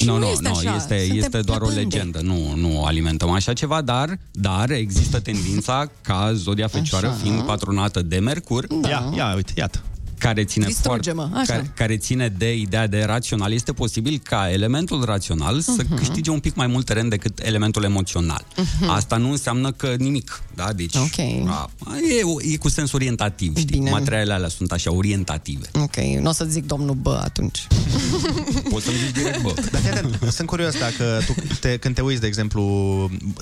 [0.00, 0.74] Și Nu, nu, nu, este nu, așa.
[0.76, 1.96] este, Suntem este doar o plăpânde.
[1.96, 2.20] legendă.
[2.22, 7.16] Nu, nu alimentăm așa ceva, dar, dar există tendința ca zodia fecioară Așa.
[7.16, 8.88] fiind patronată de Mercur, Da.
[8.88, 9.82] Ia, ia, uite, iată.
[10.20, 11.52] Care ține, Distruge-mă, așa.
[11.52, 15.96] care, care ține de ideea de rațional, este posibil ca elementul rațional să Mhm.
[15.96, 18.44] câștige un pic mai mult teren decât elementul emoțional.
[18.86, 20.72] Asta nu înseamnă că nimic, da?
[20.72, 21.18] Deci Ok.
[21.48, 21.70] a,
[22.42, 23.76] e, e cu sens orientativ, știi?
[23.78, 23.90] Bine.
[23.90, 25.66] Materialele alea sunt așa orientative.
[25.72, 27.66] Ok, nu o să zic domnul Bă atunci.
[28.70, 29.52] Poți să-mi zici direct, bă.
[29.70, 32.62] Dar fii atent, sunt curios dacă tu, te, când te uiți, de exemplu,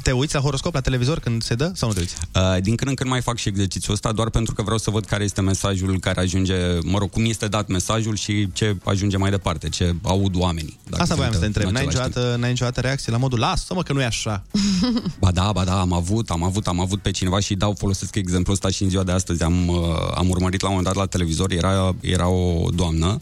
[0.03, 2.15] te uiți la horoscop la televizor când se dă sau nu te uiți?
[2.35, 4.91] Uh, din când în când mai fac și exercițiul ăsta, doar pentru că vreau să
[4.91, 9.17] văd care este mesajul care ajunge, mă rog, cum este dat mesajul și ce ajunge
[9.17, 10.79] mai departe, ce aud oamenii.
[10.89, 11.67] dacă Asta se voiam să uită te întreb.
[11.67, 14.43] în N-ai același niciodată, n-ai niciodată reacție la modul lasă-mă că nu e așa.
[15.21, 18.15] Ba da, ba da, am avut, am avut, am avut pe cineva și dau, folosesc
[18.15, 19.43] exemplul ăsta și în ziua de astăzi.
[19.43, 19.77] Am, uh,
[20.15, 23.19] am urmărit la un moment dat la televizor, era, era o doamnă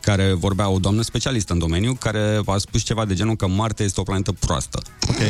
[0.00, 3.82] care vorbea o doamnă specialistă în domeniu, care a spus ceva de genul că Marte
[3.82, 4.82] este o planetă proastă.
[5.08, 5.16] Ok.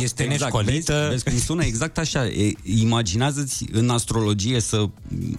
[0.00, 1.06] Este neșcolită.
[1.10, 2.26] Vezi, vezi cum sună exact așa.
[2.26, 4.84] E, imaginează-ți în astrologie să,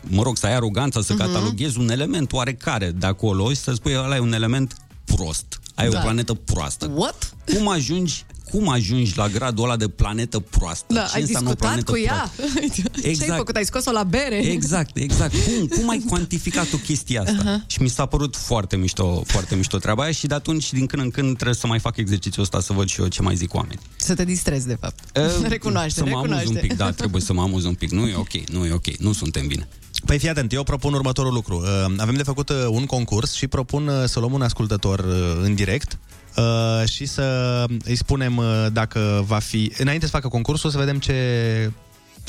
[0.02, 1.22] mă rog, să ai aroganța, să Mhm.
[1.22, 4.76] cataloghezi un element oarecare de acolo și să spui ăla e un element
[5.06, 5.60] prost.
[5.76, 5.98] Ai Da.
[5.98, 6.92] o planetă proastă.
[6.96, 7.34] What?
[7.56, 10.94] Cum ajungi cum ajungi la gradul ăla de planetă proastă?
[10.94, 12.32] Da, Ce ai înseamnă o discutat planetă cu ea?
[12.36, 12.60] proastă?
[12.76, 13.36] Ce ai Exact.
[13.38, 13.56] făcut?
[13.56, 14.36] Ai scos-o la bere?
[14.38, 15.34] Exact, exact.
[15.34, 17.36] Cum, cum ai cuantificat tu chestia asta?
[17.40, 17.64] Aha.
[17.68, 21.02] Și mi s-a părut foarte mișto, foarte mișto treaba aia și de atunci, din când
[21.04, 23.54] în când, trebuie să mai fac exercițiul ăsta să văd și eu ce mai zic
[23.54, 23.80] oameni.
[23.96, 25.18] Să te distrezi, de fapt.
[25.42, 26.50] Uh, recunoaște, Să mă amuz recunoaște.
[26.50, 27.90] un pic, da, trebuie să mă amuz un pic.
[27.92, 29.68] Nu e ok, nu e ok, nu suntem bine.
[30.06, 31.56] Păi fii atent, eu propun următorul lucru.
[31.88, 35.40] Uh, Avem de făcut uh, un concurs și propun uh, să luăm un ascultător uh,
[35.44, 35.98] în direct
[36.36, 39.72] uh, și să îi spunem uh, dacă va fi...
[39.78, 41.14] Înainte să facă concursul, să vedem ce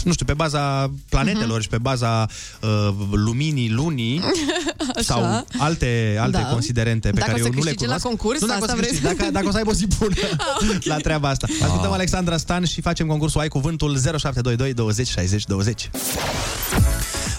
[0.05, 1.63] nu știu, pe baza planetelor uh-huh.
[1.63, 2.27] și pe baza
[2.63, 4.21] uh, luminii lunii
[4.97, 5.03] Așa.
[5.03, 6.47] sau alte, alte Da.
[6.47, 8.07] considerente pe Dacă care o să eu nu le câștige la cunosc.
[8.07, 9.75] concurs, nu dacă, o să asta câștige, vrei să- dacă, dacă o să aibă o
[9.75, 10.15] zi bună
[10.93, 11.47] la treaba asta.
[11.63, 15.91] Ascultăm Alexandra Stan și facem concursul Ai Cuvântul 0722 20 60 20.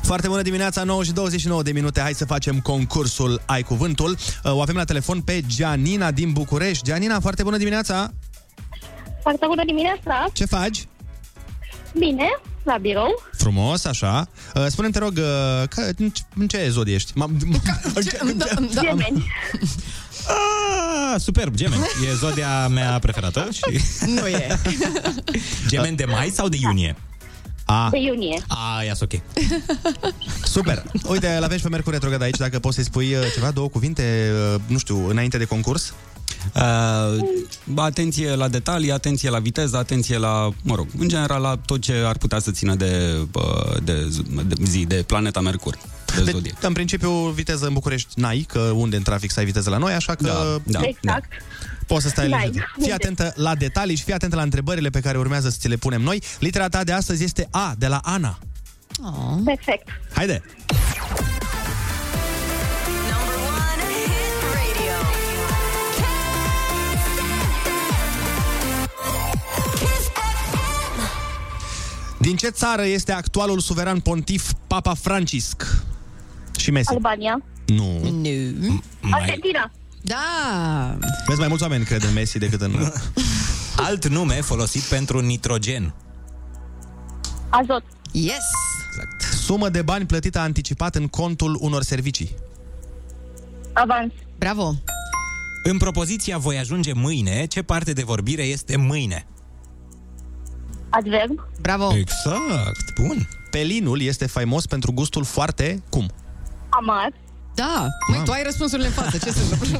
[0.04, 2.02] Foarte bună dimineața, 9 și 29 de minute.
[2.02, 4.12] Hai să facem concursul Ai Cuvântul.
[4.44, 6.84] Uh, O avem la telefon pe Gianina din București.
[6.84, 8.14] Gianina, foarte bună dimineața!
[9.22, 10.26] Foarte bună dimineața!
[10.34, 10.88] Ce faci?
[11.98, 12.26] Bine,
[12.64, 13.24] la birou.
[13.38, 14.28] Frumos, așa.
[14.56, 17.12] Uh, Spune-mi, te rog, uh, că, în ce- în ce zodie ești?
[17.12, 17.58] M-
[18.36, 18.46] Da.
[18.82, 19.32] Gemeni.
[20.28, 21.82] Ah, superb, Gemeni.
[22.12, 23.82] E zodia mea preferată și...
[24.06, 24.60] Nu e.
[25.70, 26.96] Gemeni de mai sau de iunie?
[27.66, 27.88] A.
[27.92, 28.42] De iunie.
[28.48, 29.22] A, ia ok.
[30.56, 30.84] Super.
[31.08, 33.68] Uite, îl avem și pe Mercur Retrograd aici, dacă poți să-i spui uh, ceva, două
[33.68, 35.94] cuvinte, uh, nu știu, înainte de concurs.
[36.56, 37.28] Uh,
[37.76, 41.94] atenție la detalii, atenție la viteză, atenție la, mă rog, în general la tot ce
[42.06, 44.08] ar putea să țină de, uh, de,
[44.46, 45.78] de zi, de planeta Mercur,
[46.16, 46.54] de zodie.
[46.62, 49.94] În principiu, viteză în București n-ai, că unde în trafic să ai viteză la noi,
[49.94, 51.32] așa că Da, da, Exact.
[51.88, 52.40] Poți să stai N-ai.
[52.46, 52.84] liniștit.
[52.84, 55.76] Fii atentă la detalii și fii atentă la întrebările pe care urmează să ți le
[55.76, 56.22] punem noi.
[56.40, 58.40] Litera ta de astăzi este A, de la Ana.
[59.04, 59.38] Oh.
[59.46, 59.88] Perfect.
[60.14, 60.42] Haide!
[72.20, 75.84] Din ce țară este actualul suveran pontif Papa Francisc?
[76.58, 76.90] Și Messi.
[76.90, 77.42] Albania.
[77.66, 78.00] Nu.
[78.00, 78.82] Nu.
[79.12, 79.72] Argentina.
[80.06, 80.98] Da.
[81.26, 82.76] Vezi, mai mulți oameni cred în Messi decât în...
[83.88, 85.94] Alt nume folosit pentru nitrogen.
[87.50, 87.84] Azot.
[88.12, 88.44] Yes.
[89.44, 92.36] Sumă de bani plătită anticipat în contul unor servicii.
[93.74, 94.12] Avans.
[94.38, 94.76] Bravo.
[95.64, 99.28] În propoziția voi ajunge mâine, ce parte de vorbire este mâine?
[100.90, 101.48] Adverb.
[101.62, 101.96] Bravo.
[101.96, 103.28] Exact, bun.
[103.52, 105.84] Pelinul este faimos pentru gustul foarte...
[105.90, 106.10] cum?
[106.70, 107.14] Amar.
[107.56, 107.88] Da.
[108.08, 109.18] Măi, tu ai răspunsurile în față.
[109.18, 109.80] Ce se întâmplă?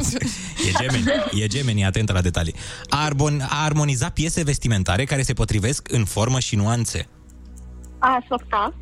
[0.68, 1.06] E gemeni,
[1.44, 2.56] e gemeni, atentă la detalii.
[2.90, 7.08] A, arbon, a armoniza piese vestimentare care se potrivesc în formă și nuanțe.
[8.00, 8.74] A sorta.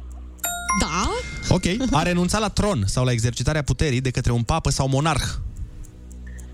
[0.79, 1.09] Da.
[1.49, 1.63] Ok.
[1.91, 5.23] A renunța la tron sau la exercitarea puterii de către un papă sau monarh.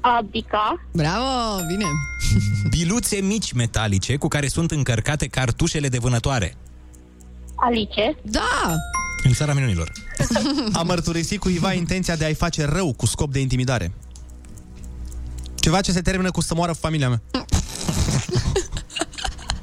[0.01, 0.87] A abdica.
[0.93, 1.85] Bravo, bine.
[2.69, 6.55] Biluțe mici metalice cu care sunt încărcate cartușele de vânătoare.
[7.55, 8.17] Alice.
[8.23, 8.75] Da.
[9.27, 9.91] În țara minunilor.
[10.71, 13.91] A mărturisi cuiva intenția de a-i face rău cu scop de intimidare.
[15.55, 17.21] Ceva ce se termină cu să moară familia mea.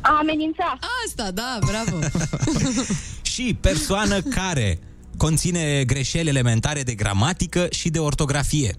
[0.01, 0.79] A amenința.
[1.07, 1.99] Asta, da, bravo.
[3.23, 4.79] Și persoană care
[5.17, 8.75] conține greșeli elementare de gramatică și de ortografie.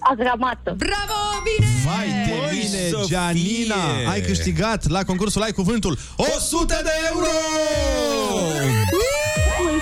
[0.00, 0.74] Agramată.
[0.76, 1.70] Bravo, bine!
[1.84, 3.06] Vai de mine, Sofie!
[3.06, 4.10] Gianina!
[4.10, 7.28] Ai câștigat la concursul Ai Cuvântul 100 de euro!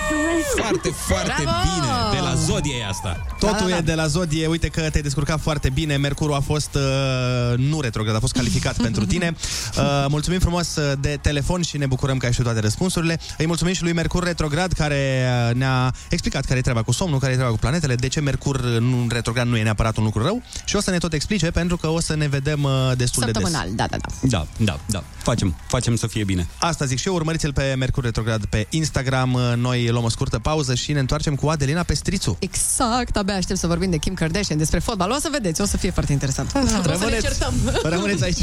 [0.07, 0.28] through.
[0.55, 1.59] Foarte, foarte Bravo!
[1.63, 1.87] bine.
[2.11, 3.25] De la zodie e asta.
[3.39, 3.77] Totul Da, da, da.
[3.77, 4.47] e de la Zodie.
[4.47, 5.97] Uite că te-ai descurcat foarte bine.
[5.97, 9.35] Mercurul a fost uh, nu retrograd, a fost calificat pentru tine.
[9.77, 13.19] Uh, mulțumim frumos uh, de telefon și ne bucurăm că ai știut toate răspunsurile.
[13.37, 17.19] Îi mulțumim și lui Mercur retrograd care uh, ne-a explicat care e treaba cu somnul,
[17.19, 20.03] care e treaba cu planetele, de ce Mercur uh, nu, retrograd nu e neapărat un
[20.03, 22.71] lucru rău și o să ne tot explice pentru că o să ne vedem uh,
[22.97, 23.41] destul de des.
[23.41, 24.07] Săptămânal, da, da, da.
[24.21, 25.03] Da, da, da.
[25.17, 26.47] Facem, facem să fie bine.
[26.59, 29.39] Asta zic și eu, urmăriți-l pe Mercur Retrograd pe Instagram.
[29.55, 32.37] Noi luăm o scurtă pauză și ne întoarcem cu Adelina Pestrițu.
[32.39, 35.11] Exact, abia aștept să vorbim de Kim Kardashian, despre fotbal.
[35.11, 36.51] O să vedeți, o să fie foarte interesant.
[36.55, 37.53] O să ne Rămâneți, certăm.
[37.83, 38.39] rămâneți aici.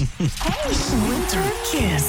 [1.08, 2.04] Winter Kiss.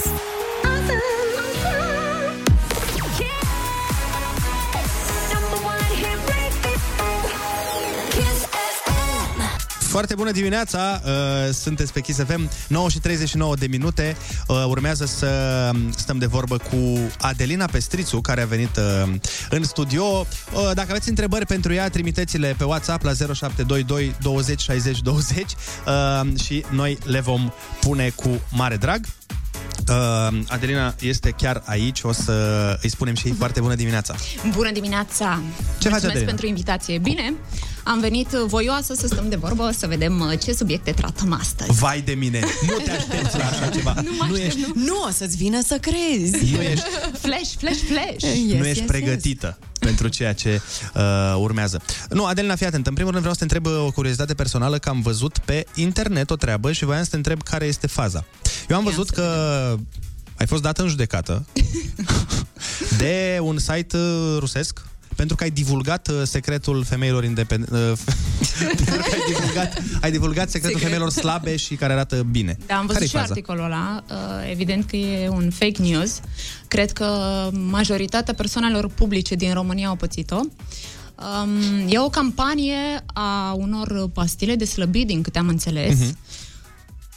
[9.97, 14.17] Foarte bună dimineața, uh, sunteți pe Kiss FM, 9 și 39 de minute.
[14.47, 19.13] Uh, urmează să stăm de vorbă cu Adelina Pestrițu, care a venit uh,
[19.49, 20.03] în studio.
[20.03, 25.45] Uh, dacă aveți întrebări pentru ea, trimiteți-le pe WhatsApp la 0722 20 60 20
[25.85, 29.05] uh, și noi le vom pune cu mare drag.
[29.89, 32.31] Uh, Adelina este chiar aici, o să
[32.81, 34.15] îi spunem și ei foarte bună dimineața.
[34.55, 35.25] Bună dimineața!
[35.25, 36.25] Ce faci, Mulțumesc Adelina?
[36.27, 36.97] pentru invitație.
[36.97, 37.33] Bine,
[37.83, 41.71] am venit voioasă să stăm de vorbă, să vedem uh, ce subiecte tratăm astăzi.
[41.79, 43.93] Vai de mine, nu te aștepți la așa ceva.
[44.05, 46.53] Nu mă nu aștept, ești, Nu o să-ți vină să crezi.
[46.53, 46.85] Nu ești-
[47.19, 48.35] Flash, flash, flash!
[48.59, 50.61] nu ești pregătită pentru ceea ce
[50.93, 51.81] uh, urmează.
[52.09, 52.87] Nu, Adelina, fii atent.
[52.87, 55.65] În primul rând vreau să te întreb uh, o curiozitate personală că am văzut pe
[55.75, 58.25] internet o treabă și voiam să te întreb care este faza.
[58.69, 59.23] Eu am văzut că
[60.37, 61.45] ai fost dată în judecată
[62.97, 64.81] de un site uh, rusesc
[65.17, 67.75] pentru că ai divulgat uh, secretul femeilor independente.
[67.75, 67.97] Uh,
[68.75, 70.83] pentru că ai divulgat, ai divulgat secretul Secret.
[70.83, 72.57] femeilor slabe și care arată bine.
[72.65, 73.27] Da, am văzut Care-i și faza?
[73.29, 74.03] articolul ăla.
[74.09, 76.19] Uh, Evident că e un fake news.
[76.67, 77.07] Cred că
[77.51, 80.39] majoritatea persoanelor publice din România au pățit-o.
[80.39, 85.99] Um, e o campanie a unor pastile de slăbit, din câte am înțeles.
[85.99, 86.17] Mhm.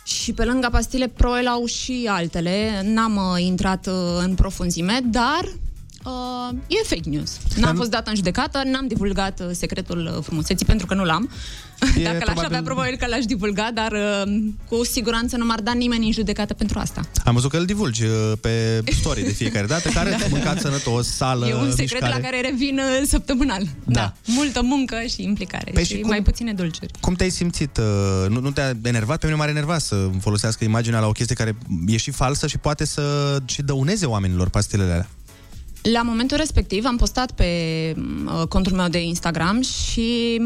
[0.05, 2.83] Și pe lângă pastile Proel au și altele.
[2.85, 5.49] N-am uh, intrat uh, în profunzime, dar
[6.05, 7.37] uh, e fake news.
[7.57, 11.31] N-am fost dată în judecată, n-am divulgat uh, secretul uh, frumuseții pentru că nu l-am.
[11.97, 14.33] E Dacă l-aș probabil- avea, probabil că l-aș divulga, dar uh,
[14.69, 17.01] cu siguranță nu m-ar da nimeni în judecată pentru asta.
[17.25, 20.27] Am văzut că îl divulgi uh, pe story de fiecare dată, care da.
[20.31, 22.13] mâncat sănătos, sală, e un secret mișcare.
[22.15, 23.63] la care revin uh, săptămânal.
[23.85, 24.15] Da.
[24.27, 26.93] Multă muncă și implicare Păi și, și cum- mai puține dulciuri.
[27.01, 27.77] Cum te-ai simțit?
[27.77, 29.19] uh, Nu, nu te-a enervat?
[29.19, 31.57] Pe mine m-ar enerva să folosească imaginea la o chestie care
[31.87, 35.09] e și falsă și poate să și dăuneze oamenilor pastilele alea.
[35.83, 37.45] La momentul respectiv am postat pe
[38.27, 40.41] uh, contul meu de Instagram și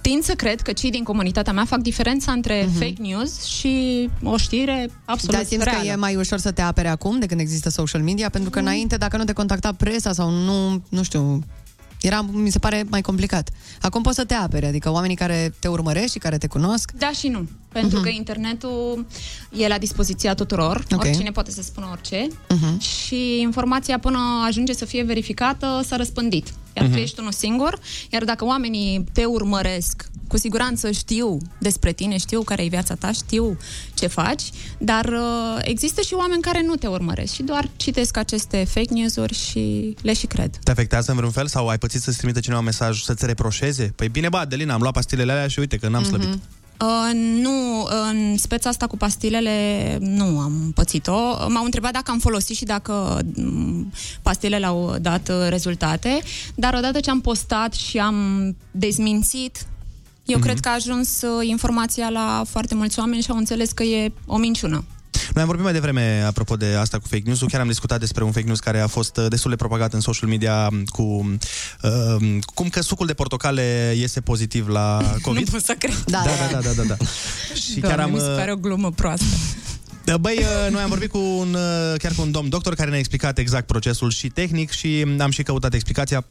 [0.00, 2.78] tind să cred că cei din comunitatea mea fac diferența între Mhm.
[2.78, 5.80] fake news și o știre absolut Dar simți reală.
[5.80, 8.28] că e mai ușor să te apere acum de când există social media?
[8.28, 11.42] Pentru că înainte, dacă nu te contacta presa sau nu, nu știu,
[12.00, 13.50] era, mi se pare, mai complicat.
[13.80, 16.90] Acum poți să te apere, adică oamenii care te urmăresc și care te cunosc.
[16.98, 17.48] Da și nu.
[17.72, 18.02] Pentru Mhm.
[18.06, 19.06] că internetul
[19.56, 20.84] e la dispoziția tuturor.
[20.92, 21.00] Ok.
[21.00, 22.26] Oricine poate să spună orice.
[22.48, 22.78] Mhm.
[22.80, 26.46] Și informația până ajunge să fie verificată s-a răspândit.
[26.80, 27.02] Iar tu Mhm.
[27.02, 27.78] ești unul singur.
[28.12, 33.12] Iar dacă oamenii te urmăresc, cu siguranță știu despre tine, știu care e viața ta,
[33.12, 33.56] știu
[33.94, 34.42] ce faci,
[34.78, 39.34] dar uh, există și oameni care nu te urmăresc și doar citesc aceste fake news-uri
[39.34, 40.58] și le și cred.
[40.62, 43.92] Te afectează în vreun fel sau ai pățit să-ți trimite cineva un mesaj să-ți reproșeze?
[43.96, 46.38] Păi bine, bă, Adelina, am luat pastilele alea și uite că n-am slăbit.
[46.80, 51.48] Uh, nu, în speța asta cu pastilele nu am pățit-o.
[51.48, 53.92] M-au întrebat dacă am folosit și dacă mm,
[54.22, 56.20] pastilele au dat uh, rezultate,
[56.54, 59.66] dar odată ce am postat și am dezmințit,
[60.24, 60.46] eu Mhm.
[60.46, 64.12] cred că a ajuns uh, informația la foarte mulți oameni și au înțeles că e
[64.26, 64.84] o minciună.
[65.32, 68.24] Noi am vorbit mai devreme, apropo de asta cu fake news chiar am discutat despre
[68.24, 71.02] un fake news care a fost uh, destul de propagat în social media cu
[71.82, 75.44] uh, cum că sucul de portocale iese pozitiv la COVID.
[75.46, 76.04] Nu pot să cred.
[76.06, 76.96] Da, da, da, da, da, da.
[77.54, 79.24] Și chiar am, mi se uh, pare o glumă proastă.
[80.04, 82.90] Da, Băi, uh, noi am vorbit cu un, uh, chiar cu un domn doctor care
[82.90, 86.24] ne-a explicat exact procesul și tehnic și am și căutat explicația.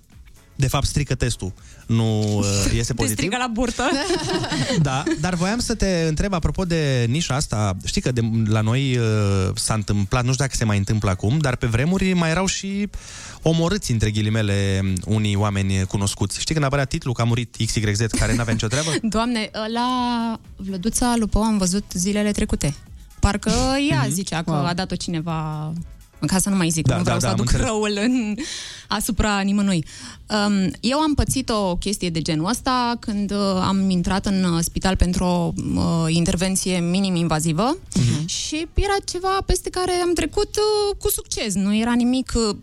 [0.58, 1.54] De fapt, strică testul.
[1.88, 3.18] Nu uh, iese Te pozitiv.
[3.18, 3.90] strică la burtă.
[4.82, 7.78] Da, dar voiam să te întreb apropo de nișa asta.
[7.86, 9.06] Știi că de, la noi uh,
[9.56, 12.90] s-a întâmplat, nu știu dacă se mai întâmplă acum, dar pe vremuri mai erau și
[13.42, 16.40] omorâți, între ghilimele, unii oameni cunoscuți.
[16.40, 18.90] Știi când apărea titlul că a murit XYZ, care n-avea nicio treabă?
[19.16, 22.76] Doamne, la Vlăduța Lupău am văzut zilele trecute.
[23.20, 23.52] Parcă
[23.90, 25.72] ea zicea că a dat-o cineva
[26.26, 26.92] ca să nu mai zic, Mhm.
[26.92, 27.68] Da, nu vreau da, să da, am aduc înțeles.
[27.72, 28.36] răul în,
[28.88, 29.86] asupra nimănui.
[30.30, 34.60] Um, eu am pățit o chestie de genul ăsta când uh, am intrat în uh,
[34.62, 38.26] spital pentru o uh, intervenție minim-invazivă Mhm.
[38.28, 41.54] și era ceva peste care am trecut uh, cu succes.
[41.54, 42.56] Nu era nimic uh, în,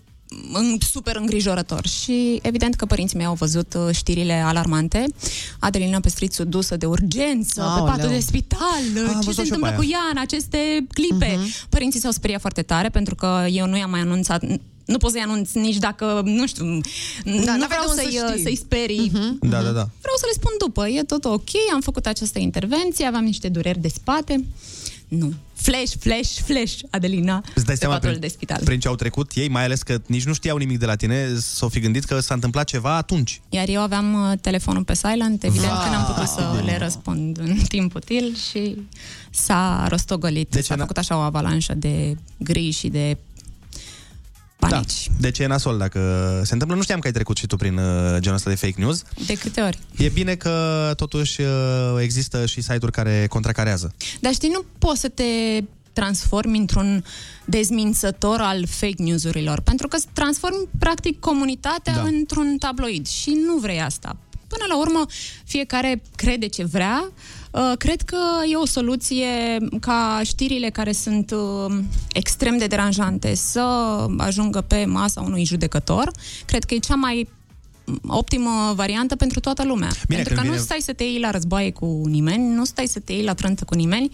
[0.90, 5.04] super îngrijorător și evident că părinții mei au văzut uh, știrile alarmante.
[5.58, 7.84] Adelina Pestrițu dusă de urgență Aoleu.
[7.84, 8.60] pe patul de spital.
[8.94, 9.90] Ah, am ce văzut se și eu întâmplă pe cu aia.
[9.90, 11.38] ea în aceste clipe?
[11.68, 14.42] Părinții s-au speriat foarte tare pentru că eu nu i-am mai anunțat
[14.84, 16.80] nu pot să-i anunț nici dacă, nu știu, nu
[17.24, 18.42] n-aveai vreau de unde să-i, să știi.
[18.42, 19.10] să-i sperii.
[19.40, 19.88] Da, da, da.
[20.00, 23.78] Vreau să le spun după, e tot ok, am făcut această intervenție, aveam niște dureri
[23.78, 24.44] de spate.
[25.18, 25.32] Nu.
[25.54, 28.60] Flash, flash, flash, Adelina, Îți dai pe seama patul prin, de spital.
[28.64, 31.28] prin ce au trecut ei, mai ales că nici nu știau nimic de la tine,
[31.38, 33.40] s-au fi gândit că s-a întâmplat ceva atunci.
[33.48, 37.56] Iar eu aveam uh, telefonul pe silent, evident că n-am putut să le răspund în
[37.68, 38.76] timp util și
[39.30, 40.50] s-a rostogolit.
[40.50, 43.16] De ce S-a n-a- făcut așa o avalanșă de griji și de
[44.56, 45.06] panici.
[45.06, 45.14] Da.
[45.20, 46.00] De ce e nasol dacă
[46.44, 46.76] se întâmplă?
[46.76, 49.02] Nu știam că ai trecut și tu prin uh, genul ăsta de fake news.
[49.26, 49.78] De câte ori?
[49.96, 51.48] E bine că totuși uh,
[52.00, 53.94] există și site-uri care contracarează.
[54.20, 55.24] Dar știi, nu poți să te
[55.92, 57.04] transformi într-un
[57.44, 62.00] dezmințător al fake news-urilor, pentru că îți transformi practic comunitatea Da.
[62.00, 62.06] da.
[62.06, 64.16] într-un tabloid și nu vrei asta.
[64.46, 65.06] Până la urmă,
[65.44, 67.04] fiecare crede ce vrea.
[67.08, 67.43] Uh,
[67.78, 68.18] Cred că
[68.52, 69.26] e o soluție
[69.80, 71.74] ca știrile care sunt uh,
[72.12, 73.60] extrem de deranjante să
[74.18, 76.10] ajungă pe masa unui judecător.
[76.46, 77.28] Cred că e cea mai
[78.06, 79.88] optimă variantă pentru toată lumea.
[80.08, 82.64] Bine, pentru că când nu vine- stai să te iei la războaie cu nimeni, nu
[82.64, 84.10] stai să te iei la trântă cu nimeni.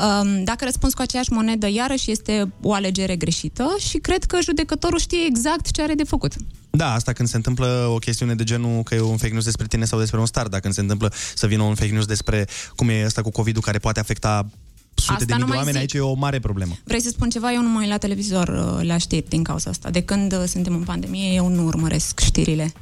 [0.00, 4.98] Um, Dacă răspunzi cu aceeași monedă, iarăși este o alegere greșită și cred că judecătorul
[4.98, 6.32] știe exact ce are de făcut.
[6.70, 9.66] Da, asta când se întâmplă o chestiune de genul că e un fake news despre
[9.66, 12.46] tine sau despre un star, dacă când se întâmplă să vină un fake news despre
[12.76, 14.46] cum e ăsta cu COVID-ul care poate afecta
[14.94, 15.80] sute Asta de nu mii de mai oameni, zic.
[15.80, 16.76] aici e o mare problemă.
[16.84, 17.52] Vrei să spun ceva?
[17.52, 19.90] Eu nu mă uit la televizor uh, la știri din cauza asta.
[19.90, 22.72] De când uh, suntem în pandemie, eu nu urmăresc știrile.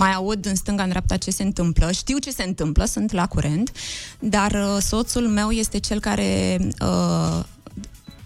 [0.00, 1.90] Mai aud în stânga, în dreapta ce se întâmplă.
[1.92, 3.72] Știu ce se întâmplă, sunt la curent,
[4.18, 7.40] dar uh, soțul meu este cel care uh,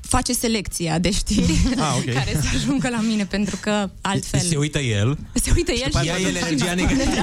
[0.00, 2.12] face selecția de știri Ah, ok.
[2.12, 4.40] care să ajungă la mine, pentru că altfel...
[4.40, 5.18] Se uită el.
[5.32, 6.06] Se uită el și...
[6.06, 7.22] Ia el energia negativă.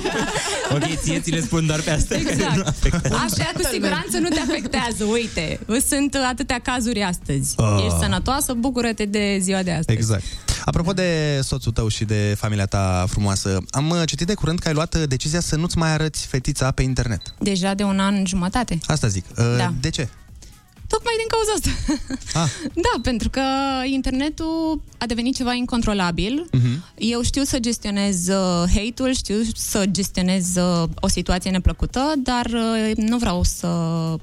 [0.72, 2.56] ok, ție ți le spun doar pe astea care Exact.
[2.62, 3.16] nu afectează.
[3.16, 5.04] Așa cu siguranță nu te afectează.
[5.04, 7.54] Uite, sunt atâtea cazuri astăzi.
[7.58, 7.84] Ah.
[7.86, 9.98] Ești sănătoasă, bucură-te de ziua de astăzi.
[9.98, 10.24] Exact.
[10.66, 14.68] Apropo de soțul tău și de familia ta frumoasă, am uh, citit de curând că
[14.68, 17.22] ai luat uh, decizia să nu-ți mai arăți fetița pe internet.
[17.40, 18.80] Deja de un an jumătate.
[18.86, 19.26] Asta zic.
[19.38, 19.74] Uh, Da.
[19.82, 20.10] De ce?
[20.88, 21.70] Tocmai din cauza asta.
[22.40, 22.50] Ah.
[22.86, 23.42] Da, pentru că
[23.86, 26.48] internetul a devenit ceva incontrolabil.
[26.52, 26.84] Mhm.
[26.98, 32.92] Eu știu să gestionez uh, hate-ul, știu să gestionez uh, o situație neplăcută, dar uh,
[32.96, 33.68] nu vreau să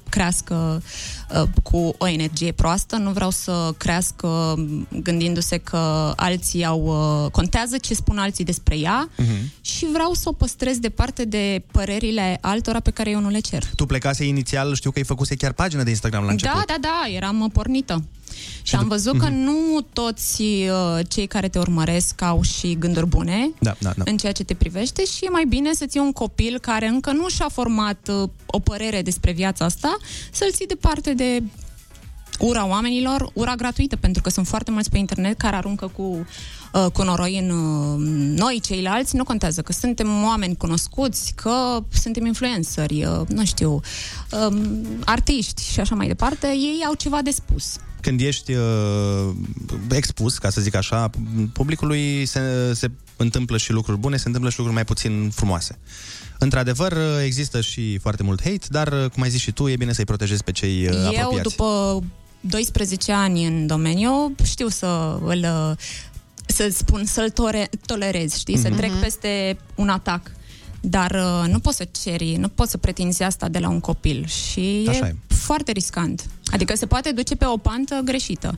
[0.09, 1.18] crească uh,
[1.63, 4.55] cu o energie proastă, nu vreau să crească
[5.03, 6.85] gândindu-se că alții au...
[7.25, 9.51] Uh, contează ce spun alții despre ea Mhm.
[9.61, 13.63] și vreau să o păstrez departe de părerile altora pe care eu nu le cer.
[13.77, 16.55] Tu plecase inițial, știu că ai făcuse chiar pagină de Instagram la început.
[16.57, 18.03] Da, da, da, eram uh, pornită.
[18.63, 23.51] Și am văzut că nu toți uh, cei care te urmăresc au și gânduri bune
[23.59, 24.03] Da, da, da.
[24.07, 27.13] în ceea ce te privește și e mai bine să ții un copil care încă
[27.13, 29.97] nu și-a format uh, o părere despre viața asta,
[30.33, 31.43] să-l ții departe de
[32.39, 36.27] ura oamenilor, ura gratuită, pentru că sunt foarte mulți pe internet care aruncă cu,
[36.73, 37.97] uh, cu noroi în uh,
[38.39, 43.81] noi, ceilalți, nu contează că suntem oameni cunoscuți, că suntem influenceri, uh, nu știu,
[44.49, 47.77] um, artiști și așa mai departe, ei au ceva de spus.
[48.01, 49.31] Când ești uh,
[49.91, 51.11] expus, ca să zic așa,
[51.53, 55.79] publicului se, se întâmplă și lucruri bune, se întâmplă și lucruri mai puțin frumoase.
[56.39, 59.77] Într-adevăr, uh, există și foarte mult hate, dar, uh, cum ai zis și tu, e
[59.77, 61.43] bine să-i protejezi pe cei uh, Eu, apropiați.
[61.43, 62.03] după
[62.41, 65.47] 12 ani în domeniu, știu să îl
[66.47, 68.63] să spun, să-l tore, tolerez, știi, mm-hmm.
[68.63, 68.77] să Mhm.
[68.77, 70.31] trec peste un atac.
[70.81, 74.27] Dar uh, nu poți să ceri, nu poți să pretinzi asta de la un copil
[74.27, 75.35] și Așa e, e.
[75.35, 76.25] foarte riscant.
[76.53, 78.55] Adică se poate duce pe o pantă greșită.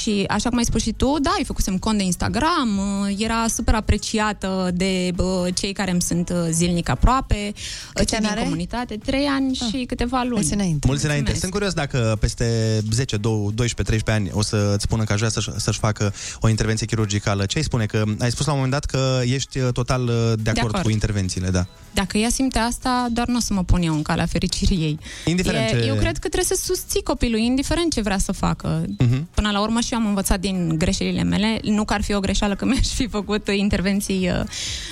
[0.00, 2.78] Și așa cum ai spus și tu, da, îi făcusem cont de Instagram,
[3.08, 7.52] uh, era super apreciată de uh, cei care îmi sunt uh, zilnic aproape,
[8.00, 8.40] uh, cei din are?
[8.40, 10.32] comunitate, trei ani și câteva luni.
[10.34, 10.86] Mulți înainte.
[10.86, 11.34] Mulți înainte.
[11.34, 12.44] Sunt curios dacă peste
[12.90, 16.86] 10, 12, 13 ani o să-ți spună că aș vrea să-și, să-și facă o intervenție
[16.86, 17.46] chirurgicală.
[17.46, 17.86] Ce ai spune?
[17.86, 20.82] Că ai spus la un moment dat că ești uh, total uh, de acord, acord.
[20.84, 21.66] cu intervențiile, da.
[21.94, 24.98] Dacă ea simte asta, doar nu o să mă pun eu în calea fericirii ei.
[25.24, 28.84] Indiferent e, ce- Eu cred că trebuie să susții copilul, indiferent ce vrea să facă.
[28.98, 29.28] Mhm.
[29.34, 31.60] Până la urmă și eu am învățat din greșelile mele.
[31.62, 34.40] Nu că ar fi o greșeală că mi-aș fi făcut uh, intervenții uh,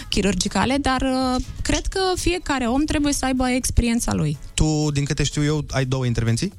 [0.08, 4.38] chirurgicale, dar uh, cred că fiecare om trebuie să aibă experiența lui.
[4.54, 6.52] Tu, din câte știu eu, ai două intervenții?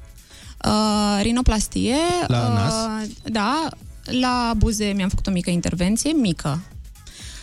[0.64, 1.96] Uh, rinoplastie.
[2.26, 2.74] La nas?
[2.74, 3.68] Uh, da,
[4.04, 6.60] la buze mi-am făcut o mică intervenție, mică.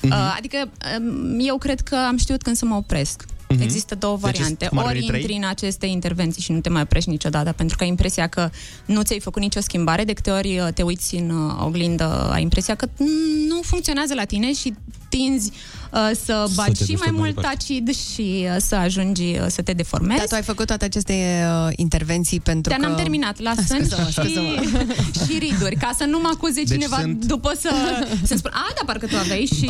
[0.02, 0.12] Mhm.
[0.12, 3.26] Uh, adică um, eu cred că am știut când să mă opresc.
[3.54, 3.62] Mhm.
[3.64, 4.66] Există două Deci, variante.
[4.68, 5.20] cum ar Ori veni, trei?
[5.20, 8.50] intri în aceste intervenții și nu te mai oprești niciodată, pentru că ai impresia că
[8.86, 10.04] nu ți-ai făcut nicio schimbare.
[10.04, 13.08] De câte ori uh, te uiți în uh, oglindă, ai impresia că mm,
[13.48, 14.74] nu funcționează la tine și
[15.10, 15.52] tinzi
[15.92, 17.58] uh, să bagi te și duci mai tot mai mult departe.
[17.58, 20.18] acid și uh, să ajungi uh, să te deformezi.
[20.20, 21.14] Dar tu ai făcut toate aceste
[21.68, 22.86] uh, intervenții pentru Dar că...
[22.88, 23.40] n-am terminat.
[23.40, 24.64] La Ah, sân scuză-mă, și, scuză-mă.
[25.26, 27.70] și riduri, ca să nu mă acuze Deci cineva sunt- după să,
[28.30, 29.66] să spun, a, da, parcă tu aveai și...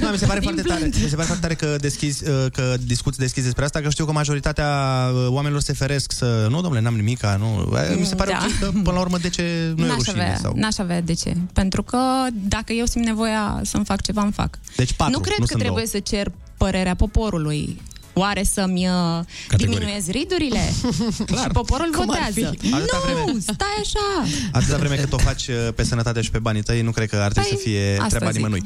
[0.00, 1.02] Da, mi se pare foarte implant." tare.
[1.02, 4.04] Mi se pare foarte tare că deschizi, uh, că discuți deschis despre asta, că știu
[4.04, 4.68] că majoritatea
[5.14, 7.68] uh, oamenilor se feresc să, nu, domnule, n-am nimica, nu.
[7.72, 8.46] Uh, Mi se pare Da.
[8.46, 10.22] ok că, până la urmă, de ce nu e N-aș rușine?
[10.22, 10.52] avea, Sau...
[10.56, 11.36] n-aș avea de ce.
[11.52, 11.98] Pentru că
[12.32, 14.58] dacă eu simt nevoia să-mi fac ceva, îmi fac.
[14.76, 16.02] Deci patru, nu cred nu că sunt trebuie două.
[16.02, 17.80] să cer părerea poporului.
[18.16, 19.78] Oare să-mi uh, Categoric.
[19.78, 20.72] diminuez ridurile?
[21.42, 22.54] și poporul Cum ar votează.
[22.60, 22.74] fi?
[22.74, 24.28] Atâta Nu, vreme- stai așa.
[24.52, 27.16] Atâta vreme cât o faci uh, pe sănătate și pe banii tăi, nu cred că
[27.16, 28.36] ar trebui Păi, să fie asta treaba zic.
[28.36, 28.62] nimănui.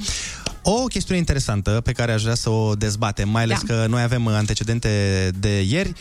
[0.62, 3.74] O chestiune interesantă pe care aș vrea să o dezbatem, mai ales Da.
[3.74, 4.90] că noi avem antecedente
[5.38, 5.92] de ieri,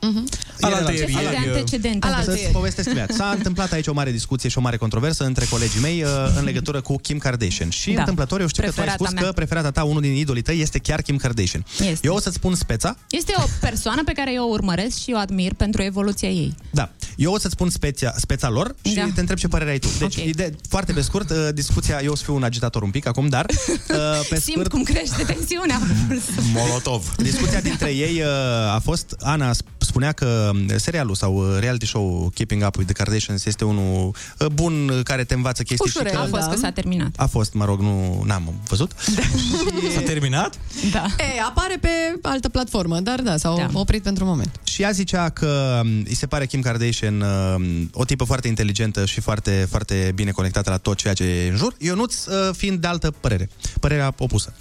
[0.00, 0.60] alalteri?
[0.60, 2.08] Alaltă Ce fel de antecedente?
[2.24, 3.12] Să-ți povestesc imediat.
[3.12, 6.08] S-a întâmplat aici o mare discuție și o mare controversă între colegii mei uh,
[6.38, 7.70] în legătură cu Kim Kardashian.
[7.70, 7.98] Și Da.
[7.98, 9.28] întâmplător, eu știu că tu ai Preferata spus mea.
[9.30, 11.64] că preferata ta, unul din idolii tăi, este chiar Kim Kardashian.
[11.78, 11.98] Este.
[12.06, 15.18] Eu o să-ți spun speța, Este o persoană pe care eu o urmăresc și o
[15.18, 16.54] admir pentru evoluția ei.
[16.70, 16.90] Da.
[17.16, 19.08] Eu o să-ți spun speția, speța lor și Da.
[19.14, 19.88] te întreb ce părere ai tu.
[19.98, 20.24] Deci, Ok.
[20.24, 23.28] ide- foarte pe scurt, uh, discuția, eu o să fiu un agitator un pic acum,
[23.28, 23.96] dar uh,
[24.28, 25.80] pe Simt scurt, cum crește tensiunea.
[26.54, 27.14] Molotov.
[27.16, 31.86] Discuția dintre ei uh, a fost, Ana sp- spunea că um, serialul sau uh, reality
[31.86, 35.86] show Keeping Up with the Kardashians este unul uh, bun uh, care te învață chestii
[35.88, 36.22] Ușurel, și că...
[36.22, 37.10] a fost că s-a terminat.
[37.16, 38.92] A fost, mă rog, nu n-am văzut.
[39.94, 40.58] S-a terminat?
[40.92, 41.06] Da.
[41.18, 41.88] E, apare pe
[42.22, 43.68] altă platformă, dar da, s-au da.
[43.72, 44.60] oprit pentru un moment.
[44.64, 49.04] Și ea zicea că um, îi se pare Kim Kardashian um, o tipă foarte inteligentă
[49.04, 51.74] și foarte, foarte bine conectată la tot ceea ce e în jur.
[51.78, 53.50] Ionuț uh, fiind de altă părere.
[53.80, 54.52] Părerea opusă.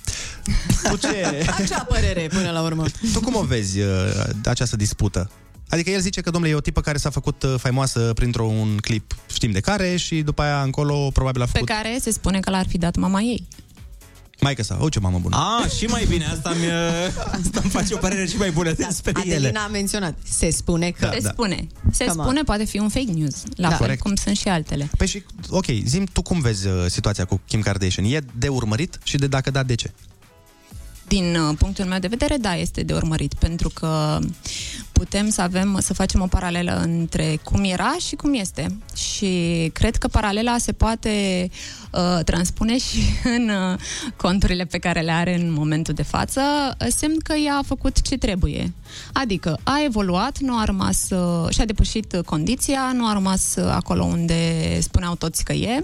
[0.89, 1.45] Tu ce...
[1.64, 2.85] Acea părere, până la urmă.
[3.14, 3.88] Tu cum o vezi uh,
[4.45, 5.18] această dispută?
[5.69, 9.15] Adică el zice că, domnule, e o tipă care s-a făcut uh, faimoasă printr-un clip,
[9.33, 11.67] știm de care, și după aia încolo probabil a Pe făcut...
[11.67, 13.47] care se spune că l-ar fi dat mama ei.
[14.41, 15.35] Maică sa, o ce mamă bună.
[15.35, 16.65] A, și mai bine, asta mi
[17.31, 19.35] asta îmi face o părere și mai bună despre ele.
[19.35, 20.15] Adelina a menționat.
[20.23, 21.09] Se spune că...
[21.13, 21.67] se spune.
[21.91, 22.25] Se Come on.
[22.25, 23.43] spune, poate fi un fake news.
[23.55, 23.67] La Da.
[23.69, 24.01] fel Corect.
[24.01, 24.89] cum sunt și altele.
[24.97, 28.05] Păi și, ok, zim tu cum vezi uh, situația cu Kim Kardashian?
[28.05, 29.91] E de urmărit și de dacă da, de ce?
[31.10, 34.19] Din uh, punctul meu de vedere, da, este de urmărit, pentru că
[34.91, 38.77] putem să avem, să facem o paralelă între cum era și cum este.
[38.95, 41.49] Și cred că paralela se poate
[41.91, 42.99] uh, transpune și
[43.38, 43.80] în uh,
[44.18, 46.41] conturile pe care le are în momentul de față,
[46.81, 48.73] uh, semn că ea a făcut ce trebuie.
[49.14, 53.65] Adică a evoluat, nu a rămas uh, și-a depășit uh, condiția, nu a rămas uh,
[53.65, 55.84] acolo unde spuneau toți că e.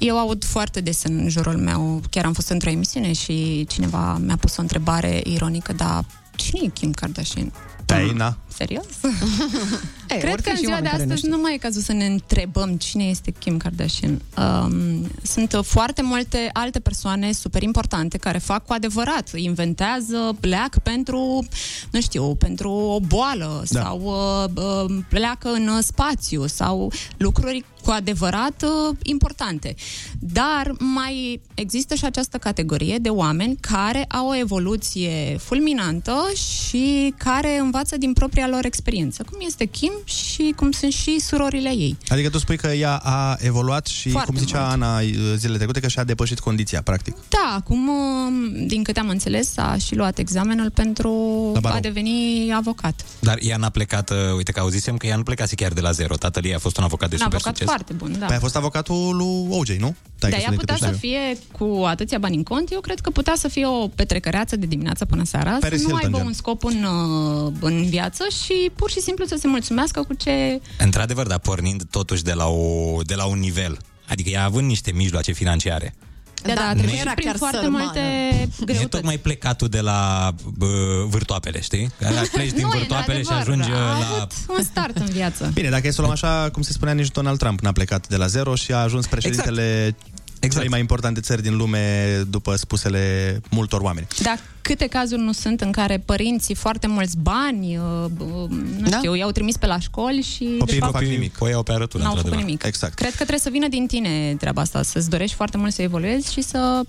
[0.00, 4.36] Eu aud foarte des în jurul meu, chiar am fost într-o emisiune și cineva mi-a
[4.36, 6.04] pus o întrebare ironică, dar
[6.36, 7.52] cine e Kim Kardashian?
[7.84, 8.36] Păi, na.
[8.48, 8.84] Serios?
[10.10, 11.36] Ei, Cred ori că fi în și ziua de oameni care nu astăzi știu.
[11.36, 14.22] nu mai e cazul să ne întrebăm cine este Kim Kardashian.
[14.38, 20.80] Um, sunt uh, foarte multe alte persoane super importante care fac cu adevărat, inventează, pleacă
[20.82, 21.44] pentru,
[21.90, 23.80] nu știu, pentru o boală Da.
[23.80, 29.74] sau uh, uh, pleacă în uh, spațiu sau lucruri cu adevărat uh, importante.
[30.18, 37.58] Dar mai există și această categorie de oameni care au o evoluție fulminantă și care
[37.58, 41.96] învață din propria lor experiență, cum este Kim și cum sunt și surorile ei.
[42.08, 44.72] Adică tu spui că ea a evoluat și, Foarte cum zicea mult.
[44.72, 45.06] Ana uh,
[45.36, 47.16] zilele trecute, că și-a depășit condiția, practic.
[47.28, 51.10] Da, acum, uh, din câte am înțeles, a și luat examenul pentru
[51.54, 51.76] La barou.
[51.78, 53.04] a deveni avocat.
[53.20, 55.90] Dar ea n-a plecat, uh, uite că auzisem că ea nu plecase chiar de la
[55.90, 56.14] zero.
[56.16, 57.74] Tatăl ei a fost un avocat de Un super avocat succes.
[57.74, 58.26] foarte bun, da.
[58.26, 59.94] Păi a fost avocatul lui OJ, nu?
[60.18, 61.08] Dar că ea din putea câte să știu.
[61.08, 64.66] fie cu atâția bani în cont, eu cred că putea să fie o petrecăreață de
[64.66, 66.26] dimineața până seara, Paris să nu Hilton, aibă gen.
[66.26, 70.60] un scop în, uh, în viață și pur și simplu să se mulțumească cu ce...
[70.78, 73.78] Într-adevăr, dar pornind totuși de la, o, de la un nivel.
[74.08, 75.94] Adică ea având niște mijloace financiare.
[76.42, 77.84] Da, da, a nu trecut era și prin chiar foarte sărmană.
[77.84, 78.88] multe Nu e greutăți.
[78.88, 80.66] tocmai plecatul de la bă,
[81.08, 81.90] vârtoapele, știi?
[81.98, 84.06] Că Pleci din Nu, e vârtoapele și într-adevăr, ajungi a la...
[84.16, 85.50] avut un start în viață.
[85.54, 88.08] Bine, dacă e să o luăm așa, cum se spunea, nici Donald Trump n-a plecat
[88.08, 90.09] de la zero și a ajuns președintele exact.
[90.48, 94.06] Celei mai importante țări din lume după spusele multor oameni.
[94.22, 97.84] Dar câte cazuri nu sunt în care părinții foarte mulți bani, uh,
[98.18, 98.96] uh, nu Da.
[98.96, 101.36] știu, i-au trimis pe la școli și de Copiii nu fapt, fac nimic.
[101.40, 102.46] O iau pe arătură, N-au făcut într-adevăr.
[102.46, 102.62] nimic.
[102.66, 102.94] Exact.
[102.94, 106.32] Cred că trebuie să vină din tine treaba asta, să-ți dorești foarte mult să evoluezi
[106.32, 106.82] și să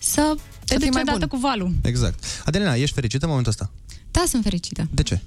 [0.00, 1.28] să te fii duci mai odată bun.
[1.28, 1.72] cu valul.
[1.82, 2.24] Exact.
[2.44, 3.70] Adelina, ești fericită în momentul ăsta?
[4.10, 4.88] Da, sunt fericită.
[4.90, 5.20] De ce?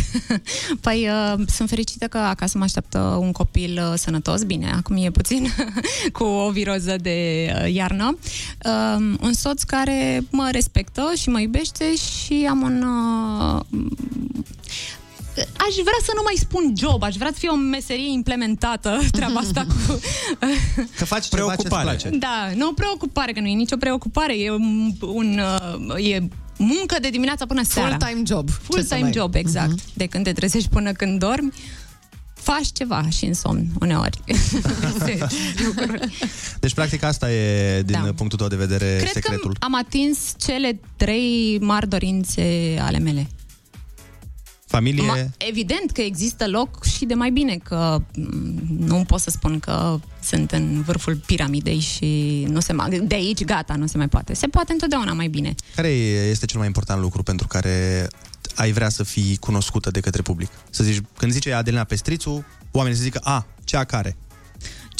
[0.80, 5.10] Păi uh, sunt fericită că acasă mă așteaptă un copil uh, sănătos, bine, acum e
[5.10, 5.48] puțin
[6.18, 8.18] cu o viroză de uh, iarnă,
[8.64, 12.82] uh, un soț care mă respectă și mă iubește și am un...
[12.82, 13.60] Uh,
[15.36, 19.40] Aș vrea să nu mai spun job, aș vrea să fie o meserie implementată, treaba
[19.40, 20.00] asta cu...
[20.96, 22.08] Că faci ceva ce-ți place.
[22.08, 25.40] Da, nu o preocupare, că nu e nicio preocupare, e un, un
[25.88, 26.28] uh, e
[26.62, 27.88] muncă de dimineața până seara.
[27.96, 28.48] Full-time job.
[28.48, 29.78] Ce să Full-time mai- job, exact.
[29.94, 31.52] De când te trezești până când dormi,
[32.34, 34.18] faci ceva și în somn, uneori.
[36.60, 38.12] Deci, practic, asta e, din Da.
[38.16, 39.50] punctul tău de vedere, Cred secretul.
[39.52, 43.26] că am atins cele trei mari dorințe ale mele.
[44.72, 45.06] Familie...
[45.06, 49.58] Ma, evident că există loc și de mai bine, că mm, nu pot să spun
[49.58, 54.08] că sunt în vârful piramidei și nu se mai, de aici gata, nu se mai
[54.08, 54.34] poate.
[54.34, 55.54] Se poate întotdeauna mai bine.
[55.74, 58.06] Care este cel mai important lucru pentru care
[58.54, 60.50] ai vrea să fii cunoscută de către public?
[60.70, 64.16] Să zici, când zice Adelina Pestrițu, oamenii să zică, a, cea care.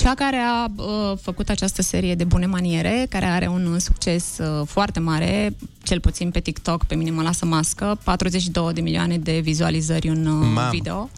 [0.02, 4.66] Cea care a uh, făcut această serie de bune maniere, care are un succes uh,
[4.66, 9.38] foarte mare, cel puțin pe TikTok, pe mine mă lasă mască, 42 de milioane de
[9.42, 10.68] vizualizări un uh, Mamă.
[10.70, 11.10] video.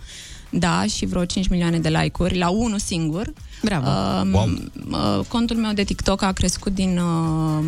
[0.50, 3.32] Da, și vreo 5 milioane de like-uri la unul singur.
[3.62, 3.86] Bravo.
[3.86, 4.48] Uh, Wow.
[4.90, 7.64] uh, contul meu de TikTok a crescut din, uh,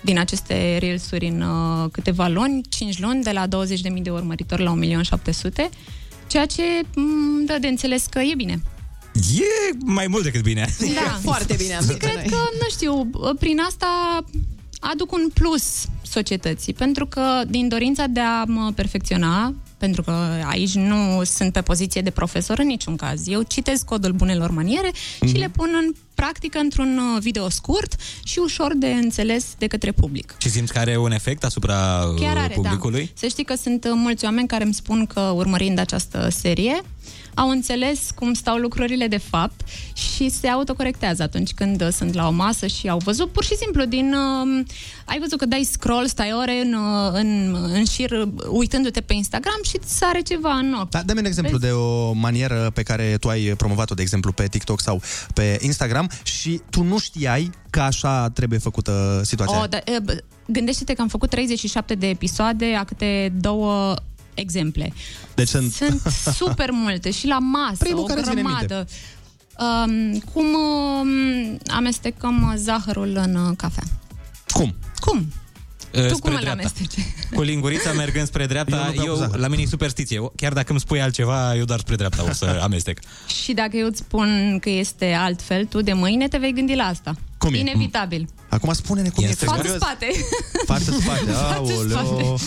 [0.00, 4.74] din aceste reelsuri în uh, câteva luni, 5 luni, de la 20.000 de urmăritori la
[5.02, 5.68] 1.700.000,
[6.26, 6.62] ceea ce
[6.96, 8.62] mm, dă de înțeles că e bine.
[9.14, 10.74] E mai mult decât bine.
[10.94, 12.26] Da, foarte bine am Și zis cred noi.
[12.28, 13.86] că, nu știu, prin asta
[14.80, 20.10] aduc un plus societății, pentru că din dorința de a mă perfecționa, pentru că
[20.46, 23.28] aici nu sunt pe poziție de profesor în niciun caz.
[23.28, 24.90] Eu citesc codul bunelor maniere
[25.26, 29.92] și le pun în practică într-un uh, video scurt și ușor de înțeles de către
[29.92, 30.34] public.
[30.38, 33.04] Și simți că are un efect asupra uh, Chiar are, publicului?
[33.04, 33.10] da.
[33.14, 36.80] Să știi că sunt uh, mulți oameni care îmi spun că urmărind această serie
[37.34, 39.60] au înțeles cum stau lucrurile de fapt
[39.92, 43.56] și se autocorectează atunci când uh, sunt la o masă și au văzut pur și
[43.56, 44.14] simplu din...
[44.14, 44.64] Uh,
[45.04, 49.12] ai văzut că dai scroll, stai ore în, uh, în, în șir uh, uitându-te pe
[49.14, 50.90] Instagram și îți sare ceva în ochi.
[50.90, 51.72] Da, dă-mi un exemplu Vezi?
[51.72, 55.02] de o manieră pe care tu ai promovat-o, de exemplu, pe TikTok sau
[55.34, 59.62] pe Instagram și tu nu știai că așa trebuie făcută situația.
[59.62, 63.94] O, da, e, bă, gândește-te că am făcut 37 de episoade, a câte două
[64.34, 64.92] exemple.
[65.34, 65.72] Deci sunt...
[65.72, 66.00] Sunt
[66.34, 68.86] super multe și la masă, Primul o care îți vine în grămadă.
[69.58, 73.82] Um, cum um, amestecăm zahărul în uh, cafea?
[74.48, 74.74] Cum?
[75.00, 75.32] Cum?
[75.94, 76.50] Uh, tu spre cum îl dreapta.
[76.60, 77.04] amesteci?
[77.34, 79.38] Cu lingurița mergând spre Eu dreapta, nu beau eu, cu zahăr.
[79.38, 80.20] la mine e superstiție.
[80.36, 82.98] Chiar dacă îmi spui altceva, eu doar spre dreapta o să amestec.
[83.42, 86.84] Și dacă eu îți spun că este altfel, tu de mâine te vei gândi la
[86.84, 87.14] asta.
[87.38, 87.58] Cum e?
[87.58, 88.28] Inevitabil.
[88.48, 89.48] Acum spune-ne cum Este e.
[89.48, 89.80] Față serios.
[89.82, 90.06] spate.
[90.66, 91.30] Față spate.
[91.54, 92.38] Aoleo.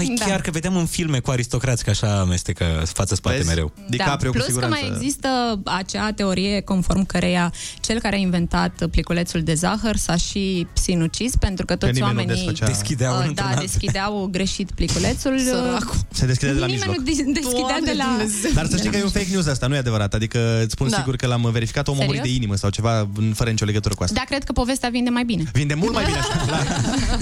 [0.00, 0.24] Ah, măi, Da.
[0.24, 3.48] chiar că vedeam în filme cu aristocrați că așa amestecă față-spate Vezi?
[3.48, 3.72] mereu.
[3.88, 4.16] da.
[4.30, 9.96] Plus că mai există acea teorie conform căreia cel care a inventat pliculețul de zahăr
[9.96, 13.60] s-a și sinucis pentru că toți nimeni nu oamenii desfăcea- Deschideau uh, într-un da, alt.
[13.60, 15.38] deschideau greșit pliculețul.
[15.38, 15.96] Săracul.
[16.18, 16.96] Se deschide de la Nimeni mijloc.
[16.96, 18.04] nu dis- deschidea Doamne de la...
[18.04, 18.50] Dumnezeu.
[18.54, 20.14] Dar să știi că e un fake news asta, nu e adevărat.
[20.14, 20.96] Adică îți spun Da.
[20.96, 22.42] sigur că l-am verificat, omul a murit de Serios?
[22.42, 24.14] inimă sau ceva fără nicio legătură cu asta.
[24.14, 25.42] Da, cred că povestea vinde mai bine.
[25.52, 26.66] Vinde mult mai bine așa, clar.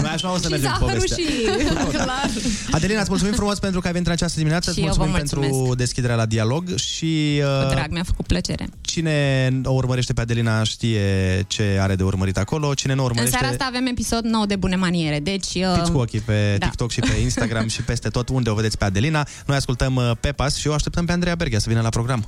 [0.01, 1.25] Noi așa o să și mergem cu zahărul povestea.
[1.25, 1.95] și...
[2.05, 2.31] Clar.
[2.71, 4.71] Adelina, îți mulțumim frumos pentru că ai venit în această dimineață.
[4.73, 5.77] Și Îți eu vă mulțumim pentru mulțumesc.
[5.77, 8.69] deschiderea la dialog și Cu uh, drag, mi-a făcut plăcere.
[8.81, 12.75] cine o urmărește pe Adelina știe ce are de urmărit acolo.
[12.75, 15.55] Cine nu În urmărește, seara asta avem episod nou de bune maniere, deci...
[15.55, 16.67] uh, fiți cu ochii pe da.
[16.67, 19.27] TikTok și pe Instagram și peste tot unde o vedeți pe Adelina.
[19.47, 22.27] Noi ascultăm uh, Pepas și o așteptăm pe Andreea Berghia să vină la program.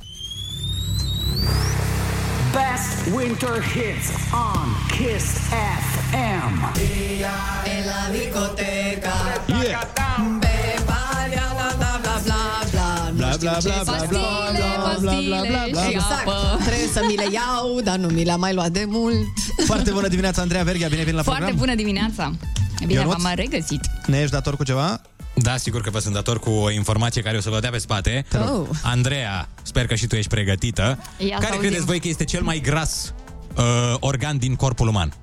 [2.51, 5.25] Best winter hits on Kiss
[5.79, 6.73] FM.
[7.77, 9.13] En la discoteca.
[9.47, 10.08] Yeah.
[13.39, 14.05] Bla, bla, bla.
[14.07, 15.87] Bla, bla, bla, bla, bla, bla, bla, bla, bla, bla.
[15.89, 16.25] Exact.
[16.65, 19.15] Trebuie să mi le iau, dar nu mi le-am mai luat de mult.
[19.65, 21.65] Foarte bună dimineața, Andreea Berghia, bine venit la Foarte program.
[21.65, 22.31] bună dimineața!
[22.85, 23.21] Bine, Ionuț?
[23.21, 23.81] v-am regăsit.
[24.05, 25.01] Ne ești dator cu ceva?
[25.35, 27.77] Da, sigur că vă sunt dator cu o informație care o să vă dea pe
[27.77, 28.25] spate.
[28.29, 28.47] Te rog.
[28.47, 28.67] Oh.
[28.83, 30.83] Andreea, sper că și tu ești pregătită.
[31.17, 31.59] Ia să care auzim.
[31.59, 33.13] credeți voi că este cel mai gras
[33.57, 33.63] uh,
[33.99, 35.13] organ din corpul uman?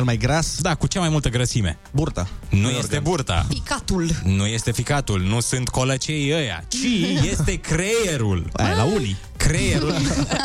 [0.00, 0.56] Cel mai gras?
[0.60, 1.78] Da, cu cea mai multă grăsime.
[1.92, 2.28] Burta.
[2.50, 3.46] Nu este burta.
[3.48, 4.10] Picatul.
[4.24, 6.76] Nu este ficatul, nu sunt colăcei ăia, ci
[7.32, 8.50] este creierul.
[8.52, 9.16] Aia, la unii.
[9.36, 9.94] Creierul,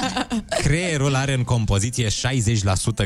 [0.64, 2.12] creierul are în compoziție 60%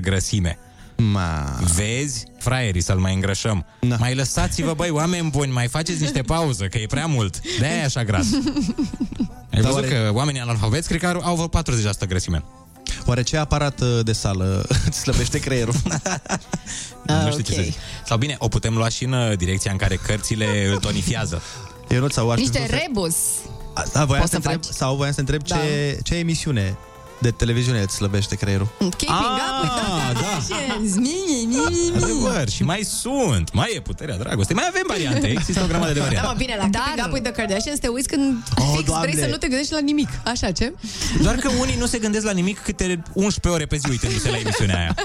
[0.01, 0.57] grăsime.
[0.97, 1.57] Ma...
[1.76, 2.26] Vezi?
[2.39, 3.65] Fraierii să-l mai îngrășăm.
[3.80, 3.95] Da.
[3.95, 7.39] Mai lăsați-vă, băi, oameni buni, mai faceți niște pauză, că e prea mult.
[7.59, 8.26] de e așa gras.
[9.53, 11.61] Ai Da, văzut oare- că oamenii analfabeți cred că au, au vreo
[12.03, 12.43] 40% grăsime.
[13.05, 15.73] Oare ce aparat uh, de sală îți slăbește creierul?
[17.23, 17.73] nu știu ce să zic.
[18.05, 21.41] Sau bine, o putem lua și în uh, direcția în care cărțile îl tonifiază.
[21.89, 23.15] Eu nu sau Niște rebus.
[23.93, 24.73] Da, voiam Poți să să întreb, faci.
[24.73, 25.55] sau voiam să întreb Da.
[25.55, 26.77] ce, ce emisiune
[27.22, 28.68] de televiziune îți slăbește creierul?
[28.78, 30.96] Keeping up with the Kardashians.
[30.96, 32.04] Mi, mi, mi, mi, mi.
[32.04, 33.54] Adevăr, și mai sunt.
[33.54, 34.56] Mai e puterea dragostei.
[34.56, 35.28] Mai avem variante.
[35.28, 36.44] Există o grămadă de Da, mă, variante.
[36.44, 39.08] bine, la Keeping Up with the Kardashians te uiți când Oh, fix Doamne.
[39.08, 40.10] vrei să nu te gândești la nimic.
[40.26, 40.74] Așa, ce?
[41.22, 44.38] Doar că unii nu se gândesc la nimic câte 11 ore pe zi uitându-se la
[44.38, 44.96] emisiunea aia.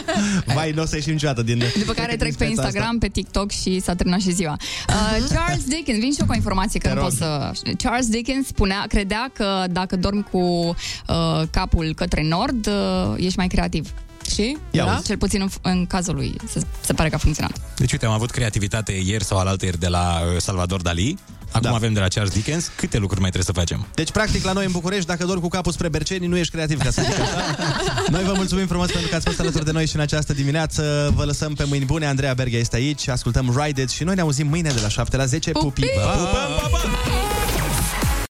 [0.55, 1.62] Vai, nu o să ieșim niciodată din...
[1.78, 4.57] După care din trec pe speța Instagram, pe TikTok și s-a terminat și ziua.
[4.89, 7.09] Uh, Charles Dickens, vin și eu cu o informație că Te nu rog.
[7.09, 7.51] pot să...
[7.77, 13.47] Charles Dickens spunea, credea că dacă dormi cu uh, capul către nord, uh, ești mai
[13.47, 13.90] creativ.
[14.35, 14.56] Și?
[14.70, 14.93] Ia Da?
[14.94, 15.06] uzi.
[15.06, 17.60] Cel puțin în, în cazul lui se, se pare că a funcționat.
[17.76, 21.18] Deci, uite, am avut creativitate ieri sau alaltă ieri de la uh, Salvador Dali.
[21.51, 21.76] Acum Da.
[21.76, 23.86] avem de la Charles Dickens câte lucruri mai trebuie să facem.
[23.94, 26.78] Deci, practic, la noi în București, dacă dormi cu capul spre Berceni, nu ești creativ,
[26.82, 27.56] ca să zic așa.
[28.14, 31.12] Noi vă mulțumim frumos pentru că ați fost alături de noi și în această dimineață.
[31.16, 32.06] Vă lăsăm pe mâini bune.
[32.06, 35.16] Andreea Berghia este aici, ascultăm Ride It și noi ne auzim mâine de la 7
[35.16, 35.51] la 10.
[35.51, 35.81] Pupi!
[35.81, 35.93] Pupi!
[35.97, 36.02] Pa!
[36.02, 37.43] Pa, pa, pa!